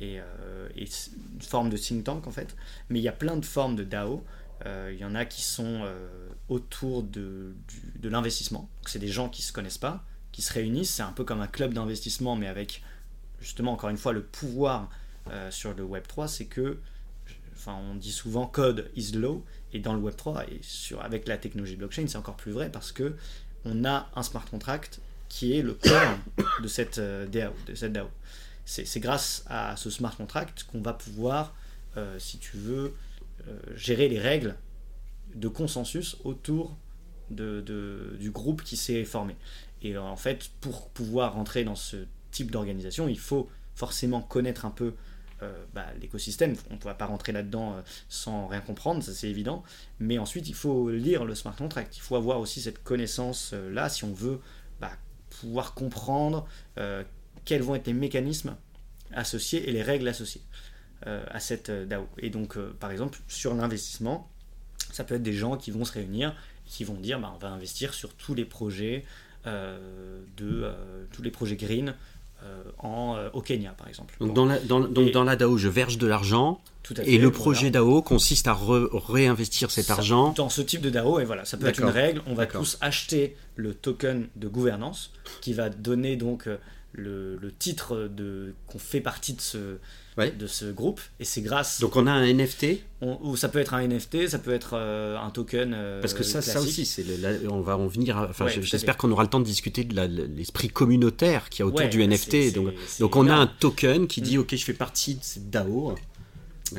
et, 0.00 0.16
et 0.76 0.84
une 0.84 1.42
forme 1.42 1.70
de 1.70 1.76
think 1.76 2.04
tank 2.04 2.26
en 2.26 2.30
fait. 2.30 2.56
Mais 2.90 2.98
il 2.98 3.02
y 3.02 3.08
a 3.08 3.12
plein 3.12 3.36
de 3.36 3.44
formes 3.44 3.74
de 3.74 3.84
DAO. 3.84 4.22
Il 4.66 4.98
y 4.98 5.04
en 5.04 5.14
a 5.14 5.24
qui 5.24 5.42
sont 5.42 5.86
autour 6.48 7.04
de, 7.04 7.54
de 7.98 8.08
l'investissement. 8.08 8.68
C'est 8.86 8.98
des 8.98 9.08
gens 9.08 9.30
qui 9.30 9.42
se 9.42 9.52
connaissent 9.52 9.78
pas, 9.78 10.04
qui 10.30 10.42
se 10.42 10.52
réunissent. 10.52 10.90
C'est 10.90 11.02
un 11.02 11.12
peu 11.12 11.24
comme 11.24 11.40
un 11.40 11.46
club 11.46 11.72
d'investissement, 11.72 12.36
mais 12.36 12.48
avec 12.48 12.82
justement 13.40 13.72
encore 13.72 13.90
une 13.90 13.96
fois 13.96 14.12
le 14.12 14.22
pouvoir 14.22 14.88
euh, 15.30 15.50
sur 15.50 15.74
le 15.74 15.82
Web 15.84 16.06
3, 16.06 16.28
c'est 16.28 16.46
que, 16.46 16.78
enfin, 17.54 17.76
on 17.90 17.94
dit 17.94 18.12
souvent 18.12 18.46
code 18.46 18.90
is 18.96 19.12
law, 19.12 19.44
et 19.72 19.78
dans 19.78 19.92
le 19.92 20.00
Web 20.00 20.16
3 20.16 20.48
et 20.48 20.58
sur 20.62 21.02
avec 21.02 21.28
la 21.28 21.36
technologie 21.36 21.76
blockchain, 21.76 22.06
c'est 22.06 22.16
encore 22.16 22.36
plus 22.36 22.52
vrai 22.52 22.70
parce 22.70 22.92
que 22.92 23.14
on 23.64 23.84
a 23.84 24.08
un 24.14 24.22
smart 24.22 24.44
contract 24.44 25.00
qui 25.28 25.56
est 25.56 25.62
le 25.62 25.74
cœur 25.74 26.18
de 26.62 26.68
cette 26.68 26.98
euh, 26.98 27.26
DAO, 27.26 27.52
de 27.66 27.74
cette 27.74 27.92
DAO. 27.92 28.08
C'est 28.64 29.00
grâce 29.00 29.44
à 29.46 29.76
ce 29.78 29.88
smart 29.88 30.14
contract 30.14 30.64
qu'on 30.64 30.82
va 30.82 30.92
pouvoir, 30.92 31.54
euh, 31.96 32.18
si 32.18 32.36
tu 32.38 32.58
veux, 32.58 32.92
gérer 33.76 34.10
les 34.10 34.18
règles 34.18 34.56
de 35.34 35.48
consensus 35.48 36.18
autour 36.24 36.76
de, 37.30 38.14
du 38.20 38.30
groupe 38.30 38.62
qui 38.62 38.76
s'est 38.76 39.06
formé. 39.06 39.36
Et 39.80 39.96
en 39.96 40.16
fait, 40.16 40.50
pour 40.60 40.90
pouvoir 40.90 41.32
rentrer 41.32 41.64
dans 41.64 41.76
ce 41.76 41.96
type 42.30 42.50
d'organisation, 42.50 43.08
il 43.08 43.18
faut 43.18 43.48
forcément 43.74 44.20
connaître 44.20 44.64
un 44.66 44.70
peu 44.70 44.94
euh, 45.42 45.64
bah, 45.72 45.86
l'écosystème. 46.00 46.54
On 46.70 46.74
ne 46.74 46.80
va 46.80 46.94
pas 46.94 47.06
rentrer 47.06 47.32
là-dedans 47.32 47.74
euh, 47.74 47.82
sans 48.08 48.48
rien 48.48 48.60
comprendre, 48.60 49.02
ça 49.02 49.12
c'est 49.12 49.28
évident. 49.28 49.62
Mais 50.00 50.18
ensuite, 50.18 50.48
il 50.48 50.54
faut 50.54 50.90
lire 50.90 51.24
le 51.24 51.34
smart 51.34 51.54
contract. 51.54 51.96
Il 51.96 52.00
faut 52.00 52.16
avoir 52.16 52.40
aussi 52.40 52.60
cette 52.60 52.82
connaissance-là 52.82 53.88
si 53.88 54.04
on 54.04 54.12
veut 54.12 54.40
bah, 54.80 54.92
pouvoir 55.30 55.74
comprendre 55.74 56.46
euh, 56.78 57.04
quels 57.44 57.62
vont 57.62 57.74
être 57.74 57.86
les 57.86 57.92
mécanismes 57.92 58.56
associés 59.12 59.68
et 59.68 59.72
les 59.72 59.82
règles 59.82 60.08
associées 60.08 60.42
euh, 61.06 61.24
à 61.30 61.40
cette 61.40 61.70
euh, 61.70 61.86
DAO. 61.86 62.08
Et 62.18 62.30
donc, 62.30 62.56
euh, 62.56 62.74
par 62.80 62.90
exemple, 62.90 63.20
sur 63.28 63.54
l'investissement, 63.54 64.30
ça 64.92 65.04
peut 65.04 65.14
être 65.14 65.22
des 65.22 65.32
gens 65.32 65.56
qui 65.56 65.70
vont 65.70 65.84
se 65.84 65.92
réunir 65.92 66.34
et 66.66 66.70
qui 66.70 66.84
vont 66.84 66.94
dire 66.94 67.20
bah, 67.20 67.32
on 67.34 67.38
va 67.38 67.48
investir 67.48 67.94
sur 67.94 68.14
tous 68.14 68.34
les 68.34 68.44
projets 68.44 69.04
euh, 69.46 70.20
de 70.36 70.62
euh, 70.64 71.04
tous 71.12 71.22
les 71.22 71.30
projets 71.30 71.54
green 71.56 71.90
euh, 71.90 71.92
en, 72.78 73.16
euh, 73.16 73.28
au 73.32 73.40
Kenya, 73.42 73.72
par 73.76 73.88
exemple. 73.88 74.14
Donc, 74.20 74.28
Bon, 74.28 74.34
dans 74.34 74.44
la, 74.46 74.58
dans, 74.60 74.80
donc 74.80 75.08
Et- 75.08 75.10
dans 75.10 75.24
la 75.24 75.36
DAO, 75.36 75.56
je 75.58 75.68
verge 75.68 75.98
de 75.98 76.06
l'argent 76.06 76.60
tout 76.82 76.94
à 76.96 77.02
et 77.02 77.04
fait, 77.04 77.12
le 77.12 77.18
voilà. 77.28 77.36
projet 77.36 77.70
DAO 77.70 78.02
consiste 78.02 78.46
à 78.48 78.52
re- 78.54 78.88
réinvestir 79.10 79.70
cet 79.70 79.86
Ça- 79.86 79.94
argent. 79.94 80.32
Dans 80.36 80.48
ce 80.48 80.62
type 80.62 80.80
de 80.80 80.90
DAO, 80.90 81.20
et 81.20 81.24
voilà, 81.24 81.44
ça 81.44 81.56
peut 81.56 81.66
être 81.66 81.80
une 81.80 81.86
règle. 81.88 82.22
On 82.26 82.34
va 82.34 82.46
tous 82.46 82.78
acheter 82.80 83.36
le 83.56 83.74
token 83.74 84.28
de 84.36 84.48
gouvernance 84.48 85.12
qui 85.40 85.52
va 85.52 85.68
donner 85.70 86.16
donc 86.16 86.46
euh, 86.46 86.56
le, 86.92 87.36
le 87.36 87.52
titre 87.52 88.08
qu'on 88.66 88.78
fait 88.78 89.00
partie 89.00 89.34
de 89.34 89.40
ce, 89.40 89.78
Ouais. 90.18 90.30
de 90.32 90.46
ce 90.46 90.66
groupe. 90.66 91.00
Et 91.20 91.24
c'est 91.24 91.40
grâce. 91.40 91.80
Donc 91.80 91.96
on 91.96 92.06
a 92.06 92.10
un 92.12 92.24
NFT 92.26 92.82
on- 93.00 93.18
ou 93.22 93.36
ça 93.36 93.48
peut 93.48 93.58
être 93.60 93.72
un 93.74 93.80
NFT, 93.86 94.26
ça 94.28 94.38
peut 94.38 94.52
être 94.52 94.70
euh, 94.74 95.16
un 95.16 95.30
token. 95.30 95.72
euh, 95.74 96.00
parce 96.00 96.12
que 96.14 96.22
ça, 96.24 96.42
ça 96.42 96.60
aussi, 96.60 96.84
c'est 96.84 97.04
le- 97.04 97.16
la- 97.16 97.50
on 97.52 97.60
va 97.60 97.76
en 97.78 97.86
venir. 97.86 98.16
Enfin, 98.28 98.46
Ouais, 98.46 98.60
j'espère 98.60 98.96
qu'on 98.96 99.10
aura 99.12 99.22
le 99.22 99.28
temps 99.30 99.38
de 99.40 99.44
discuter 99.44 99.84
de 99.84 100.00
l'esprit 100.36 100.68
communautaire 100.68 101.48
qu'il 101.48 101.60
y 101.60 101.62
a 101.62 101.66
autour 101.66 101.78
Ouais, 101.80 101.88
du 101.88 102.02
NFT. 102.02 102.52
donc, 102.52 102.74
donc 102.98 103.16
on 103.16 103.28
a 103.28 103.34
un 103.34 103.46
token 103.46 104.06
qui 104.08 104.20
dit 104.20 104.36
Mm. 104.36 104.40
ok, 104.40 104.56
je 104.56 104.64
fais 104.64 104.72
partie 104.74 105.14
de 105.14 105.22
cette 105.22 105.48
DAO. 105.50 105.94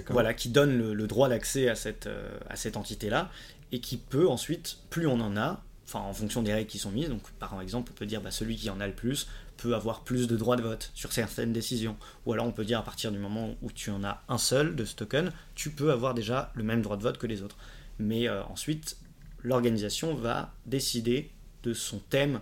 Voilà, 0.10 0.34
qui 0.36 0.49
donne 0.49 0.78
le, 0.78 0.93
le 0.93 1.08
droit 1.08 1.30
d'accès 1.30 1.67
à 1.67 1.73
cette, 1.75 2.06
euh, 2.06 2.30
à 2.47 2.56
cette 2.56 2.78
entité-là 2.78 3.32
et 3.71 3.80
qui 3.80 3.97
peut 3.97 4.28
ensuite, 4.28 4.78
plus 4.91 5.08
on 5.08 5.19
en 5.19 5.36
a, 5.36 5.63
enfin 5.88 5.99
en 5.99 6.13
fonction 6.13 6.43
des 6.43 6.54
règles 6.54 6.69
qui 6.69 6.78
sont 6.78 6.91
mises, 6.91 7.10
donc 7.10 7.21
par 7.39 7.60
exemple 7.62 7.91
on 7.91 7.97
peut 7.97 8.06
dire 8.06 8.21
bah, 8.21 8.30
celui 8.30 8.56
qui 8.56 8.69
en 8.69 8.80
a 8.82 8.86
le 8.88 8.93
plus 8.93 9.28
peut 9.60 9.76
avoir 9.76 10.02
plus 10.02 10.28
de 10.28 10.38
droits 10.38 10.56
de 10.56 10.62
vote 10.62 10.91
sur 10.95 11.12
certaines 11.12 11.52
décisions. 11.52 11.98
Ou 12.26 12.34
alors 12.34 12.45
on 12.45 12.52
peut 12.52 12.63
dire 12.65 12.80
à 12.80 12.84
partir 12.84 13.12
du 13.12 13.19
moment 13.19 13.56
où 13.62 13.72
tu 13.72 13.89
en 13.89 14.04
as 14.04 14.24
un 14.30 14.38
seul 14.38 14.76
de 14.76 14.86
ce 14.86 14.95
token, 14.95 15.32
tu 15.56 15.69
peux 15.69 15.91
avoir 15.91 16.13
déjà 16.13 16.52
le 16.56 16.63
même 16.63 16.82
droit 16.82 16.98
de 16.98 17.04
vote 17.04 17.17
que 17.17 17.28
les 17.28 17.43
autres. 17.43 17.58
Mais 18.00 18.30
euh, 18.30 18.41
ensuite, 18.45 18.98
l'organisation 19.43 20.15
va 20.15 20.54
décider 20.65 21.30
de 21.63 21.74
son 21.74 22.00
thème, 22.00 22.39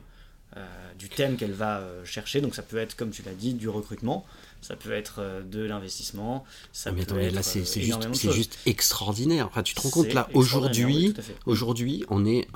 euh, 0.55 0.65
du 0.99 1.09
thème 1.09 1.37
qu'elle 1.37 1.53
va 1.53 1.79
euh, 1.79 2.05
chercher. 2.05 2.39
Donc 2.39 2.53
ça 2.53 2.61
peut 2.61 2.77
être, 2.77 2.95
comme 2.95 3.09
tu 3.09 3.23
l'as 3.23 3.33
dit, 3.33 3.55
du 3.55 3.67
recrutement, 3.67 4.23
ça 4.61 4.75
peut 4.75 4.91
être 4.91 5.43
de 5.49 5.63
l'investissement, 5.63 6.45
ça 6.71 6.89
Ah, 6.89 6.93
mais 6.93 6.97
peut 6.97 7.03
attends, 7.03 7.15
mais 7.15 7.25
être 7.27 7.33
là, 7.33 7.43
c'est 7.43 7.63
juste, 7.81 8.31
juste 8.31 8.59
extraordinaire. 8.67 9.47
Enfin, 9.47 9.63
tu 9.63 9.73
te 9.73 9.81
rends 9.81 9.89
compte 9.89 10.13
là, 10.13 10.29
aujourd'hui, 10.33 11.13
oui, 11.17 11.23
aujourd'hui, 11.45 12.05
on 12.09 12.25
est 12.25 12.47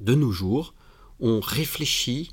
de 0.00 0.14
nos 0.14 0.32
jours, 0.32 0.74
on 1.20 1.40
réfléchit 1.40 2.32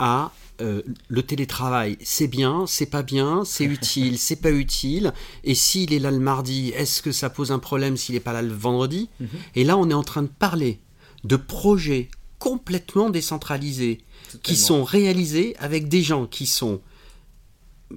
à 0.00 0.32
euh, 0.60 0.82
le 1.08 1.22
télétravail. 1.22 1.96
C'est 2.02 2.26
bien, 2.26 2.64
c'est 2.66 2.86
pas 2.86 3.02
bien, 3.02 3.44
c'est 3.44 3.64
utile, 3.78 4.18
c'est 4.18 4.36
pas 4.36 4.50
utile. 4.50 5.12
Et 5.44 5.54
s'il 5.54 5.92
est 5.92 5.98
là 6.00 6.10
le 6.10 6.18
mardi, 6.18 6.70
est-ce 6.70 7.00
que 7.02 7.12
ça 7.12 7.30
pose 7.30 7.52
un 7.52 7.60
problème 7.60 7.96
s'il 7.96 8.14
n'est 8.16 8.20
pas 8.20 8.32
là 8.32 8.42
le 8.42 8.52
vendredi? 8.52 9.08
Mhm. 9.20 9.28
Et 9.54 9.64
là, 9.64 9.76
on 9.78 9.88
est 9.88 9.94
en 9.94 10.02
train 10.02 10.22
de 10.22 10.28
parler 10.28 10.80
de 11.24 11.36
projets 11.36 12.08
complètement 12.38 13.10
décentralisés 13.10 14.00
qui 14.42 14.56
sont 14.56 14.84
réalisés 14.84 15.54
avec 15.58 15.88
des 15.88 16.02
gens 16.02 16.26
qui 16.26 16.46
sont 16.46 16.80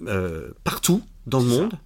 euh, 0.08 0.52
partout 0.64 1.02
dans 1.28 1.40
le 1.40 1.50
ça. 1.50 1.56
monde 1.56 1.78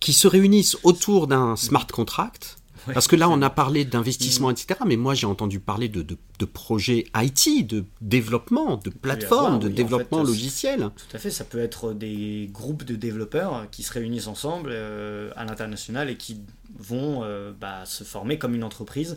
qui 0.00 0.12
se 0.12 0.26
réunissent 0.26 0.76
autour 0.82 1.26
d'un 1.26 1.56
smart 1.56 1.86
contract. 1.86 2.58
Ouais, 2.88 2.94
Parce 2.94 3.06
que 3.08 3.16
là, 3.16 3.28
on 3.28 3.40
a 3.42 3.50
parlé 3.50 3.84
d'investissement, 3.84 4.48
Mm. 4.48 4.52
etc. 4.52 4.80
Mais 4.86 4.96
moi, 4.96 5.14
j'ai 5.14 5.26
entendu 5.26 5.60
parler 5.60 5.88
de, 5.88 6.02
de, 6.02 6.16
de 6.38 6.44
projets 6.44 7.06
IT, 7.16 7.66
de 7.66 7.84
développement, 8.00 8.76
de 8.76 8.90
plateformes, 8.90 9.44
avoir, 9.46 9.58
de 9.60 9.66
oui, 9.68 9.72
en 9.72 9.76
développement 9.76 10.18
fait, 10.20 10.26
logiciel. 10.26 10.90
Tout 10.96 11.16
à 11.16 11.18
fait, 11.18 11.30
ça 11.30 11.44
peut 11.44 11.58
être 11.60 11.92
des 11.92 12.48
groupes 12.52 12.84
de 12.84 12.94
développeurs 12.96 13.66
qui 13.70 13.82
se 13.82 13.92
réunissent 13.92 14.26
ensemble 14.26 14.70
euh, 14.72 15.30
à 15.36 15.44
l'international 15.44 16.10
et 16.10 16.16
qui 16.16 16.38
vont 16.78 17.20
euh, 17.24 17.52
bah, 17.58 17.84
se 17.84 18.02
former 18.04 18.38
comme 18.38 18.54
une 18.54 18.64
entreprise 18.64 19.16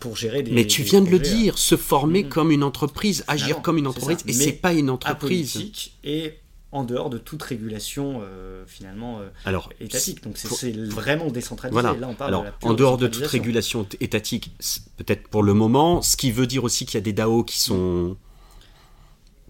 pour 0.00 0.16
gérer 0.16 0.42
des. 0.42 0.50
Mais 0.52 0.66
tu 0.66 0.82
viens 0.82 1.00
de 1.00 1.08
le 1.10 1.18
projets, 1.18 1.34
dire, 1.36 1.58
se 1.58 1.76
former 1.76 2.24
Mhm. 2.24 2.28
comme 2.30 2.50
une 2.50 2.62
entreprise, 2.64 3.24
agir 3.28 3.62
comme 3.62 3.78
une 3.78 3.86
entreprise, 3.86 4.18
et 4.26 4.32
c'est 4.32 4.52
pas 4.52 4.72
une 4.72 4.90
entreprise. 4.90 5.56
apolitique 5.56 5.96
et 6.04 6.34
en 6.76 6.84
dehors 6.84 7.10
de 7.10 7.18
toute 7.18 7.42
régulation 7.42 8.20
euh, 8.22 8.64
finalement 8.66 9.20
euh, 9.20 9.28
Alors, 9.44 9.72
étatique. 9.80 10.22
Donc 10.22 10.36
c'est 10.36 10.72
vraiment 10.76 11.28
décentralisé. 11.30 11.80
Voilà. 11.80 11.98
Là, 11.98 12.08
on 12.08 12.14
parle 12.14 12.28
Alors, 12.28 12.42
de 12.42 12.46
la 12.46 12.52
pure 12.52 12.68
en 12.70 12.74
dehors 12.74 12.96
de 12.98 13.06
toute 13.08 13.26
régulation 13.26 13.86
étatique, 14.00 14.52
peut-être 14.96 15.28
pour 15.28 15.42
le 15.42 15.54
moment, 15.54 16.02
ce 16.02 16.16
qui 16.16 16.30
veut 16.30 16.46
dire 16.46 16.64
aussi 16.64 16.86
qu'il 16.86 16.94
y 16.94 16.98
a 16.98 17.02
des 17.02 17.12
DAO 17.12 17.44
qui 17.44 17.60
sont 17.60 18.16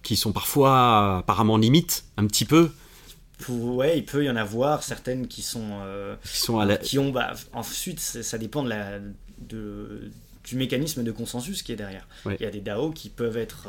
qui 0.02 0.16
sont 0.16 0.32
parfois 0.32 1.18
apparemment 1.18 1.56
limites 1.56 2.04
un 2.16 2.26
petit 2.28 2.44
peu, 2.44 2.70
Pour- 3.38 3.74
ouais, 3.74 3.98
il 3.98 4.04
peut 4.04 4.24
y 4.24 4.30
en 4.30 4.36
avoir 4.36 4.84
certaines 4.84 5.26
qui 5.26 5.42
sont 5.42 5.80
euh, 5.82 6.14
qui 6.24 6.38
sont 6.38 6.60
à 6.60 6.64
la, 6.64 6.76
qui 6.76 7.00
ont 7.00 7.10
bah, 7.10 7.32
ensuite 7.52 7.98
ça 7.98 8.38
dépend 8.38 8.62
de 8.62 8.68
la 8.68 9.00
de, 9.40 10.10
du 10.44 10.54
mécanisme 10.54 11.02
de 11.02 11.10
consensus 11.10 11.62
qui 11.62 11.72
est 11.72 11.76
derrière. 11.76 12.06
Ouais. 12.24 12.36
Il 12.38 12.44
y 12.44 12.46
a 12.46 12.50
des 12.52 12.60
DAO 12.60 12.92
qui 12.92 13.08
peuvent 13.08 13.36
être 13.36 13.66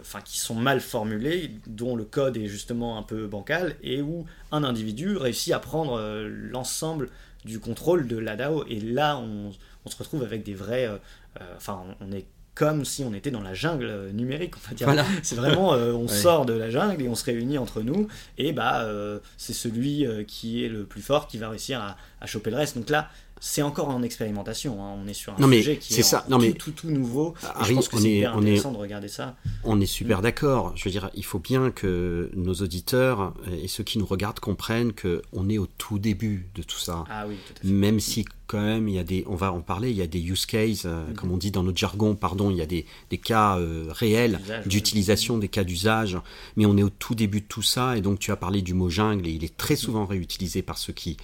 enfin 0.00 0.20
qui 0.20 0.38
sont 0.40 0.54
mal 0.54 0.80
formulés, 0.80 1.50
dont 1.66 1.96
le 1.96 2.04
code 2.04 2.36
est 2.36 2.48
justement 2.48 2.98
un 2.98 3.02
peu 3.02 3.26
bancal 3.26 3.76
et 3.82 4.00
où 4.02 4.24
un 4.52 4.64
individu 4.64 5.16
réussit 5.16 5.52
à 5.52 5.58
prendre 5.58 5.98
euh, 5.98 6.28
l'ensemble 6.28 7.10
du 7.44 7.60
contrôle 7.60 8.08
de 8.08 8.16
la 8.16 8.36
DAO 8.36 8.64
et 8.68 8.80
là 8.80 9.18
on, 9.18 9.52
on 9.84 9.90
se 9.90 9.96
retrouve 9.96 10.22
avec 10.24 10.42
des 10.42 10.54
vrais 10.54 10.86
euh, 10.86 10.96
euh, 11.40 11.44
enfin 11.56 11.84
on, 12.00 12.10
est 12.12 12.24
comme 12.54 12.86
si 12.86 13.04
on 13.04 13.12
était 13.12 13.30
dans 13.30 13.42
la 13.42 13.52
jungle 13.52 13.84
euh, 13.84 14.10
numérique, 14.12 14.54
on 14.56 14.68
va 14.70 14.74
dire. 14.74 14.86
Voilà. 14.86 15.04
C'est 15.22 15.34
vraiment, 15.36 15.74
euh, 15.74 15.92
on 15.92 16.06
Ouais. 16.06 16.08
sort 16.08 16.46
de 16.46 16.54
la 16.54 16.70
jungle 16.70 17.02
et 17.02 17.08
on 17.08 17.14
se 17.14 17.24
réunit 17.26 17.58
entre 17.58 17.82
nous, 17.82 18.08
et 18.38 18.52
bah 18.54 18.80
euh, 18.84 19.18
c'est 19.36 19.52
celui 19.52 20.06
euh, 20.06 20.24
qui 20.24 20.64
est 20.64 20.70
le 20.70 20.84
plus 20.84 21.02
fort 21.02 21.28
qui 21.28 21.36
va 21.36 21.50
réussir 21.50 21.82
à, 21.82 21.98
à 22.22 22.26
choper 22.26 22.48
le 22.50 22.56
reste. 22.56 22.78
Donc 22.78 22.88
là, 22.88 23.10
c'est 23.48 23.62
encore 23.62 23.88
en 23.90 24.02
expérimentation. 24.02 24.82
hein. 24.84 24.96
On 25.02 25.06
est 25.06 25.14
sur 25.14 25.32
un 25.32 25.36
Non, 25.38 25.46
mais 25.46 25.58
sujet 25.58 25.76
qui 25.76 25.92
c'est 25.94 26.00
est 26.00 26.02
ça. 26.02 26.26
mais- 26.28 26.52
tout, 26.52 26.72
nouveau. 26.84 27.34
Harry, 27.54 27.70
je 27.70 27.74
pense 27.74 27.88
que 27.88 27.96
on 27.96 28.00
c'est 28.00 28.10
hyper 28.16 28.32
est- 28.34 28.36
intéressant 28.38 28.72
de 28.72 28.76
regarder 28.78 29.08
ça. 29.08 29.36
On 29.62 29.80
est 29.80 29.84
Mm. 29.84 29.86
super 29.86 30.20
d'accord. 30.22 30.72
Je 30.76 30.84
veux 30.84 30.90
dire, 30.90 31.10
il 31.14 31.24
faut 31.24 31.38
bien 31.38 31.70
que 31.70 32.30
nos 32.34 32.54
auditeurs 32.54 33.34
et 33.62 33.68
ceux 33.68 33.84
qui 33.84 33.98
nous 33.98 34.06
regardent 34.06 34.40
comprennent 34.40 34.92
que 34.92 35.22
on 35.32 35.48
est 35.48 35.58
au 35.58 35.66
tout 35.78 35.98
début 36.00 36.48
de 36.56 36.62
tout 36.62 36.78
ça. 36.78 37.04
Ah 37.08 37.24
oui, 37.28 37.36
tout 37.46 37.52
à 37.58 37.60
fait. 37.66 37.68
Même 37.72 38.00
si 38.00 38.24
quand 38.48 38.60
même 38.60 38.88
il 38.88 38.94
y 38.94 38.98
a 38.98 39.04
des, 39.04 39.24
on 39.28 39.34
va 39.34 39.52
en 39.52 39.60
parler, 39.60 39.90
il 39.90 39.96
y 39.96 40.02
a 40.02 40.06
des 40.06 40.20
use 40.20 40.46
cases, 40.46 40.84
euh, 40.84 41.04
Mhm. 41.08 41.14
comme 41.14 41.30
on 41.32 41.36
dit 41.36 41.50
dans 41.50 41.62
notre 41.64 41.78
jargon, 41.78 42.14
pardon, 42.14 42.50
il 42.50 42.56
y 42.56 42.62
a 42.62 42.66
des, 42.66 42.84
des 43.10 43.18
cas 43.18 43.58
euh, 43.58 43.86
réels 43.90 44.40
d'utilisation, 44.66 45.38
des 45.38 45.48
cas 45.48 45.64
d'usage, 45.64 46.18
mais 46.56 46.66
on 46.66 46.76
est 46.76 46.82
au 46.82 46.90
tout 46.90 47.14
début 47.14 47.40
de 47.40 47.46
tout 47.46 47.62
ça, 47.62 47.96
et 47.96 48.00
donc 48.00 48.18
tu 48.18 48.30
as 48.30 48.36
parlé 48.36 48.62
du 48.62 48.74
mot 48.74 48.88
jungle, 48.90 49.26
et 49.26 49.30
il 49.32 49.42
est 49.44 49.56
très 49.56 49.74
souvent 49.76 50.04
réutilisé 50.06 50.62
par 50.62 50.78
ceux 50.78 50.92
qui 50.92 51.16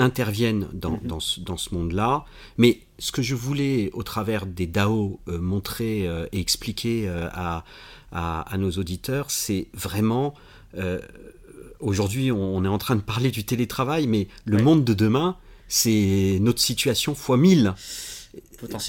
interviennent 0.00 0.68
dans, 0.72 0.92
Mhm. 0.92 1.00
dans 1.04 1.20
ce, 1.20 1.40
dans 1.40 1.56
ce 1.56 1.74
monde-là. 1.74 2.24
Mais 2.58 2.80
ce 2.98 3.12
que 3.12 3.22
je 3.22 3.34
voulais, 3.34 3.90
au 3.92 4.02
travers 4.02 4.46
des 4.46 4.66
DAO, 4.66 5.20
euh, 5.28 5.38
montrer 5.40 6.06
euh, 6.08 6.26
et 6.32 6.40
expliquer 6.40 7.08
euh, 7.08 7.28
à, 7.32 7.64
à, 8.12 8.40
à 8.52 8.58
nos 8.58 8.70
auditeurs, 8.72 9.30
c'est 9.30 9.68
vraiment... 9.74 10.34
Aujourd'hui, 11.80 12.30
on, 12.30 12.56
on 12.56 12.64
est 12.64 12.68
en 12.68 12.78
train 12.78 12.94
de 12.96 13.00
parler 13.00 13.30
du 13.30 13.44
télétravail, 13.44 14.06
mais 14.06 14.28
le 14.44 14.56
Ouais. 14.58 14.62
monde 14.62 14.84
de 14.84 14.92
demain, 14.94 15.36
c'est 15.68 16.38
notre 16.40 16.60
situation 16.60 17.14
fois 17.14 17.36
1000 17.38 17.74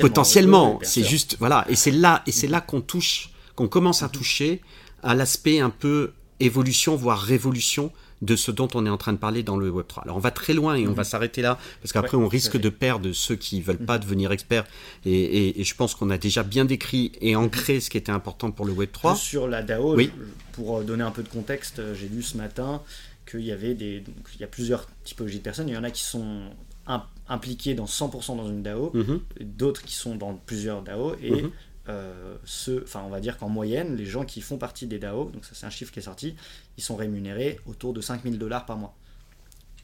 Potentiellement. 0.01 0.79
c'est 0.83 1.03
juste 1.03 1.37
voilà, 1.39 1.65
et 1.69 1.75
c'est 1.75 1.91
là 1.91 2.21
et 2.27 2.31
c'est 2.31 2.47
là 2.47 2.61
qu'on 2.61 2.81
touche, 2.81 3.29
qu'on 3.55 3.67
commence 3.67 4.03
à 4.03 4.09
toucher 4.09 4.61
à 5.01 5.15
l'aspect 5.15 5.59
un 5.59 5.69
peu 5.69 6.11
évolution 6.39 6.95
voire 6.95 7.19
révolution 7.19 7.91
de 8.21 8.35
ce 8.35 8.51
dont 8.51 8.67
on 8.75 8.85
est 8.85 8.89
en 8.89 8.97
train 8.97 9.13
de 9.13 9.17
parler 9.17 9.41
dans 9.43 9.57
le 9.57 9.69
Web 9.69 9.87
3. 9.87 10.03
Alors 10.03 10.15
on 10.17 10.19
va 10.19 10.29
très 10.31 10.53
loin 10.53 10.75
et 10.75 10.87
on 10.87 10.93
va 10.93 11.03
s'arrêter 11.03 11.41
là 11.41 11.57
parce 11.81 11.91
qu'après 11.91 12.17
Ouais, 12.17 12.23
on 12.23 12.27
risque 12.27 12.57
de 12.57 12.69
perdre 12.69 13.11
ceux 13.13 13.35
qui 13.35 13.61
veulent 13.61 13.77
pas 13.79 13.97
devenir 13.97 14.31
experts 14.31 14.65
et, 15.05 15.11
et- 15.11 15.61
et 15.61 15.63
je 15.63 15.75
pense 15.75 15.95
qu'on 15.95 16.09
a 16.11 16.17
déjà 16.19 16.43
bien 16.43 16.65
décrit 16.65 17.11
et 17.21 17.35
ancré 17.35 17.79
ce 17.79 17.89
qui 17.89 17.97
était 17.97 18.11
important 18.11 18.51
pour 18.51 18.65
le 18.65 18.73
Web 18.73 18.91
3. 18.91 19.13
Juste 19.15 19.25
sur 19.25 19.47
la 19.47 19.63
DAO, 19.63 19.95
Oui. 19.95 20.11
pour 20.51 20.79
euh, 20.79 20.83
donner 20.83 21.03
un 21.03 21.11
peu 21.11 21.23
de 21.23 21.29
contexte, 21.29 21.79
euh, 21.79 21.95
j'ai 21.95 22.07
lu 22.09 22.21
ce 22.21 22.37
matin 22.37 22.81
qu'il 23.29 23.41
y 23.41 23.51
avait 23.51 23.73
des, 23.73 24.01
donc, 24.01 24.15
il 24.35 24.41
y 24.41 24.43
a 24.43 24.47
plusieurs 24.47 24.87
typologies 25.03 25.37
de 25.39 25.43
personnes. 25.43 25.69
Il 25.69 25.73
y 25.73 25.77
en 25.77 25.83
a 25.83 25.89
qui 25.91 26.03
sont 26.03 26.41
im- 26.87 27.03
impliqués 27.29 27.73
dans 27.73 27.85
100% 27.87 28.35
dans 28.35 28.47
une 28.49 28.61
DAO, 28.61 28.91
Mhm, 28.93 29.19
d'autres 29.41 29.81
qui 29.83 29.93
sont 29.95 30.15
dans 30.15 30.33
plusieurs 30.45 30.81
DAO 30.83 31.15
et 31.23 31.31
Mhm. 31.43 31.51
Euh, 31.91 32.35
ceux, 32.45 32.83
enfin 32.83 33.03
on 33.05 33.09
va 33.09 33.19
dire 33.19 33.37
qu'en 33.37 33.49
moyenne, 33.49 33.95
les 33.95 34.05
gens 34.05 34.25
qui 34.25 34.41
font 34.41 34.57
partie 34.57 34.87
des 34.87 34.99
DAO, 34.99 35.29
donc 35.29 35.45
ça 35.45 35.51
c'est 35.53 35.65
un 35.65 35.69
chiffre 35.69 35.91
qui 35.91 35.99
est 35.99 36.03
sorti, 36.03 36.35
ils 36.77 36.83
sont 36.83 36.95
rémunérés 36.95 37.59
autour 37.65 37.93
de 37.93 38.01
5000 38.01 38.37
dollars 38.37 38.65
par 38.65 38.77
mois 38.77 38.95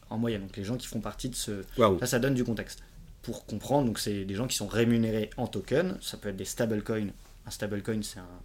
en 0.10 0.18
moyenne. 0.18 0.42
Donc 0.42 0.56
les 0.58 0.64
gens 0.64 0.78
qui 0.78 0.88
font 0.88 1.02
partie 1.02 1.30
de 1.30 1.36
ce, 1.36 1.64
Waouh. 1.78 2.00
Là, 2.00 2.08
ça 2.08 2.20
donne 2.20 2.34
du 2.34 2.44
contexte. 2.44 2.84
Pour 3.22 3.46
comprendre, 3.46 3.88
donc 3.88 4.00
c'est 4.00 4.24
des 4.24 4.36
gens 4.36 4.48
qui 4.48 4.56
sont 4.56 4.68
rémunérés 4.68 5.30
en 5.38 5.48
token. 5.48 5.98
Ça 6.02 6.18
peut 6.18 6.30
être 6.30 6.38
des 6.38 6.46
stablecoins. 6.46 7.10
Un 7.46 7.52
stablecoin, 7.52 8.02
c'est 8.02 8.20
un 8.20 8.42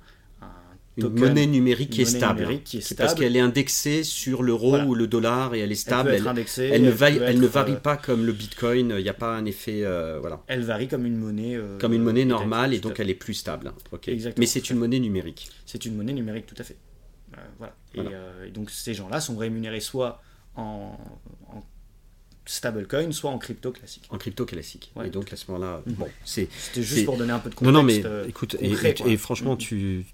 Une 0.98 1.04
token, 1.04 1.18
monnaie 1.20 1.46
numérique 1.46 1.88
qui 1.90 2.02
est 2.02 2.04
stable. 2.04 2.60
qui 2.64 2.76
est 2.78 2.94
parce 2.96 3.14
qu'elle 3.14 3.34
est 3.34 3.40
indexée 3.40 4.04
sur 4.04 4.42
l'euro 4.42 4.70
Voilà. 4.70 4.86
ou 4.86 4.94
le 4.94 5.06
dollar 5.06 5.54
et 5.54 5.60
elle 5.60 5.72
est 5.72 5.74
stable. 5.74 6.10
Elle, 6.14 6.28
indexée. 6.28 6.68
elle 6.70 6.82
ne, 6.82 6.90
varie, 6.90 7.16
peut 7.18 7.24
elle 7.26 7.38
ne 7.40 7.44
être, 7.46 7.50
varie 7.50 7.72
euh, 7.72 7.76
pas 7.76 7.96
comme 7.96 8.26
le 8.26 8.32
Bitcoin. 8.32 8.94
Il 8.98 9.02
n'y 9.02 9.08
a 9.08 9.14
pas 9.14 9.34
un 9.34 9.46
effet 9.46 9.84
euh, 9.84 10.18
voilà. 10.20 10.42
Elle 10.48 10.62
varie 10.64 10.88
comme 10.88 11.06
une 11.06 11.16
monnaie. 11.16 11.56
euh, 11.56 11.78
comme 11.78 11.94
une 11.94 12.02
monnaie 12.02 12.26
normale 12.26 12.74
et 12.74 12.78
donc 12.78 13.00
elle 13.00 13.08
est 13.08 13.14
plus 13.14 13.32
stable. 13.34 13.72
Ok. 13.90 14.08
Exactement. 14.08 14.40
Mais 14.42 14.46
c'est 14.46 14.68
une 14.68 14.76
monnaie 14.78 15.00
numérique. 15.00 15.48
C'est 15.64 15.86
une 15.86 15.96
monnaie 15.96 16.12
numérique, 16.12 16.44
tout 16.46 16.56
à 16.58 16.62
fait. 16.64 16.76
Voilà. 17.56 17.74
Voilà. 17.94 18.10
Et, 18.44 18.48
et 18.48 18.50
donc 18.50 18.70
ces 18.70 18.92
gens-là 18.92 19.20
sont 19.22 19.36
rémunérés 19.38 19.80
soit 19.80 20.20
en, 20.56 20.98
en 21.48 21.62
stablecoin, 22.44 23.12
soit 23.12 23.30
en 23.30 23.38
crypto 23.38 23.70
classique. 23.70 24.04
En 24.10 24.18
crypto 24.18 24.44
classique. 24.44 24.92
Ouais. 24.96 25.06
Et 25.06 25.10
donc 25.10 25.32
à 25.32 25.36
ce 25.36 25.50
moment-là, 25.50 25.82
Mhm. 25.86 25.94
bon, 25.94 26.08
c'est. 26.24 26.48
C'était 26.52 26.82
juste 26.82 27.04
pour 27.06 27.16
donner 27.16 27.32
un 27.32 27.38
peu 27.38 27.48
de 27.50 27.54
contexte. 27.54 27.72
non, 27.74 27.82
mais 27.82 28.02
écoute, 28.28 28.56
et, 28.60 28.68
concret, 28.68 28.90
et- 28.90 28.94
quoi. 28.94 29.10
et 29.10 29.16
franchement, 29.16 29.52
Mhm. 29.52 29.58
tu. 29.58 30.04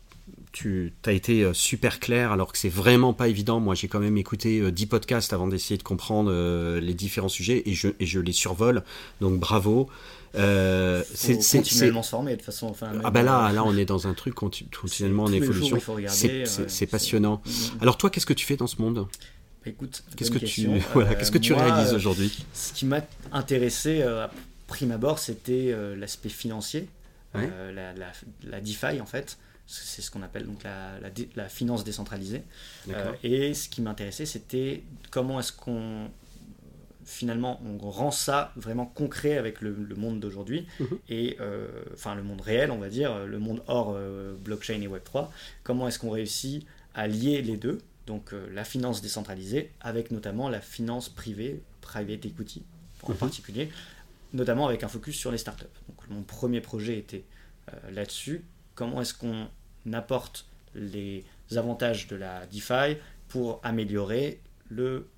Tu 0.59 0.93
as 1.07 1.13
été 1.13 1.45
euh, 1.45 1.53
super 1.55 2.01
clair 2.01 2.33
alors 2.33 2.51
que 2.51 2.59
c'est 2.59 2.69
vraiment 2.69 3.13
pas 3.13 3.29
évident. 3.29 3.61
Moi, 3.61 3.77
j'ai 3.77 3.87
quand 3.87 4.01
même 4.01 4.17
écouté 4.17 4.59
euh, 4.59 4.73
10 4.73 4.87
podcasts 4.87 5.33
avant 5.33 5.47
d'essayer 5.47 5.79
de 5.79 5.85
comprendre 5.85 6.33
euh, 6.33 6.81
les 6.81 6.95
différents 6.95 7.29
sujets 7.29 7.63
et 7.67 7.75
je, 7.75 7.89
et 8.01 8.07
je 8.07 8.19
les 8.19 8.33
survole. 8.33 8.83
Donc 9.21 9.39
bravo. 9.39 9.89
Euh, 10.35 11.05
c'est- 11.15 11.37
continuellement 11.59 12.03
se 12.03 12.11
former 12.11 12.33
de 12.33 12.37
toute 12.39 12.47
façon. 12.47 12.67
Enfin, 12.67 12.91
Ah 13.05 13.11
bah 13.13 13.23
là, 13.23 13.49
euh, 13.49 13.53
là, 13.53 13.65
on 13.65 13.77
est 13.77 13.85
dans 13.85 14.09
un 14.09 14.15
truc 14.15 14.35
conti- 14.35 14.67
continuellement 14.83 15.25
en 15.25 15.33
évolution. 15.33 15.79
C'est 16.09 16.45
euh, 16.59 16.87
passionnant. 16.91 17.41
Mhm. 17.47 17.53
Alors 17.81 17.97
toi, 17.97 18.11
qu'est-ce 18.11 18.27
que 18.27 18.33
tu 18.33 18.45
fais 18.45 18.57
dans 18.57 18.67
ce 18.67 18.83
monde? 18.83 19.07
Bah, 19.65 19.71
écoute, 19.71 20.03
Qu'est-ce 20.17 20.33
que 20.33 20.39
tu, 20.39 20.47
question. 20.47 20.77
voilà, 20.93 21.11
Euh, 21.11 21.15
qu'est-ce 21.17 21.31
que 21.31 21.39
tu 21.39 21.53
moi, 21.55 21.63
réalises 21.63 21.93
euh, 21.93 21.97
aujourd'hui? 21.97 22.37
Ce 22.53 22.73
qui 22.73 22.85
m'a 22.85 23.01
intéressé 23.31 24.03
euh, 24.03 24.25
à 24.25 24.31
prime 24.67 24.91
abord, 24.91 25.21
c'était 25.21 25.71
euh, 25.71 25.95
l'aspect 25.95 26.29
financier, 26.31 26.89
Ouais. 27.35 27.49
euh, 27.53 27.71
la, 27.73 27.93
la, 27.93 28.07
la 28.45 28.61
DeFi 28.61 29.01
en 29.01 29.07
fait. 29.07 29.39
C'est 29.71 30.01
ce 30.01 30.11
qu'on 30.11 30.23
appelle 30.23 30.47
donc 30.47 30.63
la, 30.65 30.99
la, 31.37 31.49
finance 31.51 31.85
décentralisée. 31.85 32.43
Euh, 32.89 33.13
et 33.23 33.53
ce 33.53 33.69
qui 33.69 33.83
m'intéressait, 33.83 34.25
c'était 34.25 34.83
comment 35.11 35.39
est-ce 35.41 35.53
qu'on 35.53 36.09
finalement 37.05 37.61
on 37.65 37.79
rend 37.91 38.11
ça 38.11 38.53
vraiment 38.57 38.85
concret 38.87 39.39
avec 39.39 39.61
le, 39.61 39.73
le 39.75 39.95
monde 39.95 40.21
d'aujourd'hui 40.21 40.67
Mhm. 40.81 40.99
et 41.09 41.37
euh, 41.41 41.69
enfin 41.95 42.15
le 42.15 42.23
monde 42.23 42.41
réel, 42.41 42.71
on 42.71 42.79
va 42.79 42.89
dire, 42.89 43.27
le 43.27 43.39
monde 43.39 43.63
hors 43.67 43.95
euh, 43.95 44.35
blockchain 44.43 44.81
et 44.81 44.87
Web 44.87 45.05
3. 45.05 45.33
Comment 45.65 45.87
est-ce 45.89 45.99
qu'on 45.99 46.11
réussit 46.11 46.67
à 46.95 47.07
lier 47.07 47.43
les 47.43 47.57
deux, 47.57 47.79
donc 48.07 48.33
la 48.53 48.65
finance 48.65 49.03
décentralisée 49.03 49.71
avec 49.81 50.11
notamment 50.11 50.49
la 50.49 50.61
finance 50.61 51.09
privée, 51.11 51.63
private 51.83 52.25
equity 52.25 52.63
en 53.03 53.11
Mhm. 53.13 53.17
particulier, 53.19 53.71
notamment 54.33 54.67
avec 54.67 54.83
un 54.83 54.89
focus 54.89 55.17
sur 55.17 55.31
les 55.31 55.39
startups. 55.39 55.65
Donc 55.89 56.09
mon 56.11 56.23
premier 56.23 56.61
projet 56.63 56.99
était 56.99 57.25
euh, 57.73 57.91
là-dessus. 57.91 58.45
Comment 58.75 59.01
est-ce 59.03 59.15
qu'on 59.15 59.49
apporte 59.95 60.47
les 60.75 61.25
avantages 61.57 62.07
de 62.09 62.17
la 62.17 62.47
DeFi 62.47 62.97
pour 63.29 63.61
améliorer 63.63 64.41
le, 64.69 65.09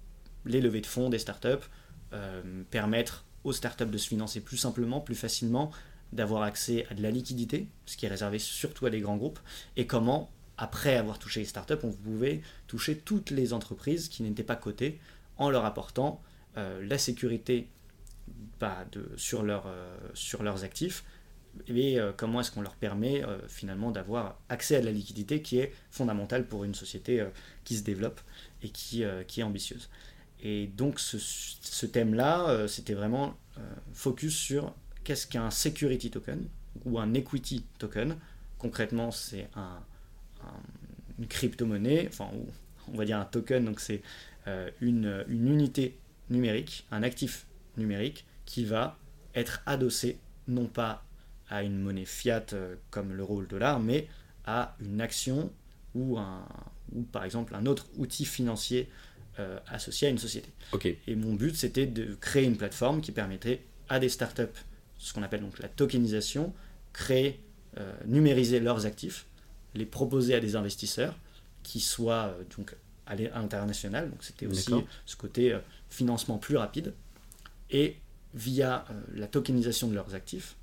les 0.45 0.61
levées 0.61 0.81
de 0.81 0.87
fonds 0.87 1.09
des 1.09 1.19
startups, 1.19 1.67
euh, 2.13 2.43
permettre 2.71 3.25
aux 3.45 3.53
startups 3.53 3.87
de 3.87 3.99
se 3.99 4.09
financer 4.09 4.41
plus 4.41 4.57
simplement, 4.57 5.01
plus 5.01 5.15
facilement, 5.15 5.71
d'avoir 6.13 6.43
accès 6.43 6.87
à 6.91 6.95
de 6.95 7.03
la 7.03 7.11
liquidité, 7.11 7.69
ce 7.87 7.97
qui 7.97 8.07
est 8.07 8.09
réservé 8.09 8.39
surtout 8.39 8.87
à 8.87 8.91
des 8.91 9.01
grands 9.01 9.17
groupes, 9.17 9.39
et 9.77 9.87
comment, 9.87 10.31
après 10.59 10.97
avoir 10.97 11.19
touché 11.19 11.41
les 11.41 11.47
startups, 11.47 11.75
on 11.85 11.93
pouvait 11.93 12.43
toucher 12.67 12.99
toutes 12.99 13.31
les 13.31 13.53
entreprises 13.53 14.09
qui 14.09 14.23
n'étaient 14.23 14.43
pas 14.43 14.57
cotées 14.57 14.99
en 15.37 15.51
leur 15.51 15.65
apportant 15.65 16.21
euh, 16.57 16.85
la 16.85 16.99
sécurité 16.99 17.69
bah, 18.59 18.85
euh, 18.97 19.07
sur 19.15 19.43
leurs 19.43 20.65
actifs 20.65 21.05
et 21.67 21.99
euh, 21.99 22.13
comment 22.17 22.41
est-ce 22.41 22.51
qu'on 22.51 22.63
leur 22.63 22.75
permet 22.77 23.25
euh, 23.25 23.39
finalement 23.49 23.91
d'avoir 23.91 24.39
accès 24.49 24.77
à 24.77 24.83
la 24.83 24.91
liquidité 24.93 25.43
qui 25.43 25.59
est 25.59 25.73
fondamentale 25.91 26.47
pour 26.47 26.65
une 26.65 26.75
société 26.75 27.21
euh, 27.21 27.29
qui 27.65 27.77
se 27.77 27.83
développe 27.83 28.21
et 28.63 28.69
qui, 28.69 29.05
qui 29.27 29.41
est 29.41 29.43
ambitieuse. 29.43 29.89
Et 30.43 30.67
donc 30.67 31.01
ce, 31.01 31.87
thème-là, 31.87 32.67
c'était 32.69 32.93
vraiment 32.93 33.35
focus 33.95 34.37
sur 34.37 34.75
qu'est-ce 35.03 35.27
qu'un 35.27 35.51
security 35.51 36.11
token 36.11 36.47
ou 36.85 36.99
un 36.99 37.15
equity 37.15 37.65
token. 37.79 38.17
Concrètement, 38.59 39.11
c'est 39.11 39.49
un, 39.57 39.79
un- 40.43 40.61
une 41.19 41.27
crypto-monnaie, 41.27 42.07
enfin, 42.09 42.29
on 42.93 42.97
va 42.99 43.07
dire 43.07 43.19
un 43.19 43.25
token, 43.25 43.65
donc 43.65 43.81
c'est 43.81 44.03
une, 44.83 45.25
une 45.29 45.49
unité 45.49 45.99
numérique, 46.29 46.87
un 46.91 47.03
actif 47.03 47.47
numérique 47.79 48.27
qui 48.45 48.65
va 48.67 48.99
être 49.35 49.63
adossé 49.65 50.19
non 50.49 50.67
pas 50.67 51.03
à 51.51 51.63
une 51.63 51.79
monnaie 51.79 52.07
fiat 52.07 52.47
euh, 52.55 52.77
comme 52.91 53.13
l'euro 53.13 53.37
ou 53.37 53.41
le 53.43 53.47
dollar, 53.47 53.79
mais 53.79 54.09
à 54.47 54.77
une 54.81 55.03
action 55.03 55.53
ou, 55.95 56.19
un, 56.19 56.47
ou 56.93 57.03
par 57.03 57.25
exemple 57.25 57.55
un 57.55 57.67
autre 57.67 57.87
outil 57.97 58.25
financier 58.25 58.89
euh, 59.39 59.59
associé 59.69 60.09
à 60.09 60.11
une 60.11 60.19
société. 60.19 60.51
Ok. 60.73 60.87
Et 60.87 61.15
mon 61.15 61.35
but, 61.35 61.55
c'était 61.55 61.87
de 61.87 62.15
créer 62.21 62.45
une 62.45 62.57
plateforme 62.57 63.01
qui 63.01 63.13
permettrait 63.13 63.63
à 63.89 63.99
des 63.99 64.09
startups, 64.09 64.43
ce 64.99 65.15
qu'on 65.15 65.23
appelle 65.23 65.41
donc 65.41 65.59
la 65.61 65.69
tokenisation, 65.69 66.53
créer, 66.93 67.41
euh, 67.79 67.93
numériser 68.07 68.61
leurs 68.61 68.87
actifs, 68.87 69.27
les 69.75 69.87
proposer 69.87 70.35
à 70.35 70.41
des 70.41 70.57
investisseurs 70.57 71.15
qui 71.63 71.81
soient 71.81 72.35
euh, 72.35 72.43
donc 72.57 72.77
à 73.07 73.15
l'international. 73.15 74.11
Donc 74.11 74.25
c'était 74.25 74.47
aussi 74.47 74.73
ce 75.07 75.17
côté 75.17 75.57
financement 75.89 76.39
plus 76.39 76.57
rapide. 76.57 76.93
Et 77.71 77.97
via 78.35 78.85
la 79.15 79.27
tokenisation 79.27 79.89
de 79.89 79.95
leurs 79.95 80.15
actifs, 80.15 80.57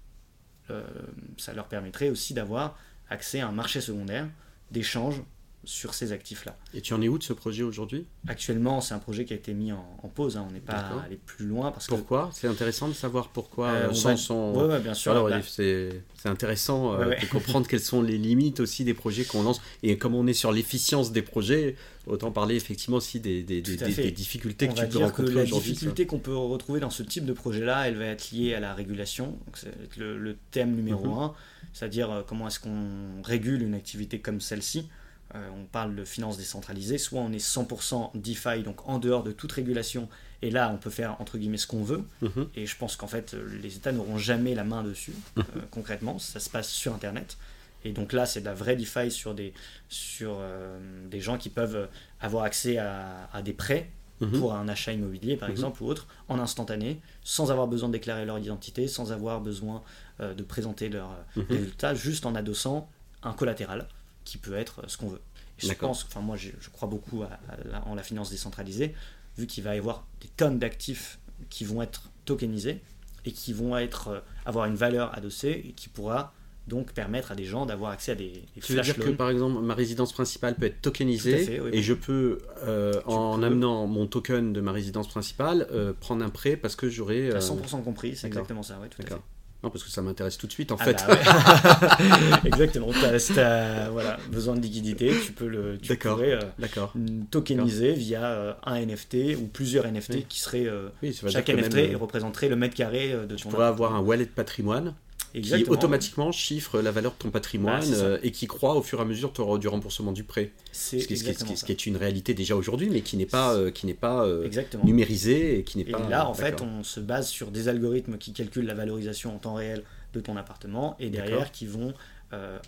ça 1.37 1.53
leur 1.53 1.67
permettrait 1.67 2.09
aussi 2.09 2.33
d'avoir 2.33 2.77
accès 3.09 3.39
à 3.39 3.47
un 3.47 3.51
marché 3.51 3.81
secondaire 3.81 4.27
d'échange 4.71 5.21
sur 5.63 5.93
ces 5.93 6.11
actifs-là. 6.13 6.55
Et 6.73 6.81
tu 6.81 6.93
en 6.93 7.01
es 7.01 7.09
où 7.09 7.17
de 7.17 7.23
ce 7.23 7.33
projet 7.33 7.63
aujourd'hui? 7.63 8.05
Actuellement, 8.27 8.79
c'est 8.79 8.93
un 8.93 8.99
projet 8.99 9.25
qui 9.25 9.33
a 9.33 9.35
été 9.35 9.53
mis 9.53 9.73
en, 9.73 9.85
en 10.01 10.07
pause. 10.07 10.37
hein. 10.37 10.45
On 10.49 10.53
n'est 10.53 10.59
pas 10.61 10.73
allé 11.05 11.17
plus 11.17 11.45
loin 11.45 11.71
parce 11.71 11.87
Pourquoi? 11.87 12.29
C'est 12.33 12.47
intéressant 12.47 12.87
de 12.87 12.93
savoir 12.93 13.29
pourquoi. 13.29 13.67
Euh, 13.67 13.87
euh, 13.87 13.89
on 13.89 13.93
sans, 13.93 14.09
va- 14.09 14.17
sans-. 14.17 14.53
Ouais, 14.53 14.65
ouais, 14.67 14.79
bien 14.79 14.93
sûr. 14.93 15.11
Alors, 15.11 15.29
Bah, 15.29 15.41
c'est 15.45 16.03
intéressant 16.25 16.93
euh, 16.93 17.09
Ouais, 17.09 17.19
de 17.19 17.25
comprendre 17.25 17.67
quelles 17.67 17.81
sont 17.81 18.01
les 18.01 18.17
limites 18.17 18.59
aussi 18.61 18.83
des 18.85 18.93
projets 18.93 19.25
qu'on 19.25 19.43
lance. 19.43 19.61
Et 19.83 19.97
comme 19.97 20.15
on 20.15 20.25
est 20.27 20.33
sur 20.33 20.51
l'efficience 20.53 21.11
des 21.11 21.21
projets, 21.21 21.75
autant 22.05 22.31
parler 22.31 22.55
effectivement 22.55 22.97
aussi 22.97 23.19
des, 23.19 23.43
des, 23.43 23.61
des- 23.61 23.75
des- 23.75 24.11
difficultés 24.11 24.67
on 24.69 24.73
que 24.73 24.77
va 24.77 24.87
tu 24.87 24.93
peux 24.93 24.99
rencontrer 24.99 25.33
la 25.35 25.43
aujourd'hui. 25.43 25.71
difficulté 25.73 26.05
qu'on 26.05 26.19
peut 26.19 26.35
retrouver 26.35 26.79
dans 26.79 26.89
ce 26.89 27.03
type 27.03 27.25
de 27.25 27.33
projet-là, 27.33 27.87
elle 27.89 27.97
va 27.97 28.05
être 28.05 28.31
liée 28.31 28.53
à 28.53 28.59
la 28.61 28.73
régulation. 28.73 29.37
C'est 29.53 29.73
le, 29.97 30.17
le 30.17 30.37
thème 30.51 30.75
numéro 30.75 31.07
Mhm. 31.07 31.19
un, 31.23 31.33
c'est-à-dire 31.73 32.09
euh, 32.11 32.21
comment 32.25 32.47
est-ce 32.47 32.59
qu'on 32.61 33.21
régule 33.23 33.61
une 33.63 33.73
activité 33.73 34.19
comme 34.19 34.39
celle-ci. 34.39 34.87
Euh, 35.35 35.49
on 35.53 35.65
parle 35.65 35.95
de 35.95 36.05
finances 36.05 36.37
décentralisées, 36.37 36.97
soit 36.97 37.19
on 37.19 37.31
est 37.33 37.45
100% 37.45 38.11
DeFi, 38.15 38.63
donc 38.63 38.87
en 38.87 38.97
dehors 38.97 39.23
de 39.23 39.33
toute 39.33 39.51
régulation, 39.51 40.07
et 40.41 40.49
là 40.49 40.71
on 40.73 40.77
peut 40.77 40.89
faire 40.89 41.19
entre 41.19 41.37
guillemets 41.37 41.57
ce 41.57 41.67
qu'on 41.67 41.83
veut. 41.83 42.03
Mhm. 42.21 42.47
Et 42.55 42.65
je 42.65 42.77
pense 42.77 42.95
qu'en 42.95 43.07
fait, 43.07 43.35
les 43.61 43.75
États 43.75 43.91
n'auront 43.91 44.17
jamais 44.17 44.55
la 44.55 44.63
main 44.63 44.83
dessus, 44.83 45.13
euh, 45.37 45.43
concrètement. 45.71 46.17
Ça 46.17 46.39
se 46.39 46.49
passe 46.49 46.69
sur 46.69 46.93
Internet. 46.93 47.37
Et 47.83 47.91
donc 47.91 48.13
là, 48.13 48.25
c'est 48.25 48.39
de 48.39 48.45
la 48.45 48.53
vraie 48.53 48.75
DeFi 48.75 49.11
sur 49.11 49.35
des, 49.35 49.53
sur, 49.89 50.37
euh, 50.39 50.79
des 51.09 51.19
gens 51.19 51.37
qui 51.37 51.49
peuvent 51.49 51.89
avoir 52.21 52.43
accès 52.43 52.77
à, 52.77 53.29
à 53.33 53.41
des 53.41 53.53
prêts 53.53 53.89
mhm. 54.21 54.39
pour 54.39 54.53
un 54.53 54.69
achat 54.69 54.93
immobilier 54.93 55.35
par 55.35 55.49
mhm. 55.49 55.55
exemple 55.55 55.83
ou 55.83 55.87
autre, 55.87 56.07
en 56.29 56.39
instantané, 56.39 57.01
sans 57.23 57.51
avoir 57.51 57.67
besoin 57.67 57.89
de 57.89 57.93
déclarer 57.93 58.25
leur 58.25 58.39
identité, 58.39 58.87
sans 58.87 59.11
avoir 59.11 59.41
besoin 59.41 59.83
de 60.19 60.41
présenter 60.41 60.89
leurs 60.89 61.15
résultats, 61.35 61.93
juste 61.93 62.25
en 62.25 62.33
adossant 62.33 62.89
un 63.21 63.33
collatéral 63.33 63.87
qui 64.27 64.37
peut 64.37 64.55
être 64.55 64.89
ce 64.89 64.97
qu'on 64.97 65.07
veut. 65.07 65.21
je 65.57 65.71
pense, 65.71 66.03
enfin 66.03 66.19
moi 66.19 66.35
je, 66.35 66.51
crois 66.73 66.89
beaucoup 66.89 67.23
en 67.23 67.95
la 67.95 68.03
finance 68.03 68.29
décentralisée, 68.29 68.93
vu 69.37 69.47
qu'il 69.47 69.63
va 69.63 69.75
y 69.75 69.79
avoir 69.79 70.05
des 70.21 70.27
tonnes 70.27 70.59
d'actifs 70.59 71.19
qui 71.49 71.63
vont 71.63 71.81
être 71.81 72.09
tokenisés 72.25 72.81
et 73.25 73.31
qui 73.31 73.53
vont 73.53 73.77
être, 73.77 74.23
avoir 74.45 74.65
une 74.65 74.75
valeur 74.75 75.17
adossée 75.17 75.63
et 75.65 75.71
qui 75.71 75.87
pourra 75.87 76.33
donc 76.67 76.91
permettre 76.91 77.31
à 77.31 77.35
des 77.35 77.45
gens 77.45 77.65
d'avoir 77.65 77.91
accès 77.91 78.11
à 78.11 78.15
des, 78.15 78.43
des 78.53 78.61
tu 78.61 78.73
veux 78.73 78.81
dire 78.81 78.97
que 78.97 79.11
par 79.11 79.29
exemple 79.29 79.61
ma 79.61 79.73
résidence 79.73 80.11
principale 80.11 80.55
peut 80.55 80.65
être 80.65 80.81
tokenisée 80.81 81.61
et 81.71 81.81
je 81.81 81.93
peux 81.93 82.39
euh, 82.63 83.01
en 83.05 83.41
amenant 83.41 83.87
mon 83.87 84.05
token 84.05 84.51
de 84.51 84.59
ma 84.59 84.73
résidence 84.73 85.07
principale 85.07 85.65
euh, 85.71 85.93
prendre 85.97 86.25
un 86.25 86.29
prêt 86.29 86.57
parce 86.57 86.75
que 86.75 86.89
j'aurai 86.89 87.29
euh... 87.29 87.39
100% 87.39 87.83
compris 87.85 88.17
c'est 88.17 88.27
exactement 88.27 88.63
ça 88.63 88.79
oui 88.81 88.89
tout 88.89 89.01
à 89.01 89.05
fait 89.05 89.21
non, 89.63 89.71
parce 89.71 89.83
que 89.83 89.89
ça 89.89 90.03
m'intéresse 90.03 90.37
tout 90.37 90.45
de 90.45 90.51
suite 90.51 90.71
en 90.71 90.77
ah 90.79 90.83
fait. 90.83 91.03
Bah 91.07 91.97
exactement. 92.45 92.89
Si 93.17 93.33
tu 93.33 93.39
as 93.39 93.89
voilà, 93.89 94.17
besoin 94.31 94.55
de 94.55 94.61
liquidité, 94.61 95.11
tu 95.25 95.31
peux 95.31 95.47
le 95.47 95.79
tu 95.79 95.95
pourrais, 95.97 96.33
euh, 96.33 96.85
tokeniser 97.31 97.93
via 97.93 98.23
euh, 98.23 98.53
un 98.63 98.79
NFT 98.85 99.35
ou 99.41 99.47
plusieurs 99.47 99.91
NFT 99.91 100.27
qui 100.27 100.39
seraient. 100.41 100.67
Euh, 100.67 100.89
chaque 101.29 101.49
NFT 101.49 101.95
représenterait 101.99 102.49
le 102.49 102.55
mètre 102.55 102.75
carré 102.75 103.09
de 103.09 103.35
ton. 103.35 103.35
Tu 103.35 103.47
pourrais 103.47 103.65
avoir 103.65 103.95
un 103.95 103.99
wallet 103.99 104.27
patrimoine 104.27 104.93
qui 105.33 105.63
automatiquement 105.65 106.31
chiffre 106.31 106.81
la 106.81 106.91
valeur 106.91 107.13
de 107.13 107.17
ton 107.17 107.29
patrimoine 107.29 107.83
euh, 107.93 108.17
et 108.23 108.31
qui 108.31 108.47
croit 108.47 108.75
au 108.75 108.81
fur 108.81 108.99
et 108.99 109.01
à 109.01 109.05
mesure 109.05 109.31
du 109.59 109.67
remboursement 109.67 110.11
du 110.11 110.23
prêt. 110.23 110.51
Ce 110.71 110.95
qui, 110.95 111.17
ce, 111.17 111.65
qui, 111.65 111.71
est 111.71 111.85
une 111.85 111.97
réalité 111.97 112.33
déjà 112.33 112.55
aujourd'hui, 112.55 112.89
mais 112.89 113.01
qui 113.01 113.17
n'est 113.17 113.25
pas, 113.25 113.53
euh, 113.53 113.71
qui 113.71 113.85
n'est 113.85 113.93
pas 113.93 114.25
euh, 114.25 114.49
numérisé 114.83 115.59
et 115.59 115.63
qui 115.63 115.77
n'est 115.77 115.85
pas. 115.85 116.07
Là, 116.09 116.27
en 116.27 116.33
fait, 116.33 116.61
on 116.61 116.83
se 116.83 116.99
base 116.99 117.27
sur 117.27 117.51
des 117.51 117.67
algorithmes 117.67 118.17
qui 118.17 118.33
calculent 118.33 118.65
la 118.65 118.73
valorisation 118.73 119.35
en 119.35 119.39
temps 119.39 119.55
réel 119.55 119.83
de 120.13 120.19
ton 120.19 120.37
appartement 120.37 120.95
et 120.99 121.09
derrière 121.09 121.51
qui 121.51 121.65
vont 121.65 121.93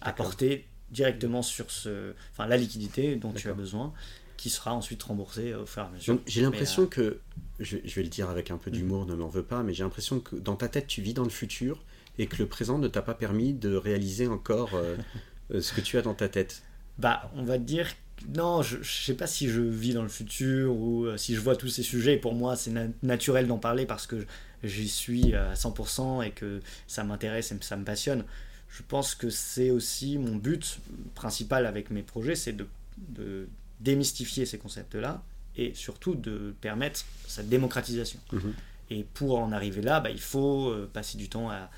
apporter 0.01 0.65
directement 0.91 1.41
sur 1.43 1.69
ce, 1.69 2.13
enfin, 2.31 2.47
la 2.47 2.57
liquidité 2.57 3.15
dont 3.15 3.31
tu 3.31 3.49
as 3.49 3.53
besoin 3.53 3.93
qui 4.37 4.49
sera 4.49 4.73
ensuite 4.73 5.03
remboursée 5.03 5.53
au 5.53 5.65
fur 5.65 5.83
et 5.83 5.85
à 5.85 5.89
mesure. 5.89 6.17
J'ai 6.25 6.41
l'impression 6.41 6.85
que, 6.85 7.19
je, 7.59 7.75
je, 7.83 7.95
vais 7.95 8.03
le 8.03 8.07
dire 8.07 8.29
avec 8.29 8.51
un 8.51 8.57
peu 8.57 8.71
d'humour, 8.71 9.03
mhm. 9.03 9.11
ne 9.11 9.15
m'en 9.15 9.27
veux 9.27 9.43
pas, 9.43 9.63
mais 9.63 9.73
j'ai 9.73 9.83
l'impression 9.83 10.21
que 10.21 10.37
dans 10.37 10.55
ta 10.55 10.69
tête, 10.69 10.87
tu 10.87 11.01
vis 11.01 11.13
dans 11.13 11.25
le 11.25 11.29
futur 11.29 11.83
et 12.19 12.27
que 12.27 12.37
le 12.37 12.45
présent 12.45 12.77
ne 12.77 12.87
t'a 12.87 13.01
pas 13.01 13.15
permis 13.15 13.53
de 13.53 13.75
réaliser 13.75 14.27
encore 14.27 14.75
euh, 14.75 14.95
euh, 15.51 15.61
ce 15.61 15.73
que 15.73 15.81
tu 15.81 15.97
as 15.97 16.03
dans 16.03 16.13
ta 16.13 16.29
tête 16.29 16.61
Bah, 16.99 17.31
on 17.35 17.43
va 17.43 17.57
dire 17.57 17.87
non, 18.35 18.61
je 18.61 18.79
ne 18.79 18.83
sais 18.83 19.13
pas 19.13 19.27
si 19.27 19.47
je 19.47 19.61
vis 19.61 19.93
dans 19.93 20.03
le 20.03 20.09
futur 20.09 20.75
ou 20.75 21.05
euh, 21.05 21.15
si 21.15 21.35
je 21.35 21.39
vois 21.39 21.55
tous 21.55 21.69
ces 21.69 21.83
sujets. 21.83 22.17
Pour 22.17 22.35
moi, 22.35 22.57
c'est 22.57 22.73
naturel 23.01 23.47
d'en 23.47 23.57
parler 23.57 23.85
parce 23.85 24.05
que 24.07 24.25
j'y 24.61 24.89
suis 24.89 25.33
à 25.33 25.53
100% 25.53 26.25
et 26.25 26.31
que 26.31 26.59
ça 26.85 27.05
m'intéresse 27.05 27.53
et 27.53 27.57
ça 27.61 27.77
me 27.77 27.85
passionne. 27.85 28.25
Je 28.67 28.83
pense 28.85 29.15
que 29.15 29.29
c'est 29.29 29.71
aussi 29.71 30.17
mon 30.17 30.35
but 30.35 30.79
principal 31.15 31.65
avec 31.65 31.91
mes 31.91 32.03
projets, 32.03 32.35
c'est 32.35 32.53
de, 32.55 33.47
démystifier 33.79 34.45
ces 34.45 34.57
concepts-là 34.57 35.23
et 35.55 35.73
surtout 35.73 36.13
de 36.13 36.53
permettre 36.59 37.05
sa 37.25 37.41
démocratisation. 37.41 38.19
Mhm. 38.33 38.53
Et 38.89 39.03
pour 39.03 39.39
en 39.39 39.51
arriver 39.51 39.81
là, 39.81 39.99
bah, 39.99 40.09
il 40.09 40.19
faut 40.19 40.69
euh, 40.69 40.89
passer 40.91 41.17
du 41.17 41.29
temps 41.29 41.49
à, 41.51 41.69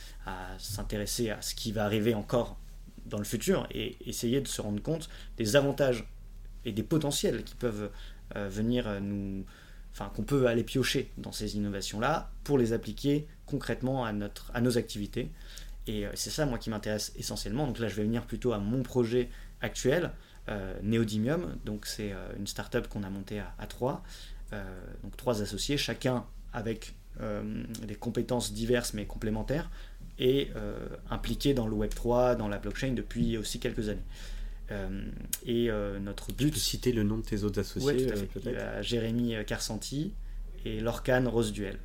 s'intéresser 0.58 1.30
à 1.30 1.42
ce 1.42 1.56
qui 1.56 1.72
va 1.72 1.84
arriver 1.86 2.14
encore 2.14 2.58
dans 3.06 3.18
le 3.18 3.24
futur 3.24 3.68
et 3.72 3.98
essayer 4.08 4.40
de 4.40 4.48
se 4.48 4.62
rendre 4.62 4.82
compte 4.82 5.10
des 5.38 5.56
avantages 5.56 6.06
et 6.64 6.72
des 6.72 6.84
potentiels 6.84 7.44
qui 7.44 7.56
peuvent 7.56 7.90
euh, 8.36 8.48
venir 8.48 9.02
nous, 9.02 9.44
enfin 9.92 10.10
qu'on 10.16 10.24
peut 10.24 10.48
aller 10.48 10.64
piocher 10.64 11.12
dans 11.18 11.32
ces 11.32 11.58
innovations-là 11.58 12.32
pour 12.44 12.58
les 12.58 12.72
appliquer 12.72 13.28
concrètement 13.46 14.06
à, 14.06 14.14
notre, 14.14 14.52
à 14.54 14.62
nos 14.62 14.78
activités. 14.78 15.32
Et 15.88 16.06
euh, 16.06 16.12
c'est 16.14 16.30
ça, 16.30 16.46
moi, 16.46 16.60
qui 16.60 16.70
m'intéresse 16.70 17.12
essentiellement. 17.18 17.68
Donc 17.68 17.80
là, 17.80 17.90
je 17.90 17.96
vais 17.96 18.04
venir 18.04 18.26
plutôt 18.26 18.54
à 18.54 18.60
mon 18.60 18.84
projet 18.84 19.30
actuel, 19.60 20.12
Neodymium. 20.82 21.56
Donc 21.64 21.86
c'est 21.86 22.14
une 22.38 22.48
start-up 22.48 22.88
qu'on 22.88 23.04
a 23.04 23.10
montée 23.10 23.40
à, 23.40 23.54
à 23.58 23.68
trois. 23.68 24.04
donc 25.04 25.16
trois 25.16 25.42
associés, 25.42 25.78
chacun 25.78 26.26
avec 26.52 26.94
des 27.20 27.96
compétences 27.96 28.54
diverses 28.54 28.94
mais 28.94 29.06
complémentaires, 29.06 29.70
et 30.20 30.52
euh, 30.56 30.88
impliqué 31.10 31.54
dans 31.54 31.68
le 31.68 31.76
Web3, 31.76 32.38
dans 32.38 32.48
la 32.48 32.60
blockchain 32.60 32.94
depuis 32.94 33.38
aussi 33.38 33.60
quelques 33.60 33.90
années. 33.90 34.06
Euh, 34.72 35.04
et 35.46 35.70
notre 36.00 36.28
but. 36.28 36.46
Tu 36.46 36.52
peux 36.52 36.60
citer 36.60 36.92
le 36.94 37.04
nom 37.04 37.18
de 37.18 37.24
tes 37.24 37.44
autres 37.44 37.60
associés 37.60 38.08
peut-être? 38.34 38.82
Jérémy 38.82 39.36
Carsanti 39.46 40.14
et 40.64 40.80
Lorcan 40.80 41.26
Rose 41.28 41.52
Duel. 41.52 41.78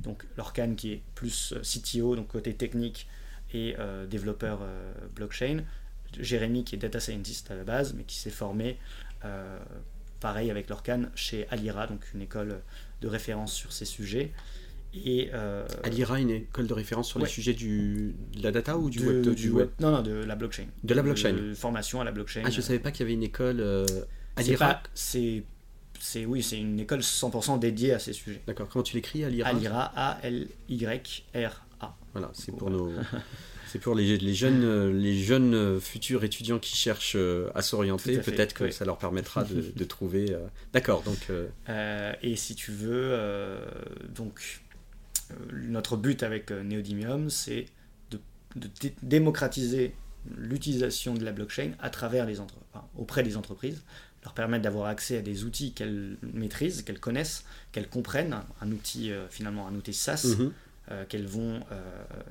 donc 0.00 0.24
Lorcan 0.36 0.74
qui 0.74 0.92
est 0.92 1.02
plus 1.14 1.54
CTO, 1.62 2.16
donc 2.16 2.28
côté 2.28 2.54
technique 2.54 3.08
et 3.52 3.74
développeur 4.08 4.60
blockchain. 5.14 5.64
Jérémy 6.18 6.64
qui 6.64 6.76
est 6.76 6.78
data 6.78 7.00
scientist 7.00 7.50
à 7.50 7.56
la 7.56 7.64
base, 7.64 7.92
mais 7.94 8.04
qui 8.04 8.16
s'est 8.16 8.30
formé, 8.30 8.78
pareil 10.20 10.50
avec 10.50 10.68
Lorcan, 10.68 11.04
chez 11.14 11.46
Alira, 11.50 11.86
donc 11.86 12.00
une 12.14 12.22
école 12.22 12.60
de 13.00 13.08
référence 13.08 13.52
sur 13.52 13.72
ces 13.72 13.84
sujets. 13.84 14.32
Et, 14.94 15.30
euh, 15.34 15.66
Alira, 15.84 16.18
une 16.18 16.30
école 16.30 16.66
de 16.66 16.72
référence 16.72 17.08
sur 17.08 17.18
les 17.18 17.26
sujets 17.26 17.52
du, 17.52 18.14
de 18.36 18.42
la 18.42 18.50
data 18.50 18.78
ou 18.78 18.88
du, 18.88 19.06
web, 19.06 19.34
du, 19.34 19.50
web, 19.50 19.68
Non, 19.80 19.90
non, 19.90 20.02
de 20.02 20.12
la 20.12 20.34
blockchain. 20.34 20.66
De 20.82 20.94
la 20.94 21.02
blockchain. 21.02 21.54
formation 21.54 22.00
à 22.00 22.04
la 22.04 22.12
blockchain. 22.12 22.42
Ah, 22.44 22.50
je 22.50 22.56
ne 22.56 22.62
savais 22.62 22.78
pas 22.78 22.90
qu'il 22.90 23.00
y 23.00 23.02
avait 23.04 23.12
une 23.12 23.22
école 23.22 23.60
euh, 23.60 23.84
Alira. 24.36 24.82
C'est 24.94 25.44
c'est 26.00 26.24
oui, 26.24 26.44
c'est 26.44 26.58
une 26.58 26.78
école 26.78 27.00
100% 27.00 27.58
dédiée 27.58 27.92
à 27.92 27.98
ces 27.98 28.12
sujets. 28.12 28.40
D'accord. 28.46 28.68
Comment 28.68 28.84
tu 28.84 28.94
l'écris, 28.94 29.24
Alira? 29.24 29.48
Alira, 29.48 29.92
A-L-Y-R-A. 29.96 31.96
Voilà, 32.12 32.30
c'est 32.32 32.52
pour 32.52 32.70
nos. 32.70 32.92
C'est 33.68 33.78
pour 33.78 33.94
les, 33.94 34.16
les, 34.16 34.34
jeunes, 34.34 34.64
euh, 34.64 34.92
les 34.92 35.18
jeunes 35.18 35.54
euh, 35.54 35.80
futurs 35.80 36.24
étudiants 36.24 36.58
qui 36.58 36.74
cherchent 36.74 37.16
euh, 37.16 37.50
à 37.54 37.62
s'orienter. 37.62 38.18
Peut-être 38.18 38.54
que 38.54 38.70
ça 38.70 38.84
leur 38.84 38.98
permettra 38.98 39.44
de, 39.44 39.72
de 39.76 39.84
trouver. 39.84 40.36
D'accord, 40.72 41.02
donc. 41.02 41.28
et 42.22 42.36
si 42.36 42.54
tu 42.54 42.72
veux, 42.72 43.18
donc 44.14 44.60
notre 45.52 45.96
but 45.96 46.22
avec 46.22 46.50
Neodymium, 46.50 47.28
c'est 47.30 47.66
de, 48.10 48.18
de 48.56 48.68
démocratiser 49.02 49.94
l'utilisation 50.36 51.14
de 51.14 51.24
la 51.24 51.32
blockchain 51.32 51.72
à 51.80 51.90
travers 51.90 52.26
les 52.26 52.40
entre... 52.40 52.56
auprès 52.96 53.22
des 53.22 53.36
entreprises, 53.36 53.82
leur 54.24 54.32
permettre 54.32 54.62
d'avoir 54.62 54.88
accès 54.88 55.18
à 55.18 55.22
des 55.22 55.44
outils 55.44 55.72
qu'elles 55.72 56.16
maîtrisent, 56.22 56.82
qu'elles 56.82 57.00
connaissent, 57.00 57.44
qu'elles 57.72 57.88
comprennent, 57.88 58.40
un 58.60 58.72
outil 58.72 59.12
finalement 59.30 59.68
un 59.68 59.74
outil 59.74 59.94
SaaS 59.94 60.36
mhm. 60.38 60.52
qu'elles 61.08 61.26
vont 61.26 61.60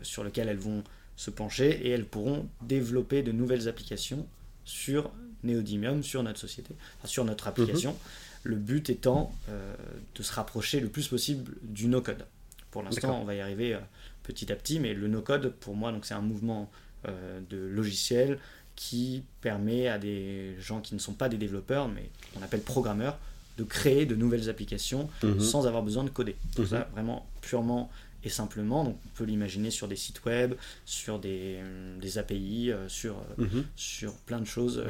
sur 0.01 0.23
lequel 0.23 0.49
elles 0.49 0.57
vont 0.57 0.83
se 1.17 1.31
pencher 1.31 1.85
et 1.85 1.89
elles 1.89 2.05
pourront 2.05 2.47
développer 2.61 3.23
de 3.23 3.33
nouvelles 3.33 3.67
applications 3.67 4.25
sur 4.63 5.11
Neodymium, 5.43 6.03
sur 6.03 6.23
notre 6.23 6.39
société, 6.39 6.75
sur 7.03 7.25
notre 7.25 7.47
application. 7.47 7.91
Mhm. 7.91 7.97
Le 8.43 8.55
but 8.55 8.89
étant 8.89 9.35
euh, 9.49 9.73
de 10.15 10.23
se 10.23 10.31
rapprocher 10.31 10.79
le 10.79 10.87
plus 10.87 11.07
possible 11.07 11.55
du 11.63 11.87
no-code. 11.87 12.25
Pour 12.71 12.83
l'instant, 12.83 13.19
on 13.19 13.25
va 13.25 13.35
y 13.35 13.41
arriver 13.41 13.73
euh, 13.73 13.79
petit 14.23 14.51
à 14.51 14.55
petit, 14.55 14.79
mais 14.79 14.93
le 14.93 15.07
no-code, 15.07 15.51
pour 15.59 15.75
moi, 15.75 15.91
donc 15.91 16.05
c'est 16.05 16.13
un 16.13 16.21
mouvement 16.21 16.69
euh, 17.07 17.39
de 17.49 17.57
logiciel 17.57 18.39
qui 18.75 19.23
permet 19.41 19.87
à 19.87 19.97
des 19.97 20.55
gens 20.59 20.81
qui 20.81 20.93
ne 20.93 20.99
sont 20.99 21.13
pas 21.13 21.29
des 21.29 21.37
développeurs, 21.37 21.87
mais 21.87 22.09
qu'on 22.33 22.43
appelle 22.43 22.61
programmeurs, 22.61 23.17
de 23.57 23.63
créer 23.63 24.05
de 24.05 24.15
nouvelles 24.15 24.49
applications 24.49 25.09
mhm. 25.23 25.39
sans 25.39 25.65
avoir 25.65 25.81
besoin 25.81 26.03
de 26.03 26.09
coder. 26.09 26.35
Tout 26.55 26.61
mhm. 26.61 26.67
ça, 26.67 26.89
vraiment 26.93 27.27
purement 27.41 27.89
et 28.23 28.29
simplement. 28.29 28.83
Donc 28.83 28.97
on 29.05 29.09
peut 29.17 29.23
l'imaginer 29.23 29.71
sur 29.71 29.87
des 29.87 29.95
sites 29.95 30.23
web, 30.25 30.55
sur 30.85 31.19
des, 31.19 31.57
euh, 31.57 31.99
des 31.99 32.17
API, 32.17 32.71
euh, 32.71 32.87
sur, 32.89 33.17
euh, 33.17 33.43
mhm. 33.43 33.65
sur 33.75 34.13
plein 34.13 34.39
de 34.39 34.45
choses 34.45 34.83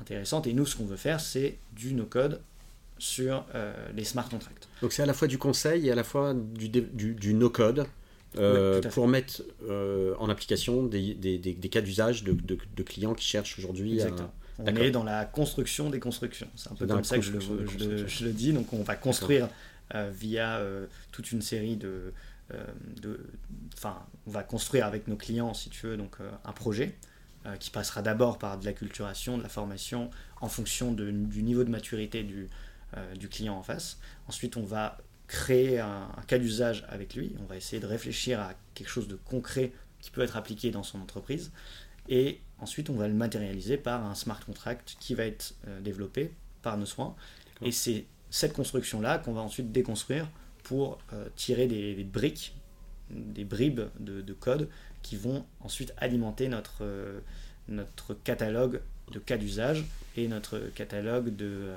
intéressantes. 0.00 0.46
Et 0.46 0.52
nous, 0.52 0.66
ce 0.66 0.76
qu'on 0.76 0.86
veut 0.86 0.96
faire, 0.96 1.20
c'est 1.20 1.58
du 1.72 1.94
no-code 1.94 2.40
sur 2.98 3.46
les 3.94 4.02
smart 4.02 4.28
contracts. 4.28 4.68
Donc 4.82 4.92
c'est 4.92 5.02
à 5.02 5.06
la 5.06 5.14
fois 5.14 5.28
du 5.28 5.38
conseil 5.38 5.86
et 5.86 5.92
à 5.92 5.94
la 5.94 6.02
fois 6.02 6.34
du, 6.34 6.68
du, 6.68 7.14
du 7.14 7.34
no-code. 7.34 7.86
pour 8.90 9.06
mettre 9.06 9.42
en 10.18 10.28
application 10.28 10.82
des, 10.82 11.14
des, 11.14 11.38
des, 11.38 11.68
cas 11.68 11.80
d'usage 11.80 12.24
de, 12.24 12.32
de, 12.32 12.82
clients 12.82 13.14
qui 13.14 13.24
cherchent 13.24 13.56
aujourd'hui 13.58 14.02
à... 14.02 14.08
On 14.58 14.66
est 14.74 14.90
dans 14.90 15.04
la 15.04 15.24
construction 15.24 15.88
des 15.90 16.00
constructions. 16.00 16.48
C'est 16.56 16.72
un 16.72 16.74
peu 16.74 16.88
comme 16.88 17.04
ça 17.04 17.16
que 17.18 17.22
je 17.22 17.30
le, 17.30 17.38
je, 17.38 18.24
le, 18.24 18.32
dis. 18.32 18.52
Donc 18.52 18.72
on 18.72 18.82
va 18.82 18.96
construire 18.96 19.48
via 20.10 20.60
toute 21.12 21.30
une 21.30 21.40
série 21.40 21.76
de, 21.76 22.12
de, 23.00 23.26
enfin, 23.74 24.06
on 24.26 24.30
va 24.30 24.42
construire 24.42 24.86
avec 24.86 25.08
nos 25.08 25.16
clients, 25.16 25.54
si 25.54 25.70
tu 25.70 25.86
veux, 25.86 25.96
donc 25.96 26.16
euh, 26.20 26.30
un 26.44 26.52
projet 26.52 26.96
euh, 27.46 27.56
qui 27.56 27.70
passera 27.70 28.02
d'abord 28.02 28.38
par 28.38 28.58
de 28.58 28.64
la 28.64 28.72
culturation, 28.72 29.38
de 29.38 29.42
la 29.42 29.48
formation, 29.48 30.10
en 30.40 30.48
fonction 30.48 30.92
du 30.92 31.42
niveau 31.42 31.64
de 31.64 31.70
maturité 31.70 32.22
du, 32.22 32.48
du, 33.16 33.28
client 33.28 33.54
en 33.54 33.62
face. 33.62 33.98
Ensuite, 34.28 34.56
on 34.56 34.64
va 34.64 34.98
créer 35.26 35.78
un, 35.78 36.08
cas 36.26 36.38
d'usage 36.38 36.86
avec 36.88 37.14
lui. 37.14 37.34
On 37.40 37.44
va 37.44 37.56
essayer 37.56 37.80
de 37.80 37.86
réfléchir 37.86 38.40
à 38.40 38.54
quelque 38.74 38.88
chose 38.88 39.08
de 39.08 39.16
concret 39.16 39.72
qui 40.00 40.10
peut 40.10 40.22
être 40.22 40.36
appliqué 40.36 40.70
dans 40.70 40.82
son 40.82 41.00
entreprise. 41.00 41.52
Et 42.08 42.40
ensuite, 42.60 42.88
on 42.88 42.94
va 42.94 43.08
le 43.08 43.14
matérialiser 43.14 43.76
par 43.76 44.06
un 44.06 44.14
smart 44.14 44.40
contract 44.44 44.96
qui 45.00 45.14
va 45.14 45.24
être 45.24 45.54
développé 45.82 46.32
par 46.62 46.78
nos 46.78 46.86
soins. 46.86 47.14
Et 47.60 47.72
c'est 47.72 48.06
cette 48.30 48.54
construction-là 48.54 49.18
qu'on 49.18 49.32
va 49.32 49.40
ensuite 49.42 49.72
déconstruire 49.72 50.28
pour 50.68 50.98
tirer 51.34 51.66
des, 51.66 52.04
briques, 52.04 52.54
des 53.10 53.44
bribes 53.44 53.80
de, 53.98 54.32
code 54.34 54.68
qui 55.02 55.16
vont 55.16 55.46
ensuite 55.60 55.94
alimenter 55.96 56.48
notre, 56.48 56.84
notre 57.68 58.12
catalogue 58.12 58.82
de 59.10 59.18
cas 59.18 59.38
d'usage 59.38 59.84
et 60.18 60.28
notre 60.28 60.58
catalogue 60.74 61.34
de, 61.34 61.70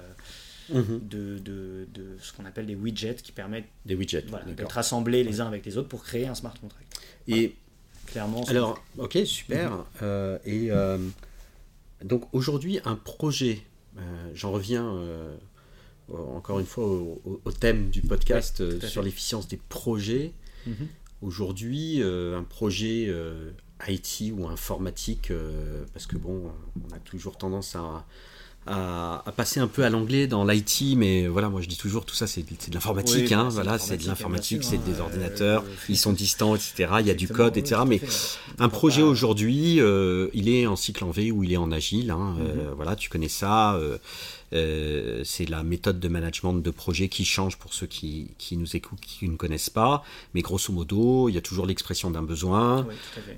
mhm. 0.74 1.00
de, 1.08 1.38
de, 1.38 1.88
de, 1.94 2.18
ce 2.20 2.34
qu'on 2.34 2.44
appelle 2.44 2.66
des 2.66 2.76
widgets 2.76 3.16
qui 3.16 3.32
permettent 3.32 3.70
des 3.86 3.96
widgets, 3.96 4.26
d'être 4.58 4.78
assemblés 4.78 5.24
les 5.24 5.40
uns 5.40 5.48
avec 5.48 5.66
les 5.66 5.78
autres 5.78 5.88
pour 5.88 6.04
créer 6.04 6.28
un 6.28 6.36
smart 6.36 6.54
contract. 6.60 7.00
Et 7.30 7.56
clairement. 8.08 8.44
Alors, 8.46 8.84
ok, 8.98 9.20
super. 9.24 9.72
Mhm. 9.72 9.84
Euh, 10.02 10.38
et 10.44 10.68
euh, 10.70 10.98
donc 12.04 12.26
aujourd'hui, 12.34 12.82
un 12.84 12.96
projet, 12.96 13.64
euh, 13.98 14.02
j'en 14.34 14.52
reviens 14.52 14.94
encore 16.36 16.60
une 16.60 16.66
fois 16.66 16.86
au, 16.86 17.52
thème 17.60 17.90
du 17.90 18.02
podcast 18.02 18.64
sur 18.88 19.02
l'efficience 19.02 19.48
des 19.48 19.58
projets. 19.58 20.34
Mhm. 20.66 20.88
Aujourd'hui, 21.22 22.02
un 22.04 22.44
projet 22.44 23.14
IT 23.88 24.34
ou 24.36 24.48
informatique, 24.48 25.32
parce 25.94 26.08
que 26.08 26.18
bon, 26.18 26.52
on 26.90 26.96
a 26.96 27.00
toujours 27.00 27.38
tendance 27.38 27.76
à, 27.76 28.06
à, 28.68 29.34
passer 29.36 29.60
un 29.60 29.68
peu 29.68 29.84
à 29.84 29.90
l'anglais 29.90 30.28
dans 30.28 30.46
l'IT, 30.46 30.96
mais 30.96 31.28
voilà, 31.28 31.50
moi 31.50 31.62
je 31.62 31.68
dis 31.68 31.78
toujours 31.78 32.06
tout 32.06 32.14
ça 32.14 32.28
c'est 32.28 32.42
de 32.42 32.74
l'informatique, 32.74 33.32
hein, 33.32 33.50
voilà, 33.50 33.80
c'est 33.80 33.98
de 33.98 34.06
l'informatique, 34.06 34.64
c'est 34.64 34.84
des 34.84 35.00
ordinateurs, 35.00 35.64
ils 35.90 35.98
sont 35.98 36.14
distants, 36.14 36.56
etc. 36.56 36.90
Il 37.00 37.08
y 37.08 37.12
a 37.12 37.16
du 37.16 37.28
code, 37.28 37.58
etc. 37.58 37.82
Mais 37.88 38.00
un 38.60 38.70
projet 38.70 39.02
aujourd'hui, 39.02 39.80
euh, 39.80 40.30
il 40.34 40.48
est 40.48 40.68
en 40.68 40.76
cycle 40.76 41.04
en 41.04 41.12
V 41.12 41.32
ou 41.32 41.44
il 41.44 41.54
est 41.54 41.58
en 41.58 41.72
agile, 41.72 42.12
hein, 42.12 42.36
euh, 42.40 42.70
mhm. 42.70 42.74
voilà, 42.76 42.96
tu 42.96 43.10
connais 43.10 43.30
ça. 43.30 43.80
Euh, 44.54 45.22
c'est 45.24 45.50
la 45.50 45.64
méthode 45.64 46.00
de 46.00 46.08
management 46.08 46.54
de 46.54 46.72
projet 46.72 47.08
qui 47.08 47.24
change 47.26 47.58
pour 47.58 47.74
ceux 47.74 47.88
qui, 47.88 48.32
qui, 48.38 48.58
nous 48.58 48.76
écoutent, 48.76 49.00
qui 49.00 49.28
ne 49.28 49.36
connaissent 49.36 49.70
pas. 49.70 50.04
Mais 50.34 50.42
grosso 50.42 50.74
modo, 50.74 51.30
il 51.30 51.36
y 51.36 51.38
a 51.38 51.42
toujours 51.42 51.66
l'expression 51.66 52.12
d'un 52.12 52.24
besoin. 52.24 52.88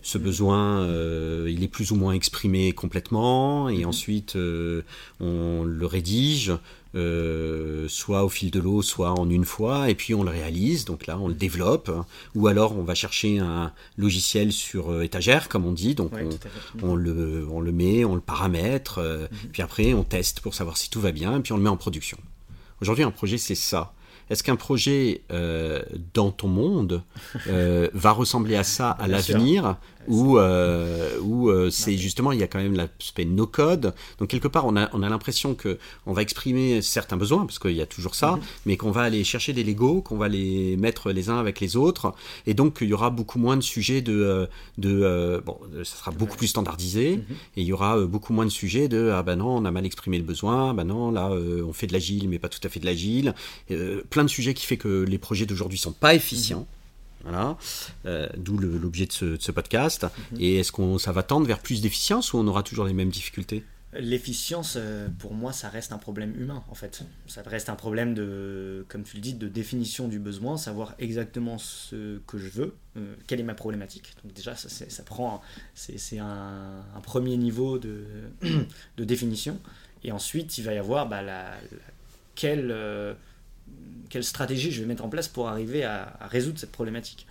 Ce 0.01 0.17
mhm. 0.17 0.23
besoin, 0.23 0.81
euh, 0.81 1.47
il 1.49 1.63
est 1.63 1.67
plus 1.67 1.91
ou 1.91 1.95
moins 1.95 2.13
exprimé 2.13 2.73
complètement. 2.73 3.69
Et 3.69 3.79
mhm. 3.79 3.87
ensuite, 3.87 4.35
euh, 4.35 4.81
on 5.19 5.63
le 5.63 5.85
rédige. 5.85 6.51
Euh, 6.95 7.87
soit 7.87 8.23
au 8.23 8.29
fil 8.29 8.51
de 8.51 8.59
l'eau, 8.59 8.83
soit 8.83 9.09
en 9.09 9.27
une 9.27 9.45
fois, 9.45 9.89
et 9.89 9.95
puis 9.95 10.13
on 10.13 10.21
le 10.21 10.29
réalise, 10.29 10.85
donc 10.85 11.07
là 11.07 11.17
on 11.17 11.27
le 11.27 11.33
développe, 11.33 11.91
ou 12.35 12.45
alors 12.45 12.77
on 12.77 12.83
va 12.83 12.93
chercher 12.93 13.39
un 13.39 13.73
logiciel 13.97 14.51
sur 14.51 14.91
euh, 14.91 15.01
étagère, 15.01 15.49
comme 15.49 15.65
on 15.65 15.71
dit, 15.71 15.95
donc 15.95 16.11
on, 16.83 16.95
le, 16.95 17.47
on, 17.51 17.61
le, 17.61 17.71
met, 17.71 18.05
on 18.05 18.13
le 18.13 18.21
paramètre, 18.21 18.99
euh, 18.99 19.23
mhm. 19.23 19.49
puis 19.51 19.63
après 19.63 19.95
on 19.95 20.03
teste 20.03 20.41
pour 20.41 20.53
savoir 20.53 20.77
si 20.77 20.91
tout 20.91 21.01
va 21.01 21.11
bien, 21.11 21.37
et 21.37 21.39
puis 21.39 21.51
on 21.51 21.57
le 21.57 21.63
met 21.63 21.69
en 21.69 21.77
production. 21.77 22.17
Aujourd'hui 22.79 23.03
un 23.03 23.11
projet 23.11 23.39
c'est 23.39 23.55
ça. 23.55 23.93
Est-ce 24.29 24.43
qu'un 24.43 24.55
projet 24.55 25.23
dans 26.13 26.31
ton 26.31 26.47
monde 26.47 27.03
va 27.47 28.11
ressembler 28.11 28.55
à 28.55 28.63
ça 28.63 28.91
à 28.91 29.07
l'avenir 29.07 29.77
où, 30.07 30.37
euh, 30.37 31.19
où 31.21 31.49
euh, 31.49 31.69
c'est 31.69 31.97
justement, 31.97 32.31
il 32.31 32.39
y 32.39 32.43
a 32.43 32.47
quand 32.47 32.59
même 32.59 32.75
l'aspect 32.75 33.25
no-code. 33.25 33.93
Donc, 34.19 34.29
quelque 34.29 34.47
part, 34.47 34.65
on 34.65 34.75
a, 34.75 34.89
on 34.93 35.03
a 35.03 35.09
l'impression 35.09 35.55
qu'on 35.55 36.13
va 36.13 36.21
exprimer 36.21 36.81
certains 36.81 37.17
besoins, 37.17 37.45
parce 37.45 37.59
qu'il 37.59 37.71
y 37.71 37.81
a 37.81 37.85
toujours 37.85 38.15
ça, 38.15 38.33
mhm. 38.33 38.41
mais 38.65 38.77
qu'on 38.77 38.91
va 38.91 39.01
aller 39.01 39.23
chercher 39.23 39.53
des 39.53 39.63
Legos, 39.63 40.01
qu'on 40.01 40.17
va 40.17 40.27
les 40.27 40.77
mettre 40.77 41.11
les 41.11 41.29
uns 41.29 41.39
avec 41.39 41.59
les 41.59 41.75
autres. 41.75 42.13
Et 42.45 42.53
donc, 42.53 42.79
il 42.81 42.89
y 42.89 42.93
aura 42.93 43.09
beaucoup 43.09 43.39
moins 43.39 43.57
de 43.57 43.61
sujets 43.61 44.01
de. 44.01 44.13
Euh, 44.13 44.45
de 44.77 45.41
bon, 45.45 45.59
ça 45.83 45.97
sera 45.97 46.11
beaucoup 46.11 46.37
plus 46.37 46.47
standardisé. 46.47 47.17
Mhm. 47.17 47.35
Et 47.57 47.61
il 47.61 47.67
y 47.67 47.73
aura 47.73 47.99
beaucoup 48.05 48.33
moins 48.33 48.45
de 48.45 48.51
sujets 48.51 48.87
de 48.87 49.11
Ah 49.13 49.23
ben 49.23 49.37
non, 49.37 49.57
on 49.57 49.65
a 49.65 49.71
mal 49.71 49.85
exprimé 49.85 50.17
le 50.17 50.23
besoin. 50.23 50.73
Ben 50.73 50.83
non, 50.83 51.11
là, 51.11 51.29
on 51.29 51.73
fait 51.73 51.87
de 51.87 51.93
l'agile, 51.93 52.29
mais 52.29 52.39
pas 52.39 52.49
tout 52.49 52.59
à 52.63 52.69
fait 52.69 52.79
de 52.79 52.85
l'agile. 52.85 53.33
plein 54.09 54.23
de 54.23 54.29
sujets 54.29 54.53
qui 54.53 54.65
fait 54.65 54.77
que 54.77 55.03
les 55.03 55.17
projets 55.17 55.45
d'aujourd'hui 55.45 55.77
sont 55.77 55.91
pas 55.91 56.15
efficients. 56.15 56.67
Voilà, 57.23 57.57
euh, 58.05 58.27
d'où 58.37 58.57
l'objet 58.57 59.05
de, 59.05 59.37
ce, 59.39 59.51
podcast. 59.51 60.05
Mhm. 60.31 60.41
Et 60.41 60.59
est-ce 60.59 60.71
qu'on 60.71 60.97
ça 60.97 61.11
va 61.11 61.23
tendre 61.23 61.47
vers 61.47 61.59
plus 61.59 61.81
d'efficience 61.81 62.33
ou 62.33 62.37
on 62.37 62.47
aura 62.47 62.63
toujours 62.63 62.85
les 62.85 62.93
mêmes 62.93 63.09
difficultés? 63.09 63.63
L'efficience, 63.95 64.75
euh, 64.75 65.07
pour 65.19 65.33
moi, 65.33 65.53
ça 65.53 65.69
reste 65.69 65.93
un 65.93 65.99
problème 65.99 66.33
humain, 66.35 66.63
en 66.67 66.73
fait. 66.73 67.03
Ça 67.27 67.43
reste 67.43 67.69
un 67.69 67.75
problème 67.75 68.15
de, 68.15 68.85
comme 68.89 69.03
tu 69.03 69.17
le 69.17 69.21
dis, 69.21 69.35
de 69.35 69.47
définition 69.47 70.07
du 70.07 70.17
besoin, 70.17 70.57
savoir 70.57 70.95
exactement 70.97 71.59
ce 71.59 72.17
que 72.25 72.39
je 72.39 72.49
veux, 72.49 72.75
euh, 72.97 73.15
quelle 73.27 73.39
est 73.39 73.43
ma 73.43 73.53
problématique. 73.53 74.15
Donc 74.23 74.33
déjà, 74.33 74.55
ça, 74.55 74.67
ça 74.67 75.03
prend, 75.03 75.41
c'est 75.75 76.17
un, 76.17 76.83
premier 77.03 77.37
niveau 77.37 77.77
de, 77.77 78.05
de, 78.97 79.03
définition. 79.03 79.59
Et 80.03 80.11
ensuite, 80.11 80.57
il 80.57 80.63
va 80.63 80.73
y 80.73 80.77
avoir 80.79 81.07
bah, 81.07 81.21
la, 81.21 81.53
quelle 82.33 82.71
quelle 84.09 84.23
stratégie 84.23 84.71
je 84.71 84.81
vais 84.81 84.87
mettre 84.87 85.03
en 85.03 85.09
place 85.09 85.27
pour 85.27 85.49
arriver 85.49 85.83
à, 85.83 86.17
résoudre 86.21 86.59
cette 86.59 86.71
problématique. 86.71 87.25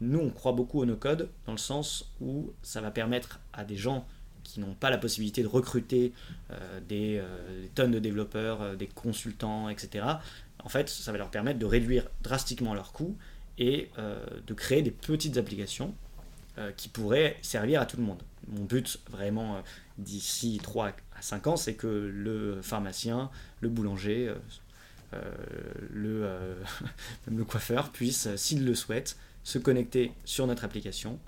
Nous, 0.00 0.20
on 0.20 0.30
croit 0.30 0.52
beaucoup 0.52 0.80
au 0.80 0.84
no-code 0.84 1.28
dans 1.46 1.52
le 1.52 1.58
sens 1.58 2.10
où 2.20 2.52
ça 2.62 2.80
va 2.80 2.90
permettre 2.90 3.40
à 3.52 3.64
des 3.64 3.76
gens 3.76 4.06
qui 4.44 4.60
n'ont 4.60 4.74
pas 4.74 4.90
la 4.90 4.98
possibilité 4.98 5.42
de 5.42 5.48
recruter 5.48 6.12
euh, 6.50 6.80
euh, 6.92 7.62
des, 7.62 7.68
tonnes 7.74 7.90
de 7.90 7.98
développeurs, 7.98 8.62
euh, 8.62 8.76
des 8.76 8.86
consultants, 8.86 9.68
etc. 9.68 10.04
En 10.62 10.68
fait, 10.68 10.88
ça 10.88 11.10
va 11.12 11.18
leur 11.18 11.30
permettre 11.30 11.58
de 11.58 11.66
réduire 11.66 12.06
drastiquement 12.22 12.74
leurs 12.74 12.92
coûts 12.92 13.16
et 13.58 13.90
de 14.46 14.54
créer 14.54 14.80
des 14.80 14.90
petites 14.90 15.36
applications 15.36 15.94
qui 16.78 16.88
pourraient 16.88 17.36
servir 17.42 17.80
à 17.80 17.86
tout 17.86 17.98
le 17.98 18.02
monde. 18.02 18.22
Mon 18.48 18.64
but 18.64 19.00
vraiment 19.10 19.62
d'ici 19.98 20.60
3 20.62 20.92
à 21.16 21.22
5 21.22 21.46
ans, 21.46 21.56
c'est 21.56 21.74
que 21.74 21.86
le 21.86 22.62
pharmacien, 22.62 23.30
le 23.60 23.68
boulanger, 23.68 24.34
le, 25.12 26.24
euh, 26.24 26.54
le 27.30 27.44
coiffeur 27.44 27.90
puisse, 27.90 28.26
euh, 28.26 28.36
s'il 28.36 28.64
le 28.64 28.74
souhaite, 28.74 29.16
se 29.42 29.58
connecter 29.58 30.12
sur 30.24 30.46
notre 30.46 30.64
application 30.64 31.18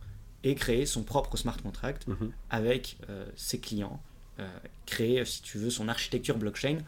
et 0.45 0.55
créer 0.55 0.87
son 0.87 1.03
propre 1.03 1.37
smart 1.37 1.57
contract 1.62 2.07
mhm. 2.09 2.33
avec 2.51 2.99
ses 3.37 3.59
clients, 3.61 4.03
créer, 4.87 5.24
si 5.24 5.41
tu 5.41 5.57
veux, 5.57 5.70
son 5.70 5.89
architecture 5.89 6.37
blockchain 6.37 6.78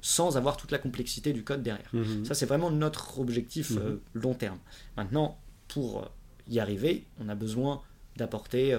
sans 0.00 0.36
avoir 0.36 0.56
toute 0.56 0.72
la 0.72 0.78
complexité 0.78 1.32
du 1.32 1.44
code 1.44 1.62
derrière. 1.62 1.88
Mhm. 1.92 2.24
Ça, 2.24 2.34
c'est 2.34 2.46
vraiment 2.46 2.70
notre 2.70 3.20
objectif 3.20 3.70
mhm. 3.70 4.00
long 4.14 4.34
terme. 4.34 4.58
Maintenant, 4.96 5.38
pour 5.68 6.10
y 6.48 6.58
arriver, 6.58 7.04
on 7.20 7.28
a 7.28 7.36
besoin 7.36 7.80
d'apporter 8.16 8.76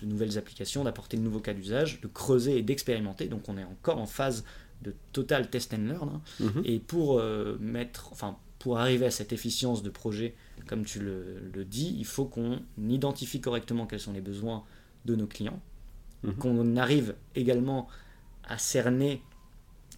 de 0.00 0.06
nouvelles 0.06 0.38
applications, 0.38 0.82
d'apporter 0.82 1.18
de 1.18 1.22
nouveaux 1.22 1.40
cas 1.40 1.52
d'usage, 1.52 2.00
de 2.00 2.08
creuser 2.08 2.56
et 2.56 2.62
d'expérimenter. 2.62 3.26
Donc, 3.26 3.48
on 3.48 3.58
est 3.58 3.64
encore 3.64 3.98
en 3.98 4.06
phase 4.06 4.44
de 4.82 4.94
total 5.12 5.50
test 5.50 5.74
and 5.74 5.86
learn. 5.88 6.08
Hein. 6.08 6.20
Mhm. 6.40 6.62
Et 6.64 6.78
pour 6.78 7.18
euh, 7.18 7.56
mettre, 7.60 8.08
enfin, 8.12 8.36
pour 8.58 8.78
arriver 8.78 9.06
à 9.06 9.10
cette 9.10 9.32
efficience 9.32 9.82
de 9.82 9.90
projet, 9.90 10.34
comme 10.66 10.84
tu 10.84 11.00
le, 11.00 11.64
dis, 11.64 11.94
il 11.98 12.04
faut 12.04 12.26
qu'on 12.26 12.60
identifie 12.78 13.40
correctement 13.40 13.86
quels 13.86 14.00
sont 14.00 14.12
les 14.12 14.20
besoins 14.20 14.64
de 15.04 15.16
nos 15.16 15.26
clients, 15.26 15.60
mhm. 16.22 16.34
qu'on 16.34 16.76
arrive 16.76 17.14
également 17.34 17.88
à 18.44 18.58
cerner 18.58 19.22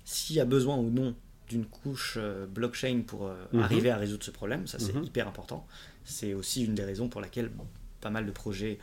s'il 0.05 0.37
y 0.37 0.41
a 0.41 0.45
besoin 0.45 0.77
ou 0.77 0.91
non 0.91 1.15
d'une 1.49 1.67
couche 1.67 2.17
euh, 2.19 2.47
blockchain 2.47 3.03
pour 3.07 3.27
euh, 3.27 3.35
mhm. 3.53 3.61
arriver 3.61 3.91
à 3.91 3.97
résoudre 3.97 4.25
ce 4.25 4.31
problème. 4.31 4.67
Ça, 4.67 4.79
c'est 4.79 4.95
hyper 5.05 5.29
important. 5.29 5.67
C'est 6.05 6.35
aussi 6.35 6.65
une 6.65 6.75
des 6.75 6.85
raisons 6.85 7.09
pour 7.09 7.21
laquelle 7.21 7.51
pas 8.01 8.11
mal 8.11 8.27
de 8.27 8.33
projets 8.33 8.79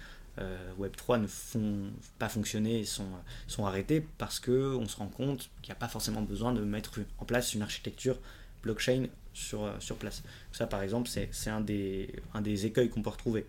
Web3 0.79 1.21
ne 1.21 1.27
font 1.27 1.91
pas 2.17 2.29
fonctionner 2.29 2.85
sont, 2.85 3.09
sont 3.47 3.65
arrêtés 3.65 4.05
parce 4.17 4.39
qu'on 4.39 4.87
se 4.87 4.95
rend 4.95 5.07
compte 5.07 5.49
qu'il 5.61 5.69
n'y 5.69 5.73
a 5.73 5.79
pas 5.79 5.89
forcément 5.89 6.21
besoin 6.21 6.53
de 6.53 6.61
mettre 6.61 6.99
en 7.17 7.25
place 7.25 7.53
une 7.53 7.61
architecture 7.61 8.17
blockchain 8.63 9.07
sur, 9.33 9.63
euh, 9.63 9.73
sur 9.79 9.95
place. 9.95 10.23
Ça, 10.51 10.67
par 10.67 10.81
exemple, 10.81 11.09
c'est 11.09 11.49
un 11.49 11.61
des, 11.61 12.13
un 12.33 12.41
des 12.41 12.65
écueils 12.65 12.89
qu'on 12.89 13.01
peut 13.01 13.09
retrouver. 13.09 13.45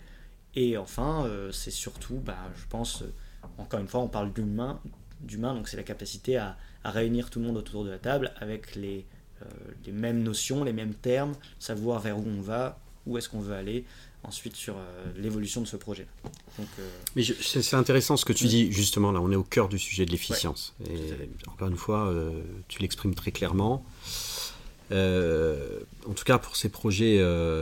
Et 0.54 0.76
enfin, 0.76 1.24
euh, 1.26 1.52
c'est 1.52 1.70
surtout, 1.70 2.16
bah, 2.16 2.38
je 2.56 2.66
pense, 2.68 3.04
encore 3.58 3.80
une 3.80 3.88
fois, 3.88 4.00
on 4.00 4.08
parle 4.08 4.32
d'humain, 4.32 4.80
d'humain 5.20 5.54
donc 5.54 5.68
c'est 5.68 5.76
la 5.76 5.82
capacité 5.82 6.36
à, 6.36 6.56
à, 6.84 6.90
réunir 6.90 7.30
tout 7.30 7.40
le 7.40 7.46
monde 7.46 7.56
autour 7.56 7.84
de 7.84 7.90
la 7.90 7.98
table 7.98 8.32
avec 8.36 8.74
les, 8.74 9.06
les 9.86 9.92
mêmes 9.92 10.22
notions, 10.22 10.64
les 10.64 10.72
mêmes 10.72 10.94
termes, 10.94 11.34
savoir 11.58 12.00
vers 12.00 12.18
où 12.18 12.24
on 12.26 12.40
va, 12.40 12.78
où 13.06 13.16
est-ce 13.16 13.28
qu'on 13.28 13.40
veut 13.40 13.54
aller, 13.54 13.84
ensuite 14.22 14.56
sur 14.56 14.76
euh, 14.76 15.04
l'évolution 15.16 15.60
de 15.60 15.66
ce 15.66 15.76
projet. 15.76 16.06
Donc, 16.58 16.68
euh, 16.78 16.88
Mais 17.16 17.22
c'est 17.22 17.76
intéressant 17.76 18.16
ce 18.16 18.24
que 18.24 18.32
tu 18.32 18.46
dis, 18.46 18.70
justement, 18.72 19.12
là, 19.12 19.20
on 19.20 19.30
est 19.30 19.36
au 19.36 19.44
cœur 19.44 19.68
du 19.68 19.78
sujet 19.78 20.04
de 20.04 20.10
l'efficience. 20.10 20.74
et 20.88 21.28
encore 21.48 21.68
une 21.68 21.76
fois, 21.76 22.06
euh, 22.08 22.42
tu 22.68 22.80
l'exprimes 22.80 23.14
très 23.14 23.32
clairement. 23.32 23.84
en 24.90 26.14
tout 26.14 26.24
cas, 26.24 26.38
pour 26.38 26.56
ces 26.56 26.68
projets 26.68 27.18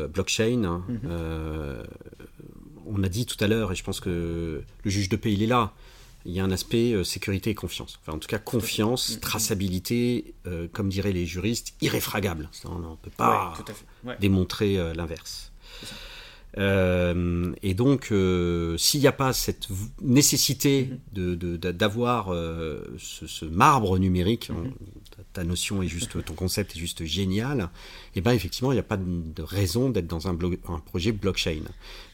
blockchain, 0.09 0.65
hein, 0.65 0.85
mhm. 0.89 1.85
on 2.87 3.03
a 3.03 3.09
dit 3.09 3.27
tout 3.27 3.43
à 3.43 3.47
l'heure, 3.47 3.73
et 3.73 3.77
je 3.77 3.85
pense 3.85 4.01
que 4.01 4.63
le 4.83 4.91
juge 4.91 5.09
de 5.09 5.17
paix, 5.17 5.33
il 5.33 5.43
est 5.43 5.47
là, 5.47 5.73
il 6.25 6.33
y 6.33 6.41
a 6.41 6.45
un 6.45 6.51
aspect 6.51 7.05
sécurité 7.05 7.51
et 7.51 7.55
confiance. 7.55 8.01
Enfin, 8.03 8.17
en 8.17 8.19
tout 8.19 8.29
cas, 8.29 8.39
confiance, 8.39 9.15
mhm. 9.15 9.21
traçabilité, 9.21 10.35
comme 10.73 10.89
diraient 10.89 11.13
les 11.13 11.27
juristes, 11.27 11.75
irréfragable. 11.81 12.51
On 12.65 12.79
ne 12.79 12.97
peut 12.97 13.11
pas 13.17 13.55
démontrer 14.19 14.95
l'inverse. 14.95 15.53
Euh, 16.59 17.53
et 17.63 17.75
donc, 17.75 18.09
euh, 18.11 18.77
s'il 18.77 19.01
n'y 19.01 19.07
a 19.07 19.13
pas 19.13 19.33
cette 19.33 19.69
nécessité 20.03 20.91
mhm. 21.17 21.57
d'avoir 21.57 22.31
de, 22.31 22.35
euh, 22.35 22.81
ce, 22.99 23.45
marbre 23.45 23.99
numérique, 23.99 24.51
ta 25.33 25.45
notion 25.45 25.83
est 25.83 25.89
juste, 25.89 26.25
ton 26.25 26.35
concept 26.35 26.77
est 26.77 26.79
juste 26.79 27.05
génial, 27.05 27.61
et 28.15 28.19
eh 28.19 28.21
ben 28.21 28.33
effectivement, 28.33 28.73
il 28.73 28.77
n'y 28.77 28.81
a 28.81 28.85
pas 28.85 28.97
de 28.97 29.43
raison 29.43 29.91
d'être 29.91 30.07
dans 30.07 30.29
un, 30.29 30.33
un, 30.33 30.79
projet 30.79 31.13
blockchain. 31.13 31.63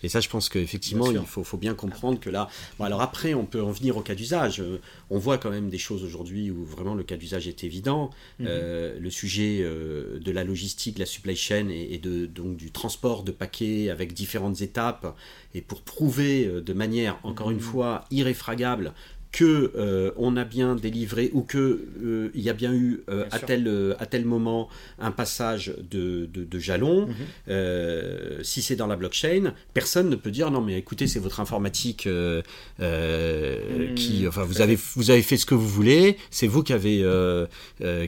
Et 0.02 0.08
ça, 0.08 0.20
je 0.20 0.28
pense 0.28 0.48
qu'effectivement, 0.48 1.10
il 1.10 1.18
faut, 1.20 1.44
faut, 1.44 1.56
bien 1.56 1.74
comprendre 1.74 2.20
que 2.20 2.30
là. 2.30 2.48
Bon, 2.78 2.84
alors 2.84 3.00
après, 3.00 3.34
on 3.34 3.46
peut 3.46 3.62
en 3.62 3.70
venir 3.70 3.96
au 3.96 4.02
cas 4.02 4.14
d'usage. 4.14 4.62
On 5.10 5.18
voit 5.18 5.38
quand 5.38 5.50
même 5.50 5.68
des 5.68 5.78
choses 5.78 6.04
aujourd'hui 6.04 6.50
où 6.50 6.64
vraiment 6.64 6.94
le 6.94 7.04
cas 7.04 7.16
d'usage 7.16 7.48
est 7.48 7.64
évident. 7.64 8.10
Mhm. 8.38 8.46
Euh, 8.48 8.98
le 8.98 9.10
sujet 9.10 9.60
euh, 9.62 10.18
de 10.18 10.30
la 10.32 10.44
logistique, 10.44 10.98
la 10.98 11.06
supply 11.06 11.36
chain 11.36 11.68
et, 11.68 11.98
de, 11.98 12.26
donc 12.26 12.56
du 12.56 12.70
transport 12.70 13.22
de 13.22 13.32
paquets 13.32 13.90
avec 13.90 14.12
différentes 14.12 14.60
étapes, 14.60 15.16
et 15.54 15.60
pour 15.60 15.82
prouver 15.82 16.46
euh, 16.46 16.60
de 16.60 16.72
manière, 16.72 17.18
encore 17.22 17.50
une 17.50 17.56
mhm. 17.56 17.62
fois, 17.62 18.04
irréfragable 18.10 18.92
que 19.34 19.72
euh, 19.74 20.12
on 20.16 20.36
a 20.36 20.44
bien 20.44 20.76
délivré 20.76 21.30
ou 21.32 21.42
que 21.42 21.88
euh, 22.04 22.30
il 22.34 22.40
y 22.40 22.48
a 22.48 22.52
bien 22.52 22.72
eu 22.72 23.00
euh, 23.10 23.24
à 23.32 23.40
tel 23.40 23.96
à 23.98 24.06
tel 24.06 24.24
moment 24.24 24.68
un 25.00 25.10
passage 25.10 25.74
de, 25.90 26.26
de, 26.32 26.58
jalon. 26.60 27.08
Mhm. 27.08 28.44
si 28.44 28.62
c'est 28.62 28.76
dans 28.76 28.86
la 28.86 28.94
blockchain, 28.94 29.52
personne 29.72 30.08
ne 30.08 30.14
peut 30.14 30.30
dire 30.30 30.52
non 30.52 30.60
mais 30.60 30.78
écoutez 30.78 31.08
c'est 31.08 31.18
votre 31.18 31.40
informatique 31.40 32.06
mhm. 32.06 33.94
qui 33.96 34.24
enfin 34.28 34.44
vous 34.44 34.60
avez 34.60 34.78
vous 34.94 35.10
avez 35.10 35.22
fait 35.22 35.36
ce 35.36 35.46
que 35.46 35.56
vous 35.56 35.68
voulez, 35.68 36.16
c'est 36.30 36.46
vous 36.46 36.62
qui 36.62 36.72
avez 36.72 37.04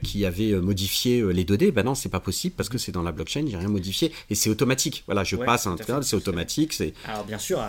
qui 0.05 0.25
avez 0.25 0.55
modifié 0.55 1.25
les 1.33 1.45
données. 1.45 1.73
Ben 1.73 1.83
non 1.83 1.97
c'est 1.97 2.09
pas 2.09 2.21
possible 2.21 2.55
parce 2.57 2.69
que 2.69 2.79
c'est 2.79 2.93
dans 2.93 3.03
la 3.03 3.11
blockchain, 3.11 3.47
j'ai 3.49 3.57
rien 3.57 3.69
modifié 3.69 4.13
et 4.31 4.37
c'est 4.37 4.49
automatique. 4.49 5.03
Voilà 5.07 5.25
je 5.25 5.35
passe 5.35 5.67
un 5.67 5.75
truc, 5.75 5.97
c'est 6.03 6.17
automatique. 6.17 6.73
C'est 6.73 6.95
alors 7.05 7.25
bien 7.25 7.39
sûr 7.39 7.61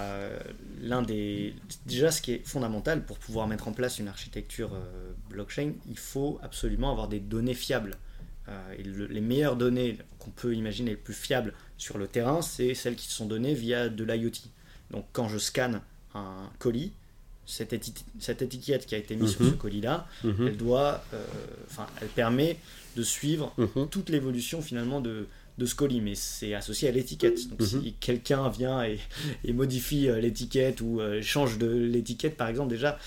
l'un 0.83 1.01
des 1.01 1.55
déjà 1.87 2.11
ce 2.11 2.21
qui 2.21 2.33
est 2.33 2.41
fondamental 2.45 3.03
pour 3.03 3.17
pouvoir 3.17 3.46
mettre 3.47 3.67
en 3.67 3.73
place 3.73 3.99
une 3.99 4.07
architecture 4.07 4.73
euh, 4.73 5.11
blockchain, 5.29 5.73
il 5.89 5.97
faut 5.97 6.39
absolument 6.41 6.91
avoir 6.91 7.07
des 7.07 7.19
données 7.19 7.53
fiables. 7.53 7.97
Euh, 8.49 8.73
et 8.77 8.83
les 8.83 9.21
meilleures 9.21 9.57
données 9.57 9.97
qu'on 10.19 10.29
peut 10.29 10.55
imaginer 10.55 10.91
les 10.91 10.97
plus 10.97 11.13
fiables 11.13 11.53
sur 11.77 11.97
le 11.97 12.07
terrain, 12.07 12.41
c'est 12.41 12.73
celles 12.73 12.95
qui 12.95 13.07
sont 13.07 13.25
données 13.25 13.53
via 13.53 13.89
de 13.89 14.03
l'IoT. 14.03 14.31
Donc 14.91 15.05
quand 15.11 15.27
je 15.27 15.37
scanne 15.37 15.81
un 16.13 16.49
colis, 16.59 16.93
cette, 17.45 17.73
étiquette 17.73 18.85
qui 18.85 18.95
a 18.95 18.97
été 18.97 19.15
mise 19.15 19.31
sur 19.31 19.45
ce 19.45 19.51
mhm. 19.51 19.57
colis-là, 19.57 20.07
mhm. 20.23 20.47
elle 20.47 20.57
doit, 20.57 21.03
euh, 21.13 21.25
enfin, 21.69 21.87
elle 22.01 22.09
permet 22.09 22.57
de 22.95 23.03
suivre 23.03 23.53
mhm. 23.57 23.87
toute 23.89 24.09
l'évolution 24.09 24.61
finalement 24.61 25.01
de, 25.01 25.27
de 25.57 25.65
ce 25.65 25.75
colis, 25.75 26.01
mais 26.01 26.15
c'est 26.15 26.53
associé 26.53 26.87
à 26.87 26.91
l'étiquette. 26.91 27.49
Donc 27.49 27.61
si 27.61 27.93
quelqu'un 27.99 28.49
vient 28.49 28.83
et, 28.83 28.99
et 29.43 29.53
modifie 29.53 30.07
l'étiquette 30.21 30.81
ou 30.81 31.01
change 31.21 31.57
de 31.57 31.67
l'étiquette, 31.67 32.37
par 32.37 32.47
exemple, 32.47 32.69
déjà, 32.69 32.97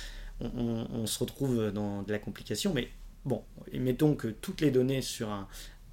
on, 0.41 1.07
se 1.07 1.19
retrouve 1.19 1.71
dans 1.73 2.03
de 2.03 2.13
la 2.13 2.19
complication. 2.19 2.73
Mais 2.75 2.89
bon, 3.25 3.43
mettons 3.73 4.15
que 4.15 4.29
toutes 4.29 4.61
les 4.61 4.71
données 4.71 5.03
sur 5.03 5.29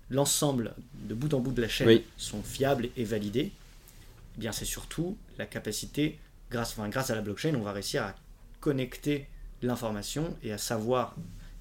l'ensemble 0.09 0.73
de 1.07 1.13
bout 1.13 1.33
en 1.33 1.39
bout 1.39 1.51
de 1.51 1.61
la 1.61 1.67
chaîne 1.67 2.01
sont 2.17 2.41
fiables 2.41 2.89
et 2.95 3.03
validées. 3.03 3.51
Eh 4.37 4.39
bien, 4.39 4.51
c'est 4.51 4.65
surtout 4.65 5.17
la 5.37 5.45
capacité, 5.45 6.19
grâce, 6.51 6.71
enfin, 6.71 6.89
grâce 6.89 7.09
à 7.09 7.15
la 7.15 7.21
blockchain, 7.21 7.55
on 7.55 7.61
va 7.61 7.71
réussir 7.71 8.03
à 8.03 8.15
connecter 8.59 9.27
l'information 9.61 10.35
et 10.43 10.51
à 10.51 10.57
savoir 10.57 11.15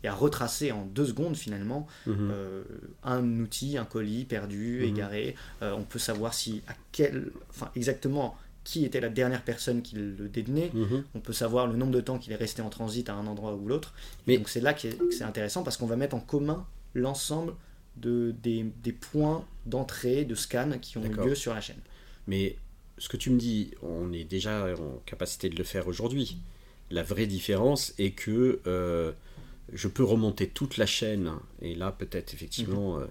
et 0.04 0.08
à 0.08 0.14
retracer 0.14 0.72
en 0.72 0.84
deux 0.84 1.06
secondes 1.06 1.36
finalement 1.36 1.86
mhm. 2.06 2.30
euh, 2.30 2.62
un 3.02 3.40
outil, 3.40 3.78
un 3.78 3.84
colis 3.84 4.24
perdu, 4.24 4.80
mhm. 4.82 4.88
égaré. 4.88 5.34
Euh, 5.62 5.72
on 5.72 5.82
peut 5.82 5.98
savoir 5.98 6.34
si 6.34 6.62
à 6.68 6.74
quel, 6.92 7.30
enfin 7.50 7.70
exactement 7.74 8.36
qui 8.66 8.84
était 8.84 9.00
la 9.00 9.08
dernière 9.08 9.44
personne 9.44 9.80
qui 9.80 9.94
le 9.94 10.28
détenait. 10.28 10.72
Mhm. 10.74 11.04
On 11.14 11.20
peut 11.20 11.32
savoir 11.32 11.68
le 11.68 11.76
nombre 11.76 11.92
de 11.92 12.00
temps 12.00 12.18
qu'il 12.18 12.32
est 12.32 12.36
resté 12.36 12.62
en 12.62 12.68
transit 12.68 13.08
à 13.08 13.14
un 13.14 13.28
endroit 13.28 13.54
ou 13.54 13.68
l'autre. 13.68 13.94
Mais 14.26 14.38
donc 14.38 14.48
c'est 14.48 14.60
là 14.60 14.74
que 14.74 14.88
c'est 15.12 15.22
intéressant 15.22 15.62
parce 15.62 15.76
qu'on 15.76 15.86
va 15.86 15.94
mettre 15.94 16.16
en 16.16 16.20
commun 16.20 16.66
l'ensemble 16.92 17.54
de, 17.96 18.34
des, 18.42 18.64
des 18.82 18.90
points 18.90 19.44
d'entrée, 19.66 20.24
de 20.24 20.34
scan 20.34 20.72
qui 20.82 20.98
ont 20.98 21.02
lieu 21.02 21.36
sur 21.36 21.54
la 21.54 21.60
chaîne. 21.60 21.80
Mais 22.26 22.56
ce 22.98 23.08
que 23.08 23.16
tu 23.16 23.30
me 23.30 23.38
dis, 23.38 23.70
on 23.82 24.12
est 24.12 24.24
déjà 24.24 24.74
en 24.74 25.00
capacité 25.06 25.48
de 25.48 25.54
le 25.54 25.64
faire 25.64 25.86
aujourd'hui. 25.86 26.38
La 26.90 27.04
vraie 27.04 27.26
différence 27.26 27.94
est 27.98 28.10
que 28.10 28.60
euh, 28.66 29.12
je 29.72 29.86
peux 29.86 30.02
remonter 30.04 30.48
toute 30.48 30.76
la 30.76 30.86
chaîne, 30.86 31.30
et 31.62 31.76
là 31.76 31.92
peut-être 31.92 32.34
effectivement... 32.34 32.96
Mhm. 32.96 33.02
Euh, 33.04 33.06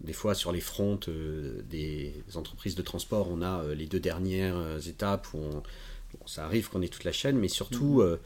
des 0.00 0.12
fois 0.12 0.34
sur 0.34 0.52
les 0.52 0.60
fronts 0.60 1.00
euh, 1.08 1.62
des 1.68 2.14
entreprises 2.34 2.74
de 2.74 2.82
transport, 2.82 3.28
on 3.30 3.42
a 3.42 3.62
euh, 3.62 3.74
les 3.74 3.86
deux 3.86 4.00
dernières 4.00 4.56
euh, 4.56 4.78
étapes 4.80 5.28
où 5.34 5.40
ça 6.26 6.44
arrive 6.44 6.68
qu'on 6.68 6.82
ait 6.82 6.88
toute 6.88 7.04
la 7.04 7.12
chaîne, 7.12 7.38
mais 7.38 7.48
surtout 7.48 8.02
mhm. 8.02 8.18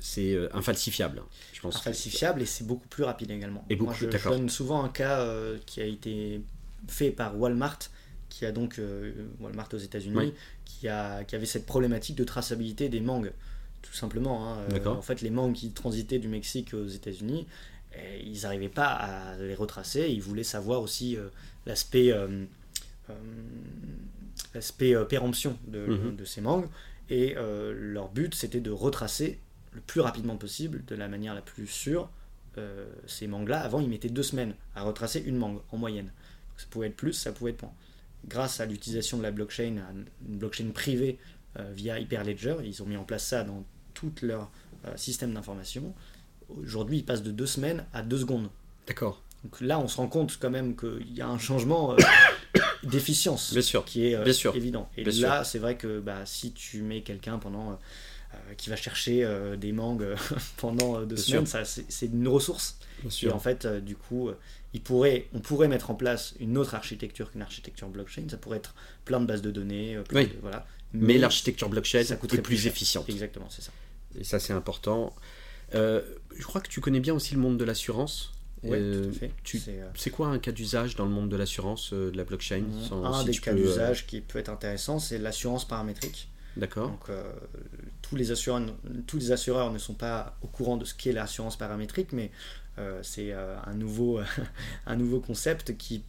c'est 0.00 0.36
infalsifiable. 0.52 1.22
Je 1.52 1.60
pense 1.60 1.76
infalsifiable 1.76 2.42
et 2.42 2.46
c'est 2.46 2.64
beaucoup 2.64 2.86
plus 2.86 3.02
rapide 3.02 3.30
également. 3.32 3.64
Et 3.68 3.74
beaucoup, 3.74 3.90
Moi, 3.90 4.10
je, 4.12 4.16
je 4.16 4.28
donne 4.28 4.48
souvent 4.48 4.84
un 4.84 4.88
cas 4.88 5.26
qui 5.66 5.80
a 5.80 5.86
été 5.86 6.40
fait 6.86 7.10
par 7.10 7.36
Walmart, 7.36 7.78
qui 8.28 8.46
a 8.46 8.52
donc 8.52 8.80
Walmart 9.40 9.68
aux 9.72 9.78
États-Unis, 9.78 10.32
qui, 10.64 10.86
a, 10.86 11.24
qui 11.24 11.34
avait 11.34 11.46
cette 11.46 11.66
problématique 11.66 12.14
de 12.14 12.24
traçabilité 12.24 12.88
des 12.88 13.00
mangues 13.00 13.32
tout 13.82 13.94
simplement. 13.94 14.46
Hein. 14.46 14.58
en 14.86 15.02
fait, 15.02 15.20
les 15.22 15.30
mangues 15.30 15.54
qui 15.54 15.70
transitaient 15.70 16.18
du 16.18 16.28
Mexique 16.28 16.74
aux 16.74 16.86
États-Unis, 16.86 17.46
ils 18.24 18.42
n'arrivaient 18.42 18.68
pas 18.68 18.88
à 18.88 19.36
les 19.36 19.54
retracer. 19.54 20.08
Ils 20.08 20.22
voulaient 20.22 20.44
savoir 20.44 20.80
aussi 20.82 21.16
euh, 21.16 21.28
l'aspect 21.66 22.12
euh, 22.12 22.44
euh, 23.10 23.14
l'aspect 24.54 24.94
péremption 25.08 25.56
de, 25.66 25.86
mhm. 25.86 26.16
de, 26.16 26.24
ces 26.24 26.40
mangues. 26.40 26.68
Et 27.08 27.34
leur 27.34 28.08
but, 28.08 28.34
c'était 28.34 28.60
de 28.60 28.70
retracer 28.70 29.38
le 29.72 29.80
plus 29.80 30.00
rapidement 30.00 30.36
possible, 30.36 30.84
de 30.86 30.94
la 30.94 31.08
manière 31.08 31.34
la 31.34 31.42
plus 31.42 31.66
sûre, 31.66 32.08
ces 33.06 33.26
mangues-là. 33.26 33.60
Avant, 33.60 33.80
ils 33.80 33.88
mettaient 33.88 34.08
deux 34.08 34.22
semaines 34.22 34.54
à 34.76 34.82
retracer 34.82 35.20
une 35.20 35.36
mangue 35.36 35.60
en 35.72 35.76
moyenne. 35.76 36.12
ça 36.56 36.66
pouvait 36.70 36.86
être 36.86 36.96
plus, 36.96 37.12
ça 37.12 37.32
pouvait 37.32 37.50
être 37.50 37.62
moins. 37.62 37.74
Grâce 38.28 38.60
à 38.60 38.66
l'utilisation 38.66 39.18
de 39.18 39.24
la 39.24 39.32
blockchain, 39.32 39.76
une 40.28 40.38
blockchain 40.38 40.70
privée 40.72 41.18
via 41.72 41.98
Hyperledger, 41.98 42.56
ils 42.64 42.80
ont 42.82 42.86
mis 42.86 42.96
en 42.96 43.04
place 43.04 43.26
ça 43.26 43.42
dans 43.42 43.64
tout 43.94 44.12
leur 44.22 44.50
système 44.96 45.34
d'information 45.34 45.94
Aujourd'hui, 46.62 46.98
il 46.98 47.04
passe 47.04 47.22
de 47.22 47.30
deux 47.30 47.46
semaines 47.46 47.84
à 47.92 48.02
deux 48.02 48.18
secondes. 48.18 48.48
D'accord. 48.86 49.22
Donc 49.44 49.60
là, 49.60 49.78
on 49.78 49.88
se 49.88 49.96
rend 49.96 50.08
compte 50.08 50.38
quand 50.40 50.50
même 50.50 50.76
qu'il 50.76 51.14
y 51.14 51.22
a 51.22 51.28
un 51.28 51.38
changement 51.38 51.92
euh, 51.92 51.96
d'efficience 52.82 53.56
qui 53.86 54.06
est 54.06 54.14
euh, 54.14 54.52
évident. 54.54 54.90
Et 54.96 55.04
là, 55.04 55.44
c'est 55.44 55.58
vrai 55.58 55.76
que 55.76 56.00
bah, 56.00 56.26
si 56.26 56.52
tu 56.52 56.82
mets 56.82 57.00
quelqu'un 57.00 57.38
pendant 57.38 57.72
euh, 57.72 58.36
qui 58.58 58.68
va 58.68 58.76
chercher 58.76 59.26
des 59.58 59.72
mangues 59.72 60.14
pendant 60.58 61.02
deux 61.02 61.16
semaines, 61.16 61.46
c'est 61.46 62.06
une 62.06 62.28
ressource. 62.28 62.78
Et 63.22 63.30
en 63.30 63.38
fait, 63.38 63.66
du 63.66 63.96
coup, 63.96 64.30
il 64.74 64.82
pourrait, 64.82 65.26
on 65.32 65.40
pourrait 65.40 65.68
mettre 65.68 65.90
en 65.90 65.94
place 65.94 66.34
une 66.38 66.58
autre 66.58 66.74
architecture 66.74 67.32
qu'une 67.32 67.42
architecture 67.42 67.88
blockchain. 67.88 68.24
Ça 68.30 68.36
pourrait 68.36 68.58
être 68.58 68.74
plein 69.04 69.20
de 69.20 69.26
bases 69.26 69.42
de 69.42 69.50
données. 69.50 69.98
voilà. 70.42 70.66
Mais, 70.92 71.18
l'architecture 71.18 71.68
blockchain 71.68 72.02
ça 72.02 72.16
coûterait 72.16 72.42
plus, 72.42 72.56
plus 72.56 72.66
efficiente. 72.66 73.08
Exactement, 73.08 73.46
c'est 73.48 73.62
ça. 73.62 73.70
Et 74.18 74.24
ça, 74.24 74.40
c'est 74.40 74.52
important. 74.52 75.14
Euh, 75.74 76.02
je 76.36 76.44
crois 76.44 76.60
que 76.60 76.68
tu 76.68 76.80
connais 76.80 77.00
bien 77.00 77.14
aussi 77.14 77.34
le 77.34 77.40
monde 77.40 77.58
de 77.58 77.64
l'assurance. 77.64 78.32
Oui, 78.62 78.76
euh. 78.78 79.10
Euh, 79.68 79.90
c'est 79.94 80.10
quoi 80.10 80.28
un 80.28 80.38
cas 80.38 80.52
d'usage 80.52 80.94
dans 80.94 81.06
le 81.06 81.10
monde 81.10 81.30
de 81.30 81.36
l'assurance, 81.36 81.94
de 81.94 82.12
la 82.14 82.24
blockchain 82.24 82.64
Un 82.92 83.24
des 83.24 83.36
cas 83.38 83.54
d'usage 83.54 84.06
qui 84.06 84.20
peut 84.20 84.38
être 84.38 84.50
intéressant, 84.50 84.98
c'est 84.98 85.18
l'assurance 85.18 85.66
paramétrique. 85.66 86.28
D'accord. 86.56 86.90
Donc, 86.90 87.16
tous, 88.02 88.16
les 88.16 88.32
assureurs, 88.32 88.60
tous 89.06 89.16
les 89.16 89.32
assureurs 89.32 89.72
ne 89.72 89.78
sont 89.78 89.94
pas 89.94 90.36
au 90.42 90.46
courant 90.46 90.76
de 90.76 90.84
ce 90.84 90.94
qu'est 90.94 91.12
l'assurance 91.12 91.56
paramétrique, 91.56 92.12
mais 92.12 92.30
c'est 93.00 93.32
un, 93.32 93.74
nouveau, 93.74 94.20
un 94.86 94.96
nouveau 94.96 95.20
concept 95.20 95.78
qui 95.78 96.04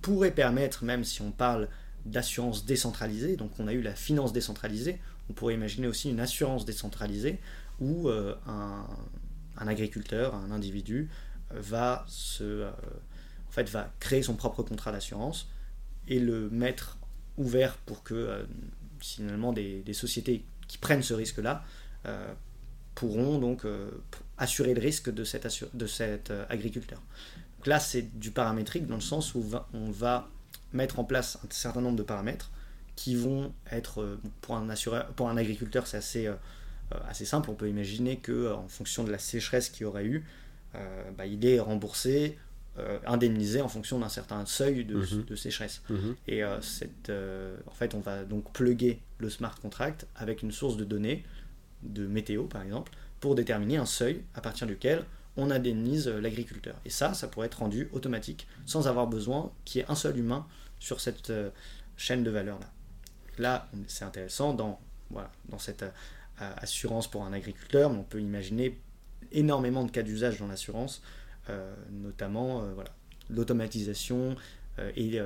pourrait 0.00 0.30
permettre, 0.30 0.84
même 0.84 1.04
si 1.04 1.20
on 1.20 1.30
parle 1.30 1.68
d'assurance 2.06 2.64
décentralisée, 2.64 3.36
donc 3.36 3.52
on 3.58 3.68
a 3.68 3.72
eu 3.72 3.82
la 3.82 3.94
finance 3.94 4.32
décentralisée, 4.32 4.98
on 5.30 5.32
pourrait 5.32 5.54
imaginer 5.54 5.86
aussi 5.86 6.10
une 6.10 6.20
assurance 6.20 6.64
décentralisée 6.64 7.38
où 7.82 8.08
euh, 8.08 8.34
un, 8.46 9.66
agriculteur, 9.66 10.34
un 10.34 10.50
individu, 10.50 11.10
euh, 11.52 11.60
va, 11.60 12.04
se, 12.08 12.44
euh, 12.44 12.70
en 13.48 13.50
fait, 13.50 13.68
va 13.68 13.92
créer 13.98 14.22
son 14.22 14.34
propre 14.34 14.62
contrat 14.62 14.92
d'assurance 14.92 15.48
et 16.08 16.20
le 16.20 16.48
mettre 16.50 16.98
ouvert 17.36 17.76
pour 17.78 18.02
que 18.02 18.44
finalement 19.00 19.52
des, 19.52 19.84
sociétés 19.92 20.44
qui 20.68 20.78
prennent 20.78 21.02
ce 21.02 21.14
risque-là 21.14 21.64
pourront 22.94 23.38
donc 23.38 23.64
assurer 24.36 24.74
le 24.74 24.80
risque 24.80 25.12
de 25.12 25.24
cet, 25.24 26.32
agriculteur. 26.48 27.00
Donc 27.58 27.66
là, 27.66 27.78
c'est 27.78 28.18
du 28.18 28.32
paramétrique 28.32 28.86
dans 28.86 28.96
le 28.96 29.00
sens 29.00 29.34
où 29.34 29.44
on 29.72 29.90
va 29.90 30.28
mettre 30.72 30.98
en 30.98 31.04
place 31.04 31.38
un 31.44 31.50
certain 31.50 31.80
nombre 31.80 31.96
de 31.96 32.02
paramètres 32.02 32.50
qui 32.96 33.14
vont 33.14 33.54
être, 33.70 34.18
pour 34.40 34.56
un, 34.56 35.36
agriculteur, 35.36 35.86
c'est 35.86 35.96
assez 35.96 36.28
assez 37.08 37.24
simple. 37.24 37.50
On 37.50 37.54
peut 37.54 37.68
imaginer 37.68 38.16
que 38.16 38.32
euh, 38.32 38.56
en 38.56 38.68
fonction 38.68 39.04
de 39.04 39.10
la 39.10 39.18
sécheresse 39.18 39.70
qu'il 39.70 39.86
aurait 39.86 40.04
eu, 40.04 40.24
euh, 40.74 41.10
bah, 41.16 41.26
il 41.26 41.44
est 41.44 41.60
remboursé 41.60 42.38
indemnisé 43.06 43.60
en 43.60 43.68
fonction 43.68 43.98
d'un 43.98 44.08
certain 44.08 44.46
seuil 44.46 44.86
de, 44.86 44.94
mhm. 44.94 45.36
sécheresse. 45.36 45.82
Mhm. 45.90 46.16
Et 46.26 46.40
cette, 46.62 47.12
en 47.66 47.70
fait, 47.72 47.94
on 47.94 48.00
va 48.00 48.24
donc 48.24 48.50
plugger 48.54 49.02
le 49.18 49.28
smart 49.28 49.54
contract 49.60 50.06
avec 50.16 50.40
une 50.40 50.52
source 50.52 50.78
de 50.78 50.84
données, 50.84 51.22
de 51.82 52.06
météo 52.06 52.44
par 52.44 52.62
exemple, 52.62 52.90
pour 53.20 53.34
déterminer 53.34 53.76
un 53.76 53.84
seuil 53.84 54.22
à 54.34 54.40
partir 54.40 54.66
duquel 54.66 55.04
on 55.36 55.50
indemnise 55.50 56.08
l'agriculteur. 56.08 56.74
Et 56.86 56.88
ça, 56.88 57.12
ça 57.12 57.28
pourrait 57.28 57.48
être 57.48 57.58
rendu 57.58 57.90
automatique 57.92 58.46
sans 58.64 58.88
avoir 58.88 59.06
besoin 59.06 59.52
qu'il 59.66 59.82
y 59.82 59.84
ait 59.84 59.90
un 59.90 59.94
seul 59.94 60.16
humain 60.16 60.46
sur 60.78 61.02
cette 61.02 61.30
chaîne 61.98 62.24
de 62.24 62.30
valeur-là. 62.30 62.70
Là, 63.38 63.68
c'est 63.86 64.04
intéressant 64.04 64.54
dans, 64.54 64.80
voilà, 65.10 65.30
dans 65.48 65.58
cette 65.58 65.84
assurance 66.38 67.08
pour 67.08 67.24
un 67.24 67.32
agriculteur, 67.32 67.90
mais 67.90 67.98
on 67.98 68.04
peut 68.04 68.20
imaginer 68.20 68.78
énormément 69.30 69.84
de 69.84 69.90
cas 69.90 70.02
d'usage 70.02 70.38
dans 70.38 70.48
l'assurance, 70.48 71.02
notamment 71.90 72.64
voilà, 72.74 72.90
l'automatisation 73.30 74.34
et 74.96 75.20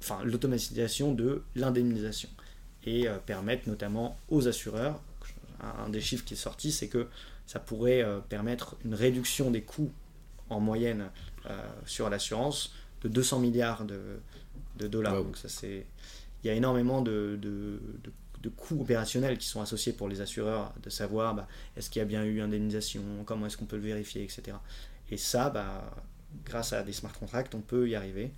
enfin 0.00 0.22
l'automatisation 0.24 1.14
de 1.14 1.42
l'indemnisation 1.54 2.28
et 2.86 3.08
euh, 3.08 3.18
permettre 3.18 3.68
notamment 3.68 4.16
aux 4.28 4.48
assureurs, 4.48 5.00
un 5.60 5.88
des 5.88 6.00
chiffres 6.00 6.24
qui 6.24 6.34
est 6.34 6.38
sorti, 6.38 6.70
c'est 6.70 6.88
que 6.88 7.08
ça 7.46 7.58
pourrait 7.58 8.02
euh, 8.02 8.20
permettre 8.20 8.76
une 8.84 8.94
réduction 8.94 9.50
des 9.50 9.62
coûts 9.62 9.90
en 10.48 10.60
moyenne 10.60 11.10
euh, 11.50 11.66
sur 11.84 12.08
l'assurance 12.08 12.72
de 13.02 13.08
200 13.08 13.40
milliards 13.40 13.84
de, 13.84 14.20
dollars. 14.86 15.22
Donc 15.24 15.36
ça 15.36 15.48
c'est, 15.48 15.84
il 16.42 16.46
y 16.46 16.50
a 16.50 16.54
énormément 16.54 17.02
de, 17.02 17.38
de, 17.40 17.80
coûts 18.50 18.80
opérationnels 18.80 19.38
qui 19.38 19.46
sont 19.46 19.60
associés 19.60 19.92
pour 19.92 20.08
les 20.08 20.20
assureurs, 20.20 20.72
de 20.82 20.90
savoir 20.90 21.34
bah, 21.34 21.48
est-ce 21.76 21.90
qu'il 21.90 22.00
y 22.00 22.02
a 22.02 22.06
bien 22.06 22.24
eu 22.24 22.40
indemnisation, 22.40 23.02
comment 23.24 23.46
est-ce 23.46 23.56
qu'on 23.56 23.66
peut 23.66 23.76
le 23.76 23.82
vérifier, 23.82 24.22
etc. 24.22 24.56
Et 25.10 25.16
ça, 25.16 25.50
bah, 25.50 25.90
grâce 26.44 26.72
à 26.72 26.82
des 26.82 26.92
smart 26.92 27.12
contracts, 27.12 27.54
on 27.54 27.60
peut 27.60 27.88
y 27.88 27.94
arriver 27.94 28.30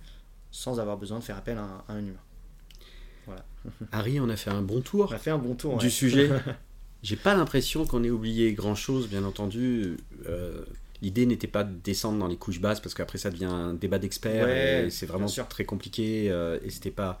sans 0.51 0.79
avoir 0.79 0.97
besoin 0.97 1.19
de 1.19 1.23
faire 1.23 1.37
appel 1.37 1.57
à 1.57 1.83
un 1.87 1.99
humain. 1.99 3.33
Harry, 3.91 4.19
on 4.19 4.29
a 4.29 4.35
fait 4.35 4.49
un 4.49 4.61
bon 4.61 4.81
tour. 4.81 5.09
On 5.11 5.15
a 5.15 5.19
fait 5.19 5.31
un 5.31 5.37
bon 5.37 5.55
tour 5.55 5.77
du 5.77 5.91
sujet. 5.91 6.29
J'ai 7.03 7.15
pas 7.15 7.33
l'impression 7.33 7.85
qu'on 7.85 8.03
ait 8.03 8.09
oublié 8.09 8.53
grand 8.53 8.75
chose, 8.75 9.07
bien 9.07 9.23
entendu. 9.23 9.97
Euh, 10.27 10.65
l'idée 11.01 11.25
n'était 11.25 11.47
pas 11.47 11.63
de 11.63 11.73
descendre 11.73 12.19
dans 12.19 12.27
les 12.27 12.35
couches 12.35 12.59
basses 12.59 12.81
parce 12.81 12.93
qu'après 12.93 13.17
ça 13.17 13.29
devient 13.29 13.45
un 13.45 13.73
débat 13.73 13.99
d'experts 13.99 14.49
et 14.49 14.89
c'est 14.89 15.05
vraiment 15.05 15.27
très 15.27 15.63
compliqué 15.63 16.29
euh, 16.29 16.59
et 16.63 16.69
c'était 16.69 16.91
pas 16.91 17.19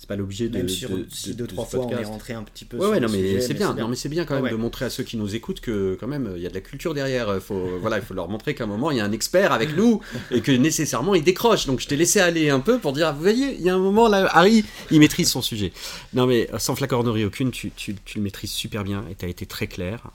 c'est 0.00 0.08
pas 0.08 0.16
l'objet 0.16 0.48
de, 0.48 0.66
sur, 0.66 0.88
de, 0.88 1.06
si 1.10 1.34
deux 1.34 1.46
trois 1.46 1.66
fois 1.66 1.84
on 1.84 1.90
est 1.90 2.04
rentré 2.04 2.32
un 2.32 2.42
petit 2.42 2.64
peu 2.64 2.78
ouais, 2.78 2.86
ouais 2.86 3.00
non 3.00 3.08
mais 3.10 3.38
c'est 3.42 3.52
bien. 3.52 3.74
non 3.74 3.86
mais 3.86 3.96
c'est 3.96 4.08
bien 4.08 4.24
quand 4.24 4.40
même 4.40 4.50
de 4.50 4.56
montrer 4.56 4.86
à 4.86 4.90
ceux 4.90 5.04
qui 5.04 5.18
nous 5.18 5.34
écoutent 5.34 5.60
que 5.60 5.94
quand 6.00 6.06
même 6.06 6.32
il 6.36 6.42
y 6.42 6.46
a 6.46 6.48
de 6.48 6.54
la 6.54 6.62
culture 6.62 6.94
derrière 6.94 7.38
faut 7.42 7.68
voilà 7.82 7.98
il 7.98 8.02
faut 8.02 8.14
leur 8.14 8.30
montrer 8.30 8.54
qu'à 8.54 8.64
un 8.64 8.66
moment 8.66 8.90
il 8.90 8.96
y 8.96 9.00
a 9.00 9.04
un 9.04 9.12
expert 9.12 9.52
avec 9.52 9.76
nous 9.76 10.00
et 10.30 10.40
que 10.40 10.52
nécessairement 10.52 11.14
il 11.14 11.22
décroche 11.22 11.66
donc 11.66 11.80
je 11.80 11.86
t'ai 11.86 11.96
laissé 11.96 12.18
aller 12.18 12.48
un 12.48 12.60
peu 12.60 12.78
pour 12.78 12.94
dire 12.94 13.12
vous 13.12 13.20
voyez 13.20 13.54
il 13.54 13.60
y 13.60 13.68
a 13.68 13.74
un 13.74 13.78
moment 13.78 14.08
là 14.08 14.26
Harry 14.32 14.64
il 14.90 15.00
maîtrise 15.00 15.28
son 15.28 15.42
sujet 15.42 15.70
non 16.14 16.26
mais 16.26 16.48
sans 16.56 16.74
flacordnerie 16.74 17.26
aucune 17.26 17.50
tu, 17.50 17.70
tu, 17.70 17.94
tu 18.02 18.16
le 18.16 18.24
maîtrises 18.24 18.52
super 18.52 18.84
bien 18.84 19.04
et 19.10 19.14
tu 19.14 19.26
as 19.26 19.28
été 19.28 19.44
très 19.44 19.66
clair 19.66 20.10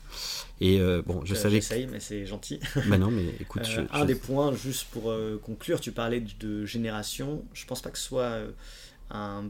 et 0.61 0.79
euh, 0.79 1.01
bon, 1.05 1.21
je 1.25 1.35
savais. 1.35 1.55
J'essaye, 1.55 1.87
mais 1.87 1.99
c'est 1.99 2.25
gentil. 2.25 2.59
Bah 2.87 2.97
non, 2.97 3.11
mais 3.11 3.25
écoute. 3.39 3.63
Euh, 3.77 3.85
un 3.91 4.05
des 4.05 4.15
points, 4.15 4.53
juste 4.55 4.85
pour 4.91 5.11
euh, 5.11 5.39
conclure, 5.43 5.81
tu 5.81 5.91
parlais 5.91 6.21
de 6.39 6.65
génération. 6.65 7.43
Je 7.53 7.65
pense 7.65 7.81
pas 7.81 7.89
que 7.89 7.97
ce 7.97 8.05
soit 8.05 8.39
un, 9.11 9.45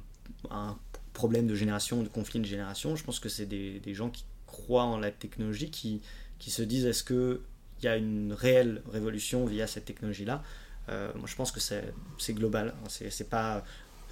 un 0.50 0.78
problème 1.14 1.48
de 1.48 1.56
génération, 1.56 2.04
de 2.04 2.10
conflit 2.10 2.40
de 2.40 2.46
génération. 2.46 2.96
Je 2.96 3.04
pense 3.04 3.20
que 3.20 3.30
c'est 3.30 3.46
des, 3.46 3.80
des, 3.80 3.94
gens 3.94 4.10
qui 4.10 4.26
croient 4.46 4.84
en 4.84 4.98
la 4.98 5.12
technologie, 5.12 5.70
qui, 5.70 6.02
qui 6.40 6.52
se 6.52 6.62
disent 6.62 6.86
est-ce 6.86 7.04
qu'il 7.04 7.40
y 7.84 7.88
a 7.88 7.96
une 7.98 8.34
réelle 8.34 8.82
révolution 8.92 9.46
via 9.46 9.68
cette 9.68 9.86
technologie-là? 9.86 10.44
Euh, 10.90 11.12
Moi, 11.16 11.28
je 11.28 11.36
pense 11.36 11.52
que 11.52 11.60
c'est 11.60 12.34
global. 12.34 12.74
C'est 12.88 13.30
pas 13.30 13.64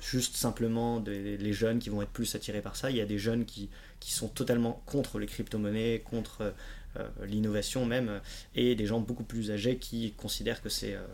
juste 0.01 0.35
simplement 0.35 0.99
des, 0.99 1.37
les 1.37 1.53
jeunes 1.53 1.79
qui 1.79 1.89
vont 1.89 2.01
être 2.01 2.11
plus 2.11 2.35
attirés 2.35 2.61
par 2.61 2.75
ça. 2.75 2.89
Il 2.89 2.97
y 2.97 3.01
a 3.01 3.05
des 3.05 3.19
jeunes 3.19 3.45
qui, 3.45 3.69
qui 3.99 4.11
sont 4.11 4.27
totalement 4.27 4.81
contre 4.85 5.19
les 5.19 5.27
crypto-monnaies, 5.27 6.03
contre 6.05 6.53
euh, 6.97 7.07
l'innovation 7.25 7.85
même, 7.85 8.21
et 8.55 8.75
des 8.75 8.85
gens 8.85 8.99
beaucoup 8.99 9.23
plus 9.23 9.51
âgés 9.51 9.77
qui 9.77 10.13
considèrent 10.13 10.61
que 10.61 10.69
c'est 10.69 10.93
euh, 10.93 11.05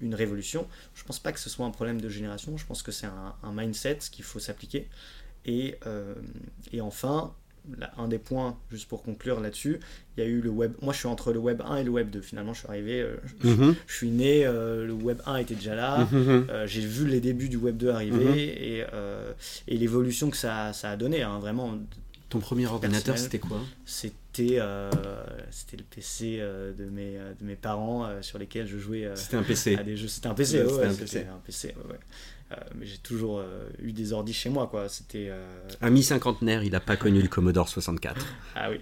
une 0.00 0.14
révolution. 0.14 0.66
Je 0.94 1.02
ne 1.02 1.06
pense 1.06 1.18
pas 1.18 1.32
que 1.32 1.40
ce 1.40 1.50
soit 1.50 1.66
un 1.66 1.70
problème 1.70 2.00
de 2.00 2.08
génération, 2.08 2.56
je 2.56 2.66
pense 2.66 2.82
que 2.82 2.92
c'est 2.92 3.06
un, 3.06 3.52
mindset 3.52 3.98
qu'il 4.10 4.24
faut 4.24 4.38
s'appliquer. 4.38 4.88
Et, 5.46 5.76
euh, 5.86 6.14
et, 6.72 6.80
enfin, 6.80 7.34
un 7.96 8.08
des 8.08 8.18
points, 8.18 8.58
juste 8.70 8.88
pour 8.88 9.02
conclure 9.02 9.40
là-dessus, 9.40 9.80
il 10.16 10.24
y 10.24 10.26
a 10.26 10.28
eu 10.28 10.40
le 10.40 10.50
web. 10.50 10.72
Moi, 10.80 10.92
je 10.92 10.98
suis 10.98 11.08
entre 11.08 11.32
le 11.32 11.38
web 11.38 11.62
1 11.64 11.76
et 11.76 11.84
le 11.84 11.90
web 11.90 12.10
2. 12.10 12.20
Finalement, 12.20 12.54
je 12.54 12.60
suis 12.60 12.68
arrivé, 12.68 13.00
euh, 13.00 13.16
mhm. 13.42 13.74
je, 13.86 13.94
suis 13.94 14.10
né, 14.10 14.46
euh, 14.46 14.86
le 14.86 14.92
web 14.92 15.20
1 15.26 15.36
était 15.36 15.54
déjà 15.54 15.74
là. 15.74 16.08
Mhm. 16.10 16.46
j'ai 16.66 16.80
vu 16.80 17.06
les 17.06 17.20
débuts 17.20 17.48
du 17.48 17.56
web 17.56 17.76
2 17.76 17.90
arriver 17.90 18.24
mhm. 18.24 18.38
et, 18.38 18.84
et 19.68 19.76
l'évolution 19.76 20.30
que 20.30 20.36
ça, 20.36 20.72
ça, 20.72 20.90
a 20.90 20.96
donné. 20.96 21.22
Hein, 21.22 21.38
vraiment, 21.38 21.78
ton 22.28 22.40
premier 22.40 22.66
ordinateur, 22.66 23.18
c'était 23.18 23.38
quoi? 23.38 23.60
C'était 24.34 24.56
euh, 24.58 24.90
c'était 25.50 25.76
le 25.76 25.84
PC 25.84 26.38
euh, 26.40 26.72
de, 26.72 26.86
mes, 26.86 27.16
euh, 27.16 27.34
de 27.40 27.46
mes 27.46 27.54
parents 27.54 28.08
sur 28.20 28.36
lesquels 28.36 28.66
je 28.66 28.78
jouais 28.78 29.08
c'était 29.14 29.36
un 29.36 29.44
PC. 29.44 29.76
à 29.76 29.84
des 29.84 29.96
jeux. 29.96 30.08
C'était 30.08 30.26
un 30.26 30.34
PC, 30.34 30.62
ouais, 30.62 30.90
c'était 30.92 31.28
un 31.28 31.40
PC. 31.44 31.72
mais 32.74 32.84
j'ai 32.84 32.98
toujours 32.98 33.42
eu 33.80 33.92
des 33.92 34.12
ordis 34.12 34.32
chez 34.32 34.48
moi, 34.48 34.66
quoi. 34.66 34.88
C'était. 34.88 35.30
Un 35.80 35.90
mi-cinquantenaire, 35.90 36.64
il 36.64 36.72
n'a 36.72 36.80
pas 36.80 36.96
connu 36.96 37.22
le 37.22 37.28
Commodore 37.28 37.68
64. 37.68 38.26
Ah 38.56 38.70
oui. 38.70 38.80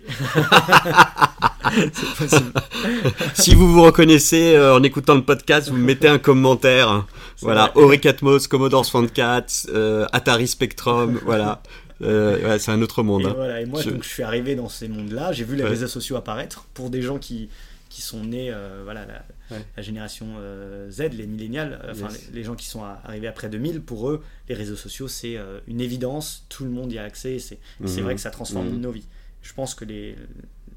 si 3.35 3.55
vous 3.55 3.73
vous 3.73 3.83
reconnaissez 3.83 4.59
en 4.59 4.83
écoutant 4.83 5.15
le 5.15 5.25
podcast, 5.25 5.69
vous 5.71 5.77
mettez 5.77 6.09
un 6.09 6.19
commentaire. 6.19 7.07
Voilà, 7.41 7.77
Auric 7.77 8.07
Atmos, 8.07 8.47
Commodore 8.49 8.87
64, 8.87 10.07
Atari 10.13 10.49
Spectrum, 10.49 11.21
voilà. 11.25 11.63
Euh, 12.03 12.59
c'est 12.59 12.71
un 12.71 12.83
autre 12.83 13.03
monde. 13.03 13.23
Et, 13.23 13.27
hein. 13.27 13.33
voilà, 13.35 13.61
et 13.61 13.67
moi, 13.67 13.81
je... 13.81 13.91
donc, 13.91 14.03
je 14.03 14.09
suis 14.09 14.23
arrivé 14.23 14.55
dans 14.55 14.69
ces 14.69 14.89
mondes-là. 14.89 15.33
J'ai 15.33 15.45
vu 15.45 15.57
les 15.57 15.65
réseaux 15.65 15.87
sociaux 15.87 16.17
apparaître 16.17 16.67
pour 16.75 16.91
des 16.91 17.03
gens 17.03 17.19
qui, 17.19 17.49
qui 17.89 18.03
sont 18.03 18.25
nés, 18.25 18.51
euh, 18.51 18.83
voilà, 18.85 19.07
la, 19.07 19.83
génération 19.83 20.27
euh, 20.39 20.91
Z, 20.91 21.13
les 21.13 21.27
millénials, 21.27 21.81
enfin 21.91 22.09
les, 22.33 22.43
gens 22.43 22.55
qui 22.55 22.67
sont 22.67 22.83
arrivés 22.83 23.29
après 23.29 23.49
2000. 23.49 23.81
Pour 23.81 24.09
eux, 24.09 24.23
les 24.49 24.55
réseaux 24.55 24.77
sociaux, 24.77 25.09
c'est 25.09 25.37
une 25.67 25.81
évidence. 25.81 26.47
Tout 26.49 26.65
le 26.65 26.71
monde 26.71 26.93
y 26.93 26.99
a 26.99 27.05
accès. 27.05 27.39
C'est 27.39 27.59
c'est 27.85 27.99
mhm. 27.99 28.05
vrai 28.05 28.15
que 28.15 28.21
ça 28.21 28.31
transforme 28.31 28.69
mhm. 28.69 28.81
nos 28.81 28.93
vies. 28.93 29.07
Je 29.43 29.53
pense 29.55 29.75
que 29.75 29.85
les, 29.85 30.17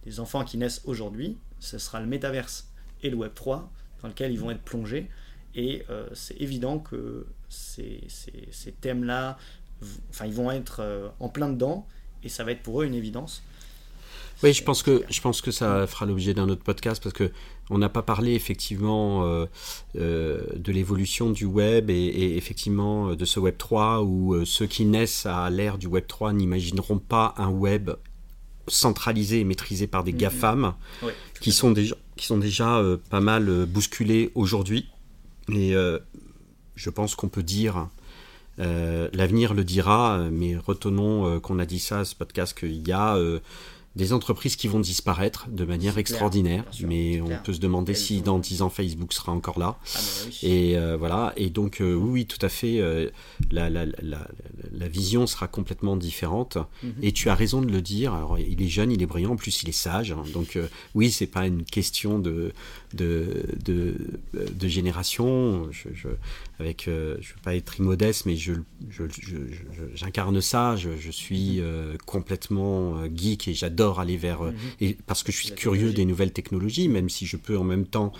les 0.05 0.19
enfants 0.19 0.43
qui 0.43 0.57
naissent 0.57 0.81
aujourd'hui, 0.85 1.37
ce 1.59 1.77
sera 1.77 1.99
le 1.99 2.07
métaverse 2.07 2.69
et 3.03 3.09
le 3.09 3.15
Web 3.15 3.31
3 3.33 3.71
dans 4.01 4.07
lequel 4.07 4.31
ils 4.31 4.39
vont 4.39 4.51
être 4.51 4.61
plongés. 4.61 5.09
Et 5.57 5.83
c'est 6.13 6.39
évident 6.41 6.79
que 6.79 7.25
ces, 7.47 8.01
ces, 8.09 8.49
ces 8.51 8.73
thèmes-là, 8.73 9.37
enfin, 10.09 10.25
ils 10.25 10.33
vont 10.33 10.51
être 10.51 10.77
euh, 10.79 11.09
en 11.19 11.29
plein 11.29 11.49
dedans 11.49 11.87
et 12.23 12.29
ça 12.29 12.43
va 12.43 12.51
être 12.51 12.63
pour 12.63 12.81
eux 12.81 12.85
une 12.85 12.95
évidence. 12.95 13.43
Oui, 14.43 14.51
je 14.51 14.63
pense 14.63 14.83
que 14.83 15.03
je 15.09 15.21
pense 15.21 15.41
que 15.41 15.51
ça 15.51 15.87
fera 15.87 16.05
l'objet 16.05 16.33
d'un 16.33 16.49
autre 16.49 16.63
podcast 16.63 17.01
parce 17.01 17.13
que 17.13 17.31
on 17.69 17.77
n'a 17.77 17.87
pas 17.87 18.01
parlé 18.01 18.33
effectivement 18.33 19.25
euh, 19.25 19.45
euh, 19.95 20.41
de 20.55 20.71
l'évolution 20.73 21.29
du 21.29 21.45
web 21.45 21.89
et, 21.89 22.35
effectivement 22.35 23.15
de 23.15 23.25
ce 23.25 23.39
web 23.39 23.55
3 23.57 24.03
où 24.03 24.43
ceux 24.45 24.67
qui 24.67 24.85
naissent 24.85 25.25
à 25.25 25.49
l'ère 25.49 25.77
du 25.77 25.87
web 25.87 26.05
3 26.05 26.33
n'imagineront 26.33 26.99
pas 26.99 27.33
un 27.37 27.47
web 27.47 27.91
centralisé 28.67 29.39
et 29.39 29.43
maîtrisé 29.45 29.87
par 29.87 30.03
des 30.03 30.11
mm-hmm. 30.11 30.17
GAFAM 30.17 30.73
qui, 31.39 31.53
sont 31.53 31.71
déjà, 31.71 31.95
qui 32.17 32.25
sont 32.25 32.37
déjà 32.37 32.83
pas 33.09 33.21
mal 33.21 33.65
bousculés 33.65 34.31
aujourd'hui. 34.35 34.89
Et 35.49 35.73
je 36.75 36.89
pense 36.89 37.15
qu'on 37.15 37.29
peut 37.29 37.43
dire 37.43 37.87
l'avenir 38.57 39.53
le 39.53 39.63
dira, 39.63 40.27
mais 40.31 40.55
retenons 40.57 41.27
euh, 41.27 41.39
qu'on 41.39 41.59
a 41.59 41.65
dit 41.65 41.79
ça 41.79 41.99
à 41.99 42.05
ce 42.05 42.15
podcast 42.15 42.57
qu'il 42.57 42.87
y 42.87 42.91
a 42.91 43.15
euh, 43.15 43.39
des 43.95 44.11
entreprises 44.11 44.55
qui 44.57 44.67
vont 44.67 44.79
disparaître 44.79 45.47
de 45.49 45.63
manière 45.63 45.97
extraordinaire, 45.97 46.65
mais 46.81 47.21
on 47.21 47.29
peut 47.43 47.53
se 47.53 47.59
demander 47.59 47.93
si 47.93 48.21
dans 48.21 48.39
10 48.39 48.61
ans 48.61 48.69
Facebook 48.69 49.13
sera 49.13 49.31
encore 49.31 49.57
là. 49.57 49.77
Ah, 49.95 49.99
et 50.43 50.77
euh, 50.77 50.97
voilà, 50.97 51.33
et 51.37 51.49
donc 51.49 51.79
euh, 51.79 51.93
oui, 51.93 52.25
tout 52.25 52.43
à 52.45 52.49
fait, 52.49 52.79
euh, 52.79 53.09
la, 53.51 53.69
la, 53.69 53.85
la, 54.01 54.27
la, 54.73 54.87
vision 54.89 55.27
sera 55.27 55.47
complètement 55.47 55.95
différente. 55.95 56.57
Mhm. 56.83 56.93
Et 57.03 57.13
tu 57.13 57.29
as 57.29 57.35
raison 57.35 57.61
de 57.61 57.71
le 57.71 57.81
dire. 57.81 58.13
Alors, 58.13 58.37
il 58.37 58.61
est 58.61 58.67
jeune, 58.67 58.91
il 58.91 59.01
est 59.01 59.05
brillant, 59.05 59.31
en 59.31 59.35
plus 59.37 59.63
il 59.63 59.69
est 59.69 59.73
sage. 59.73 60.11
Hein. 60.11 60.23
donc 60.33 60.59
oui, 60.93 61.09
c'est 61.09 61.27
pas 61.27 61.47
une 61.47 61.63
question 61.63 62.19
de 62.19 62.51
de, 62.93 63.45
de, 63.63 63.95
de 64.33 64.67
génération. 64.67 65.69
Je, 65.71 65.89
je 65.93 66.09
avec, 66.59 66.83
je 66.85 66.91
veux 67.33 67.41
pas 67.43 67.55
être 67.55 67.79
immodeste, 67.79 68.25
mais 68.25 68.35
je 68.35 68.53
j'incarne 69.93 70.41
ça. 70.41 70.75
Je, 70.75 70.89
je 70.99 71.11
suis 71.11 71.61
mhm. 71.61 71.97
complètement 72.05 73.05
geek 73.15 73.47
et 73.47 73.53
j'adore 73.53 73.84
aller 73.93 74.17
vers 74.17 74.41
euh, 74.41 74.51
mhm. 74.51 74.57
et 74.81 74.97
parce 75.05 75.23
que 75.23 75.31
je 75.31 75.37
suis 75.37 75.51
curieux 75.55 75.93
des 75.93 76.05
nouvelles 76.05 76.33
technologies, 76.33 76.87
même 76.87 77.09
si 77.09 77.25
je 77.25 77.37
peux 77.37 77.57
en 77.57 77.63
même 77.63 77.85
temps 77.85 78.11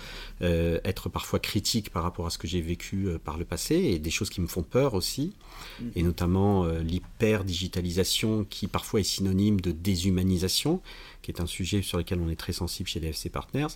euh, 0.42 0.78
être 0.84 1.08
parfois 1.08 1.38
critique 1.38 1.90
par 1.90 2.02
rapport 2.02 2.26
à 2.26 2.30
ce 2.30 2.38
que 2.38 2.48
j'ai 2.48 2.60
vécu 2.60 3.06
euh, 3.06 3.18
par 3.18 3.36
le 3.36 3.44
passé 3.44 3.74
et 3.74 3.98
des 3.98 4.10
choses 4.10 4.30
qui 4.30 4.40
me 4.40 4.46
font 4.46 4.62
peur 4.62 4.94
aussi, 4.94 5.34
mhm. 5.80 5.90
et 5.96 6.02
notamment 6.02 6.66
l'hyper 6.66 7.44
digitalisation 7.44 8.44
qui 8.48 8.66
parfois 8.66 9.00
est 9.00 9.04
synonyme 9.04 9.60
de 9.60 9.72
déshumanisation, 9.72 10.80
qui 11.22 11.30
est 11.30 11.40
un 11.40 11.46
sujet 11.46 11.82
sur 11.82 11.98
lequel 11.98 12.20
on 12.20 12.30
est 12.30 12.36
très 12.36 12.52
sensible 12.52 12.88
chez 12.88 13.00
DFC 13.00 13.30
Partners. 13.30 13.66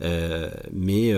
mais, 0.00 1.12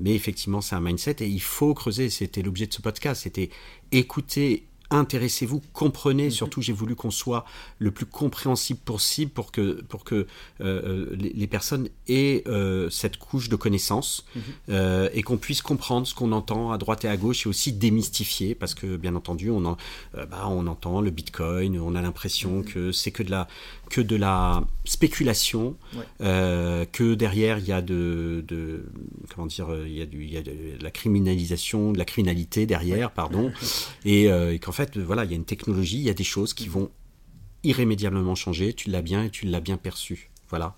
mais 0.00 0.14
effectivement, 0.14 0.60
c'est 0.60 0.74
un 0.74 0.80
mindset 0.80 1.16
et 1.20 1.26
il 1.26 1.42
faut 1.42 1.74
creuser. 1.74 2.10
C'était 2.10 2.42
l'objet 2.42 2.66
de 2.66 2.72
ce 2.72 2.80
podcast. 2.80 3.22
C'était 3.22 3.50
écouter 3.90 4.64
intéressez-vous, 4.92 5.62
comprenez. 5.72 6.30
Surtout, 6.30 6.62
j'ai 6.62 6.72
voulu 6.72 6.94
qu'on 6.94 7.10
soit 7.10 7.44
le 7.78 7.90
plus 7.90 8.06
compréhensible 8.06 8.80
possible 8.80 9.30
pour 9.30 9.52
que, 9.52 9.82
pour 9.82 10.04
que 10.04 10.26
les, 10.60 11.32
les, 11.34 11.46
personnes 11.46 11.88
aient 12.08 12.44
cette 12.90 13.16
couche 13.16 13.48
de 13.48 13.56
connaissances 13.56 14.24
et 14.68 15.22
qu'on 15.22 15.36
puisse 15.36 15.62
comprendre 15.62 16.06
ce 16.06 16.14
qu'on 16.14 16.32
entend 16.32 16.72
à 16.72 16.78
droite 16.78 17.04
et 17.04 17.08
à 17.08 17.16
gauche 17.16 17.46
et 17.46 17.48
aussi 17.48 17.72
démystifier 17.72 18.54
parce 18.54 18.74
que, 18.74 18.96
bien 18.96 19.14
entendu, 19.14 19.50
on, 19.50 19.64
en, 19.64 19.76
bah, 20.14 20.46
on 20.48 20.66
entend 20.66 21.00
le 21.00 21.10
bitcoin, 21.10 21.78
on 21.80 21.94
a 21.94 22.02
l'impression 22.02 22.62
que 22.62 22.92
c'est 22.92 23.10
que 23.10 23.22
de 23.22 23.30
la 23.30 23.48
que 23.92 24.00
de 24.00 24.16
la 24.16 24.64
spéculation, 24.86 25.76
euh, 26.22 26.86
que 26.90 27.12
derrière 27.12 27.58
il 27.58 27.66
y 27.66 27.72
a 27.72 27.82
de, 27.82 28.42
comment 29.34 29.46
dire, 29.46 29.68
il 29.84 29.92
y 29.92 30.00
a, 30.00 30.06
du, 30.06 30.24
il 30.24 30.32
y 30.32 30.38
a 30.38 30.42
de 30.42 30.52
la 30.80 30.90
criminalisation, 30.90 31.92
de 31.92 31.98
la 31.98 32.06
criminalité 32.06 32.64
derrière, 32.64 33.10
pardon, 33.10 33.52
euh, 34.06 34.50
et, 34.50 34.58
qu'en 34.58 34.72
fait 34.72 34.96
voilà, 34.96 35.24
il 35.24 35.30
y 35.30 35.34
a 35.34 35.36
une 35.36 35.44
technologie, 35.44 35.98
il 35.98 36.04
y 36.04 36.10
a 36.10 36.14
des 36.14 36.24
choses 36.24 36.54
qui 36.54 36.68
vont 36.68 36.90
irrémédiablement 37.64 38.34
changer. 38.34 38.72
Tu 38.72 38.88
l'as 38.88 39.02
bien 39.02 39.24
et 39.24 39.30
tu 39.30 39.44
l'as 39.44 39.60
bien 39.60 39.76
perçu, 39.76 40.30
voilà. 40.48 40.74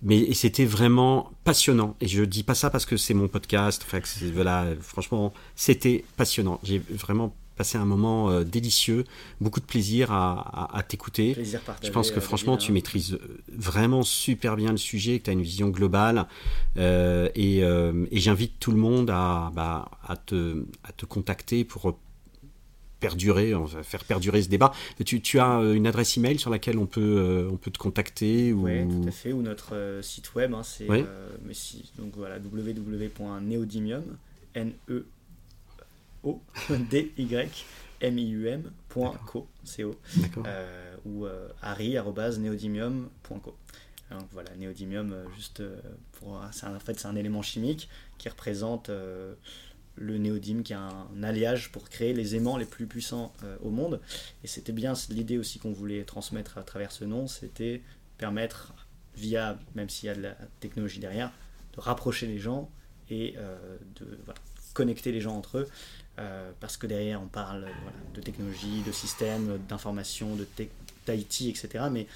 Mais 0.00 0.32
c'était 0.32 0.64
vraiment 0.64 1.32
passionnant. 1.42 1.96
Et 2.00 2.06
je 2.06 2.22
dis 2.22 2.44
pas 2.44 2.54
ça 2.54 2.70
parce 2.70 2.86
que 2.86 2.96
c'est 2.96 3.14
mon 3.14 3.26
podcast. 3.26 3.82
Enfin, 3.84 3.98
voilà, 4.32 4.64
franchement, 4.80 5.34
c'était 5.56 6.04
passionnant. 6.16 6.60
J'ai 6.62 6.78
vraiment 6.78 7.34
passé 7.58 7.76
un 7.76 7.84
moment 7.84 8.30
euh, 8.30 8.44
délicieux, 8.44 9.04
beaucoup 9.40 9.60
de 9.60 9.66
plaisir 9.66 10.12
à, 10.12 10.82
t'écouter. 10.88 11.36
Je 11.82 11.90
pense 11.90 12.10
que 12.10 12.18
euh, 12.18 12.22
franchement, 12.22 12.56
tu 12.56 12.72
maîtrises 12.72 13.14
euh, 13.14 13.40
vraiment 13.52 14.02
super 14.02 14.56
bien 14.56 14.70
le 14.70 14.78
sujet, 14.78 15.18
que 15.18 15.24
tu 15.24 15.30
as 15.30 15.32
une 15.32 15.42
vision 15.42 15.68
globale. 15.68 16.26
et, 16.76 17.62
j'invite 18.12 18.58
tout 18.60 18.70
le 18.70 18.78
monde 18.78 19.10
à, 19.10 19.50
bah, 19.54 19.90
à, 20.06 20.16
te, 20.16 20.64
à 20.84 20.92
te 20.92 21.04
contacter 21.04 21.64
pour 21.64 21.98
perdurer, 23.00 23.52
faire 23.82 24.04
perdurer 24.04 24.42
ce 24.42 24.48
débat. 24.48 24.72
Tu, 25.04 25.20
tu, 25.20 25.40
as 25.40 25.60
une 25.74 25.86
adresse 25.86 26.16
email 26.16 26.38
sur 26.38 26.50
laquelle 26.50 26.78
on 26.78 26.86
peut, 26.86 27.48
on 27.50 27.56
peut 27.56 27.70
te 27.70 27.78
contacter 27.78 28.52
ou... 28.52 28.66
Oui, 28.66 28.86
tout 28.86 29.08
à 29.08 29.12
fait, 29.12 29.32
ou 29.32 29.42
notre 29.42 30.00
site 30.02 30.34
web, 30.34 30.54
hein, 30.54 30.62
c'est 30.62 30.86
donc 30.86 32.14
voilà, 32.16 32.38
www.neodymium, 32.38 34.04
n 34.54 34.72
e 34.88 35.04
o 36.28 36.76
d 36.90 37.12
y 37.16 37.48
m 38.00 38.18
i 38.18 38.30
u 38.30 38.48
m 38.48 38.70
.co, 38.88 39.48
euh, 40.46 40.96
ou 41.04 41.26
euh, 41.26 41.48
harry@neodymium.co. 41.62 43.56
Donc 44.10 44.26
voilà, 44.32 44.54
néodymium, 44.56 45.12
euh, 45.12 45.24
juste 45.36 45.60
euh, 45.60 45.80
pour, 46.12 46.32
en 46.32 46.80
fait, 46.80 46.98
c'est 46.98 47.06
un 47.06 47.16
élément 47.16 47.42
chimique 47.42 47.88
qui 48.16 48.28
représente 48.28 48.90
le 50.00 50.18
néodyme, 50.18 50.62
qui 50.62 50.72
est 50.72 50.76
un, 50.76 51.22
alliage 51.22 51.70
pour 51.72 51.88
créer 51.88 52.14
les 52.14 52.34
aimants 52.36 52.56
les 52.56 52.64
plus 52.64 52.86
puissants 52.86 53.32
au 53.62 53.70
monde. 53.70 54.00
Et 54.42 54.48
c'était 54.48 54.72
bien 54.72 54.94
l'idée 55.10 55.38
aussi 55.38 55.58
qu'on 55.58 55.72
voulait 55.72 56.04
transmettre 56.04 56.58
à 56.58 56.62
travers 56.62 56.90
ce 56.90 57.04
nom, 57.04 57.28
c'était 57.28 57.82
permettre, 58.16 58.74
via, 59.14 59.58
même 59.76 59.88
s'il 59.88 60.08
y 60.08 60.10
a 60.10 60.14
de 60.16 60.22
la 60.22 60.36
technologie 60.58 60.98
derrière, 60.98 61.30
de 61.76 61.80
rapprocher 61.80 62.26
les 62.26 62.38
gens 62.38 62.70
et 63.08 63.36
de 64.00 64.18
connecter 64.74 65.12
les 65.12 65.20
gens 65.20 65.36
entre 65.36 65.58
eux 65.58 65.68
euh, 66.18 66.50
parce 66.60 66.76
que 66.76 66.86
derrière 66.86 67.22
on 67.22 67.26
parle 67.26 67.66
de 68.14 68.20
technologie, 68.20 68.82
de 68.86 68.92
système, 68.92 69.58
d'information, 69.68 70.36
d'IT, 70.36 71.42
etc. 71.42 71.84
Mais 71.90 72.06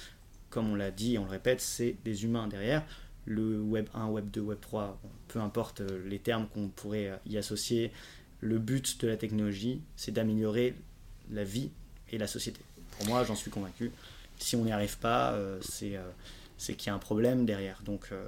comme 0.49 0.71
on 0.71 0.75
l'a 0.75 0.91
dit 0.91 1.15
et 1.15 1.17
on 1.17 1.25
le 1.25 1.31
répète, 1.31 1.61
c'est 1.61 1.95
des 2.03 2.23
humains 2.23 2.47
derrière. 2.47 2.83
Le 3.25 3.61
Web 3.61 3.87
1, 3.93 4.07
Web 4.07 4.29
2, 4.31 4.41
Web 4.41 4.59
3, 4.59 4.99
peu 5.29 5.39
importe 5.39 5.81
euh, 5.81 6.03
les 6.07 6.19
termes 6.19 6.47
qu'on 6.47 6.67
pourrait 6.67 7.07
euh, 7.07 7.15
y 7.25 7.37
associer, 7.37 7.91
le 8.41 8.59
but 8.59 8.99
de 9.01 9.07
la 9.07 9.15
technologie, 9.15 9.79
c'est 9.95 10.11
d'améliorer 10.11 10.75
la 11.31 11.45
vie 11.45 11.69
et 12.11 12.17
la 12.17 12.27
société. 12.27 12.59
Pour 12.97 13.07
moi, 13.07 13.23
j'en 13.23 13.35
suis 13.35 13.49
convaincu. 13.49 13.91
Si 14.37 14.57
on 14.57 14.65
n'y 14.65 14.73
arrive 14.73 14.97
pas, 14.97 15.39
c'est 15.61 15.97
c'est 16.63 16.75
qu'il 16.75 16.87
y 16.87 16.91
a 16.91 16.95
un 16.95 16.99
problème 16.99 17.45
derrière. 17.45 17.81
Donc, 17.83 18.07
euh, 18.13 18.25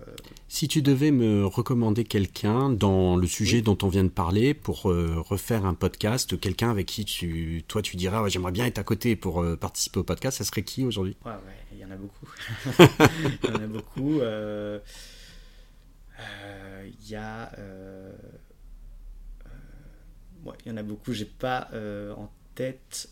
Si 0.50 0.68
tu 0.68 0.82
devais 0.82 1.12
me 1.12 1.46
recommander 1.46 2.04
quelqu'un 2.04 2.70
dans 2.70 3.16
le 3.16 3.28
sujet 3.28 3.62
dont 3.62 3.78
on 3.82 3.88
vient 3.88 4.04
de 4.04 4.10
parler 4.10 4.54
pour 4.54 4.92
euh, 4.92 5.22
refaire 5.22 5.66
un 5.66 5.74
podcast, 5.74 6.38
quelqu'un 6.38 6.70
avec 6.70 6.88
qui 6.88 7.06
tu, 7.06 7.64
toi 7.70 7.82
tu 7.82 7.96
dirais 7.96 8.18
j'aimerais 8.30 8.52
bien 8.52 8.66
être 8.66 8.78
à 8.78 8.84
côté 8.84 9.16
pour 9.16 9.42
euh, 9.42 9.56
participer 9.56 10.00
au 10.00 10.04
podcast, 10.04 10.40
ça 10.40 10.44
serait 10.44 10.64
qui 10.64 10.84
aujourd'hui? 10.84 11.16
Ouais, 11.26 11.32
il 11.72 11.80
y 11.80 11.86
en 11.86 11.92
a 11.92 11.96
beaucoup. 11.96 12.28
il 13.44 13.50
y 13.50 13.54
en 13.54 13.64
a 13.64 13.68
beaucoup. 13.68 14.20
Il 16.86 17.10
y 17.10 17.16
a. 17.16 17.52
Il 20.66 20.70
y 20.70 20.72
en 20.72 20.78
a 20.78 20.84
beaucoup. 20.84 21.14
J'ai 21.14 21.26
pas 21.26 21.70
en 22.18 22.30
tête 22.56 23.10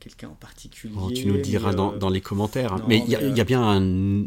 quelqu'un 0.00 0.28
en 0.28 0.34
particulier. 0.34 0.94
Oh, 1.00 1.10
tu 1.10 1.26
nous 1.26 1.38
diras 1.38 1.72
dans, 1.72 1.92
dans, 1.92 2.10
les 2.10 2.20
commentaires. 2.20 2.74
Hein. 2.74 2.84
mais 2.86 2.98
il 2.98 3.08
y, 3.08 3.36
y, 3.36 3.40
a 3.40 3.44
bien 3.44 3.62
un, 3.62 4.26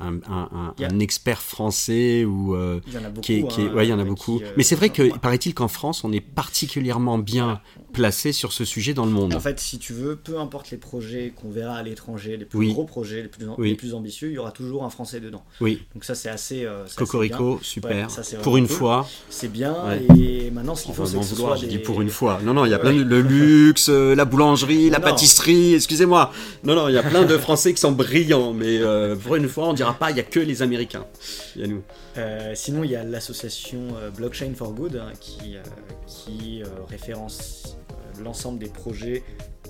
un, 0.00 0.98
expert 1.00 1.40
français 1.40 2.24
ou 2.24 2.54
euh, 2.54 2.80
il 2.86 2.94
y 2.94 2.98
en 2.98 3.04
a 3.04 3.08
beaucoup, 3.08 3.20
qui, 3.22 3.62
hein, 3.62 3.72
ouais, 3.74 3.86
il 3.86 3.90
y 3.90 3.92
en 3.92 3.98
a 3.98 4.04
beaucoup. 4.04 4.40
Euh, 4.40 4.52
mais 4.56 4.62
c'est 4.62 4.74
vrai 4.74 4.90
que 4.90 5.16
paraît-il 5.18 5.54
qu'en 5.54 5.68
France, 5.68 6.04
on 6.04 6.12
est 6.12 6.20
particulièrement 6.20 7.18
bien 7.18 7.60
placé 7.92 8.32
sur 8.32 8.52
ce 8.52 8.64
sujet 8.64 8.94
dans 8.94 9.06
le 9.06 9.12
monde. 9.12 9.34
En 9.34 9.40
fait, 9.40 9.58
si 9.60 9.78
tu 9.78 9.92
veux, 9.92 10.16
peu 10.16 10.38
importe 10.38 10.70
les 10.70 10.76
projets 10.76 11.32
qu'on 11.34 11.50
verra 11.50 11.74
à 11.74 11.82
l'étranger, 11.82 12.36
les 12.36 12.44
plus 12.44 12.68
gros 12.68 12.84
projets, 12.84 13.22
les 13.22 13.28
plus, 13.28 13.46
les 13.58 13.74
plus 13.74 13.94
ambitieux, 13.94 14.28
il 14.28 14.34
y 14.34 14.38
aura 14.38 14.52
toujours 14.52 14.84
un 14.84 14.90
français 14.90 15.20
dedans. 15.20 15.44
Oui. 15.60 15.82
Donc 15.94 16.04
ça, 16.04 16.14
c'est 16.14 16.28
assez. 16.28 16.64
Euh, 16.64 16.84
Cocorico, 16.96 17.58
super. 17.62 18.08
pour 18.42 18.56
une 18.56 18.68
fois. 18.68 19.08
C'est 19.30 19.50
bien. 19.50 19.74
Et 20.16 20.50
maintenant, 20.50 20.74
ce 20.74 20.84
qu'il 20.84 20.94
faut, 20.94 21.06
c'est 21.06 21.18
que 21.18 21.24
ce 21.24 21.34
soit 21.34 21.56
J'ai 21.56 21.66
dit 21.66 21.78
pour 21.78 22.00
une 22.00 22.10
fois. 22.10 22.40
Non, 22.42 22.54
non, 22.54 22.64
il 22.64 22.70
y 22.70 22.74
a 22.74 22.78
plein 22.78 22.92
de 22.92 23.02
le 23.02 23.20
luxe, 23.20 23.88
la 23.88 24.24
boulangerie, 24.24 24.90
la 24.90 25.00
pâtisserie. 25.00 25.74
Excusez-moi. 25.74 26.32
Non, 26.64 26.74
non, 26.74 26.88
il 26.88 26.94
y 26.94 26.98
a 26.98 27.02
plein 27.02 27.24
de 27.24 27.38
Français 27.38 27.72
qui 27.72 27.80
sont 27.80 27.92
brillants, 27.92 28.52
mais 28.52 28.80
pour 29.22 29.36
une 29.36 29.48
fois, 29.48 29.68
on 29.68 29.72
dirait 29.72 29.87
pas, 29.92 30.10
il 30.10 30.14
n'y 30.14 30.20
a 30.20 30.24
que 30.24 30.40
les 30.40 30.62
Américains. 30.62 31.06
Il 31.54 31.62
y 31.62 31.64
a 31.64 31.68
nous. 31.68 31.82
Euh, 32.16 32.54
sinon, 32.54 32.84
il 32.84 32.90
y 32.90 32.96
a 32.96 33.04
l'association 33.04 33.96
euh, 33.96 34.10
Blockchain 34.10 34.52
for 34.54 34.72
Good 34.72 34.96
hein, 34.96 35.12
qui, 35.20 35.56
euh, 35.56 35.62
qui 36.06 36.62
référence 36.88 37.78
l'ensemble 38.22 38.58
des 38.58 38.68
projets 38.68 39.22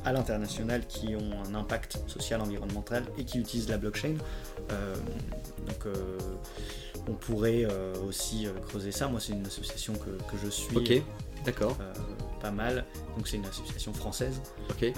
à 0.04 0.12
l'international 0.12 0.86
qui 0.86 1.14
ont 1.16 1.42
un 1.46 1.54
impact 1.54 1.98
social, 2.06 2.40
environnemental 2.40 3.04
et 3.18 3.24
qui 3.24 3.38
utilisent 3.38 3.68
la 3.68 3.78
blockchain. 3.78 4.14
donc, 5.66 5.94
on 7.08 7.14
pourrait 7.14 7.66
aussi 8.06 8.46
creuser 8.68 8.92
ça. 8.92 9.08
Moi, 9.08 9.20
c'est 9.20 9.32
une 9.32 9.44
association 9.44 9.94
que, 9.94 10.10
que 10.30 10.38
je 10.42 10.48
suis. 10.48 10.76
Ok, 10.76 11.02
d'accord. 11.44 11.76
pas 12.40 12.52
mal. 12.52 12.84
Donc, 13.16 13.26
c'est 13.26 13.36
une 13.36 13.46
association 13.46 13.92
française. 13.92 14.40
Ok. 14.70 14.92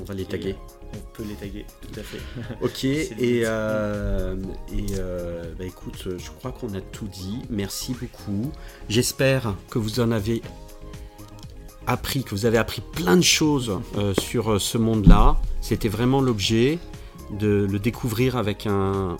on 0.00 0.04
va 0.04 0.14
les 0.14 0.24
taguer 0.24 0.56
on 0.94 1.16
peut 1.16 1.24
les 1.28 1.34
taguer, 1.34 1.64
tout 1.80 2.00
à 2.00 2.02
fait. 2.02 2.20
Ok, 2.62 2.84
et, 2.84 3.42
euh, 3.44 4.36
et 4.72 4.86
euh, 4.98 5.44
bah 5.58 5.64
écoute, 5.64 6.08
je 6.16 6.30
crois 6.38 6.52
qu'on 6.52 6.74
a 6.74 6.80
tout 6.80 7.06
dit. 7.06 7.38
Merci 7.50 7.94
beaucoup. 7.98 8.52
J'espère 8.88 9.54
que 9.70 9.78
vous 9.78 10.00
en 10.00 10.10
avez 10.10 10.42
appris, 11.86 12.24
que 12.24 12.30
vous 12.30 12.46
avez 12.46 12.58
appris 12.58 12.82
plein 12.92 13.16
de 13.16 13.22
choses 13.22 13.80
euh, 13.96 14.14
sur 14.20 14.60
ce 14.60 14.78
monde-là. 14.78 15.36
C'était 15.60 15.88
vraiment 15.88 16.20
l'objet 16.20 16.78
de 17.38 17.66
le 17.70 17.78
découvrir 17.78 18.36
avec 18.36 18.66
un 18.66 19.16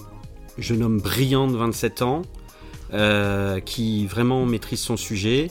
jeune 0.58 0.82
homme 0.82 1.00
brillant 1.00 1.46
de 1.46 1.56
27 1.56 2.02
ans. 2.02 2.22
qui 3.64 4.06
vraiment 4.06 4.44
maîtrise 4.44 4.80
son 4.80 4.98
sujet 4.98 5.50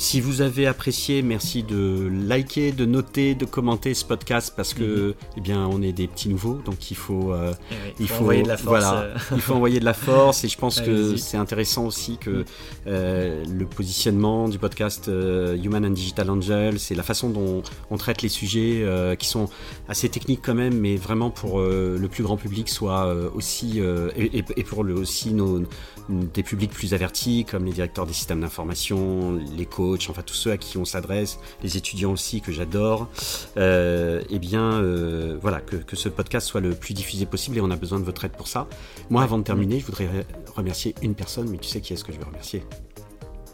si 0.00 0.22
vous 0.22 0.40
avez 0.40 0.66
apprécié, 0.66 1.20
merci 1.20 1.62
de 1.62 2.10
liker, 2.26 2.72
de 2.72 2.86
noter, 2.86 3.34
de 3.34 3.44
commenter 3.44 3.92
ce 3.92 4.06
podcast 4.06 4.54
parce 4.56 4.72
que, 4.72 5.08
mhm. 5.08 5.14
eh 5.36 5.40
bien, 5.42 5.66
on 5.66 5.82
est 5.82 5.92
des 5.92 6.08
petits 6.08 6.30
nouveaux, 6.30 6.54
donc 6.64 6.90
il 6.90 6.96
faut, 6.96 7.34
euh, 7.34 7.52
eh 7.70 7.74
il, 8.00 8.08
faut, 8.08 8.22
envoyer 8.22 8.42
de 8.42 8.48
la 8.48 8.56
force. 8.56 8.82
Voilà, 8.82 9.02
euh. 9.02 9.16
il 9.34 9.42
faut 9.42 9.52
envoyer 9.52 9.78
de 9.78 9.84
la 9.84 9.92
force 9.92 10.42
et 10.42 10.48
je 10.48 10.56
pense 10.56 10.80
que 10.80 11.16
c'est 11.16 11.36
intéressant 11.36 11.84
aussi 11.84 12.16
que 12.16 12.46
euh, 12.86 13.44
le 13.44 13.66
positionnement 13.66 14.48
du 14.48 14.58
podcast 14.58 15.08
Human 15.08 15.84
and 15.84 15.90
Digital 15.90 16.30
Angel, 16.30 16.80
c'est 16.80 16.94
la 16.94 17.02
façon 17.02 17.28
dont 17.28 17.62
on 17.90 17.98
traite 17.98 18.22
les 18.22 18.30
sujets 18.30 18.86
qui 19.18 19.28
sont 19.28 19.50
assez 19.86 20.08
techniques 20.08 20.40
quand 20.42 20.54
même, 20.54 20.80
mais 20.80 20.96
vraiment 20.96 21.28
pour 21.28 21.60
le 21.60 22.08
plus 22.10 22.22
grand 22.22 22.38
public 22.38 22.70
soit 22.70 23.14
aussi 23.34 23.80
et, 24.16 24.44
et, 24.56 24.64
pour 24.64 24.82
le, 24.82 24.94
aussi 24.94 25.34
nos, 25.34 25.62
des 26.08 26.42
publics 26.42 26.70
plus 26.70 26.94
avertis 26.94 27.44
comme 27.44 27.64
les 27.64 27.72
directeurs 27.72 28.06
des 28.06 28.12
systèmes 28.12 28.40
d'information, 28.40 29.38
les 29.56 29.66
enfin 30.08 30.22
tous 30.22 30.34
ceux 30.34 30.52
à 30.52 30.56
qui 30.56 30.78
on 30.78 30.84
s'adresse, 30.84 31.38
les 31.62 31.76
étudiants 31.76 32.12
aussi 32.12 32.40
que 32.40 32.52
j'adore, 32.52 33.08
euh, 33.56 34.22
eh 34.30 34.38
bien 34.38 34.74
euh, 34.74 35.36
voilà, 35.40 35.60
que, 35.60 35.96
ce 35.96 36.08
podcast 36.08 36.46
soit 36.46 36.60
le 36.60 36.70
plus 36.70 36.94
diffusé 36.94 37.26
possible 37.26 37.58
et 37.58 37.60
on 37.60 37.70
a 37.70 37.76
besoin 37.76 37.98
de 37.98 38.04
votre 38.04 38.24
aide 38.24 38.32
pour 38.32 38.48
ça. 38.48 38.66
Moi, 39.10 39.22
avant 39.22 39.38
de 39.38 39.44
terminer, 39.44 39.80
je 39.80 39.86
voudrais 39.86 40.08
remercier 40.54 40.94
une 41.02 41.14
personne, 41.14 41.48
mais 41.50 41.58
tu 41.58 41.68
sais 41.68 41.80
qui 41.80 41.92
est-ce 41.92 42.04
que 42.04 42.12
je 42.12 42.18
vais 42.18 42.24
remercier? 42.24 42.62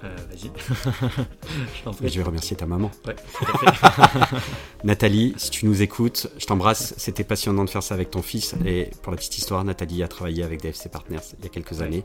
Euh, 0.07 0.17
Vas-y. 0.31 2.03
je, 2.03 2.09
je 2.09 2.19
vais 2.19 2.23
remercier 2.23 2.57
ta 2.57 2.67
maman. 2.67 2.91
Nathalie, 4.85 5.35
si 5.37 5.51
tu 5.51 5.67
nous 5.67 5.83
écoutes, 5.83 6.29
je 6.39 6.47
t'embrasse. 6.47 6.95
C'était 6.97 7.25
passionnant 7.25 7.65
de 7.65 7.71
faire 7.71 7.83
ça 7.83 7.95
avec 7.95 8.11
ton 8.11 8.23
fils. 8.23 8.55
Et 8.65 8.91
pour 9.03 9.13
la 9.13 9.19
petite 9.19 9.39
histoire, 9.39 9.65
Nathalie 9.65 10.03
a 10.03 10.09
travaillé 10.09 10.43
avec 10.43 10.63
DFC 10.63 10.89
Partners 10.91 11.19
il 11.39 11.45
y 11.45 11.47
a 11.47 11.51
quelques 11.51 11.83
années. 11.83 12.03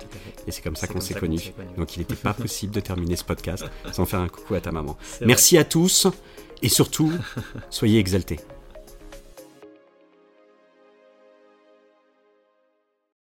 Et 0.47 0.51
c'est 0.51 0.61
comme 0.61 0.75
ça 0.75 0.87
qu'on 0.87 1.01
s'est 1.01 1.13
connus. 1.13 1.53
Donc 1.77 1.95
il 1.95 1.99
n'était 1.99 2.15
pas 2.15 2.33
possible 2.41 2.73
de 2.73 2.79
terminer 2.79 3.15
ce 3.15 3.23
podcast 3.23 3.65
sans 3.91 4.05
faire 4.05 4.19
un 4.19 4.29
coucou 4.29 4.55
à 4.55 4.61
ta 4.61 4.71
maman. 4.71 4.97
Merci 5.25 5.57
à 5.57 5.63
tous. 5.63 6.07
Et 6.63 6.69
surtout, 6.69 7.11
soyez 7.69 7.99
exaltés. 7.99 8.39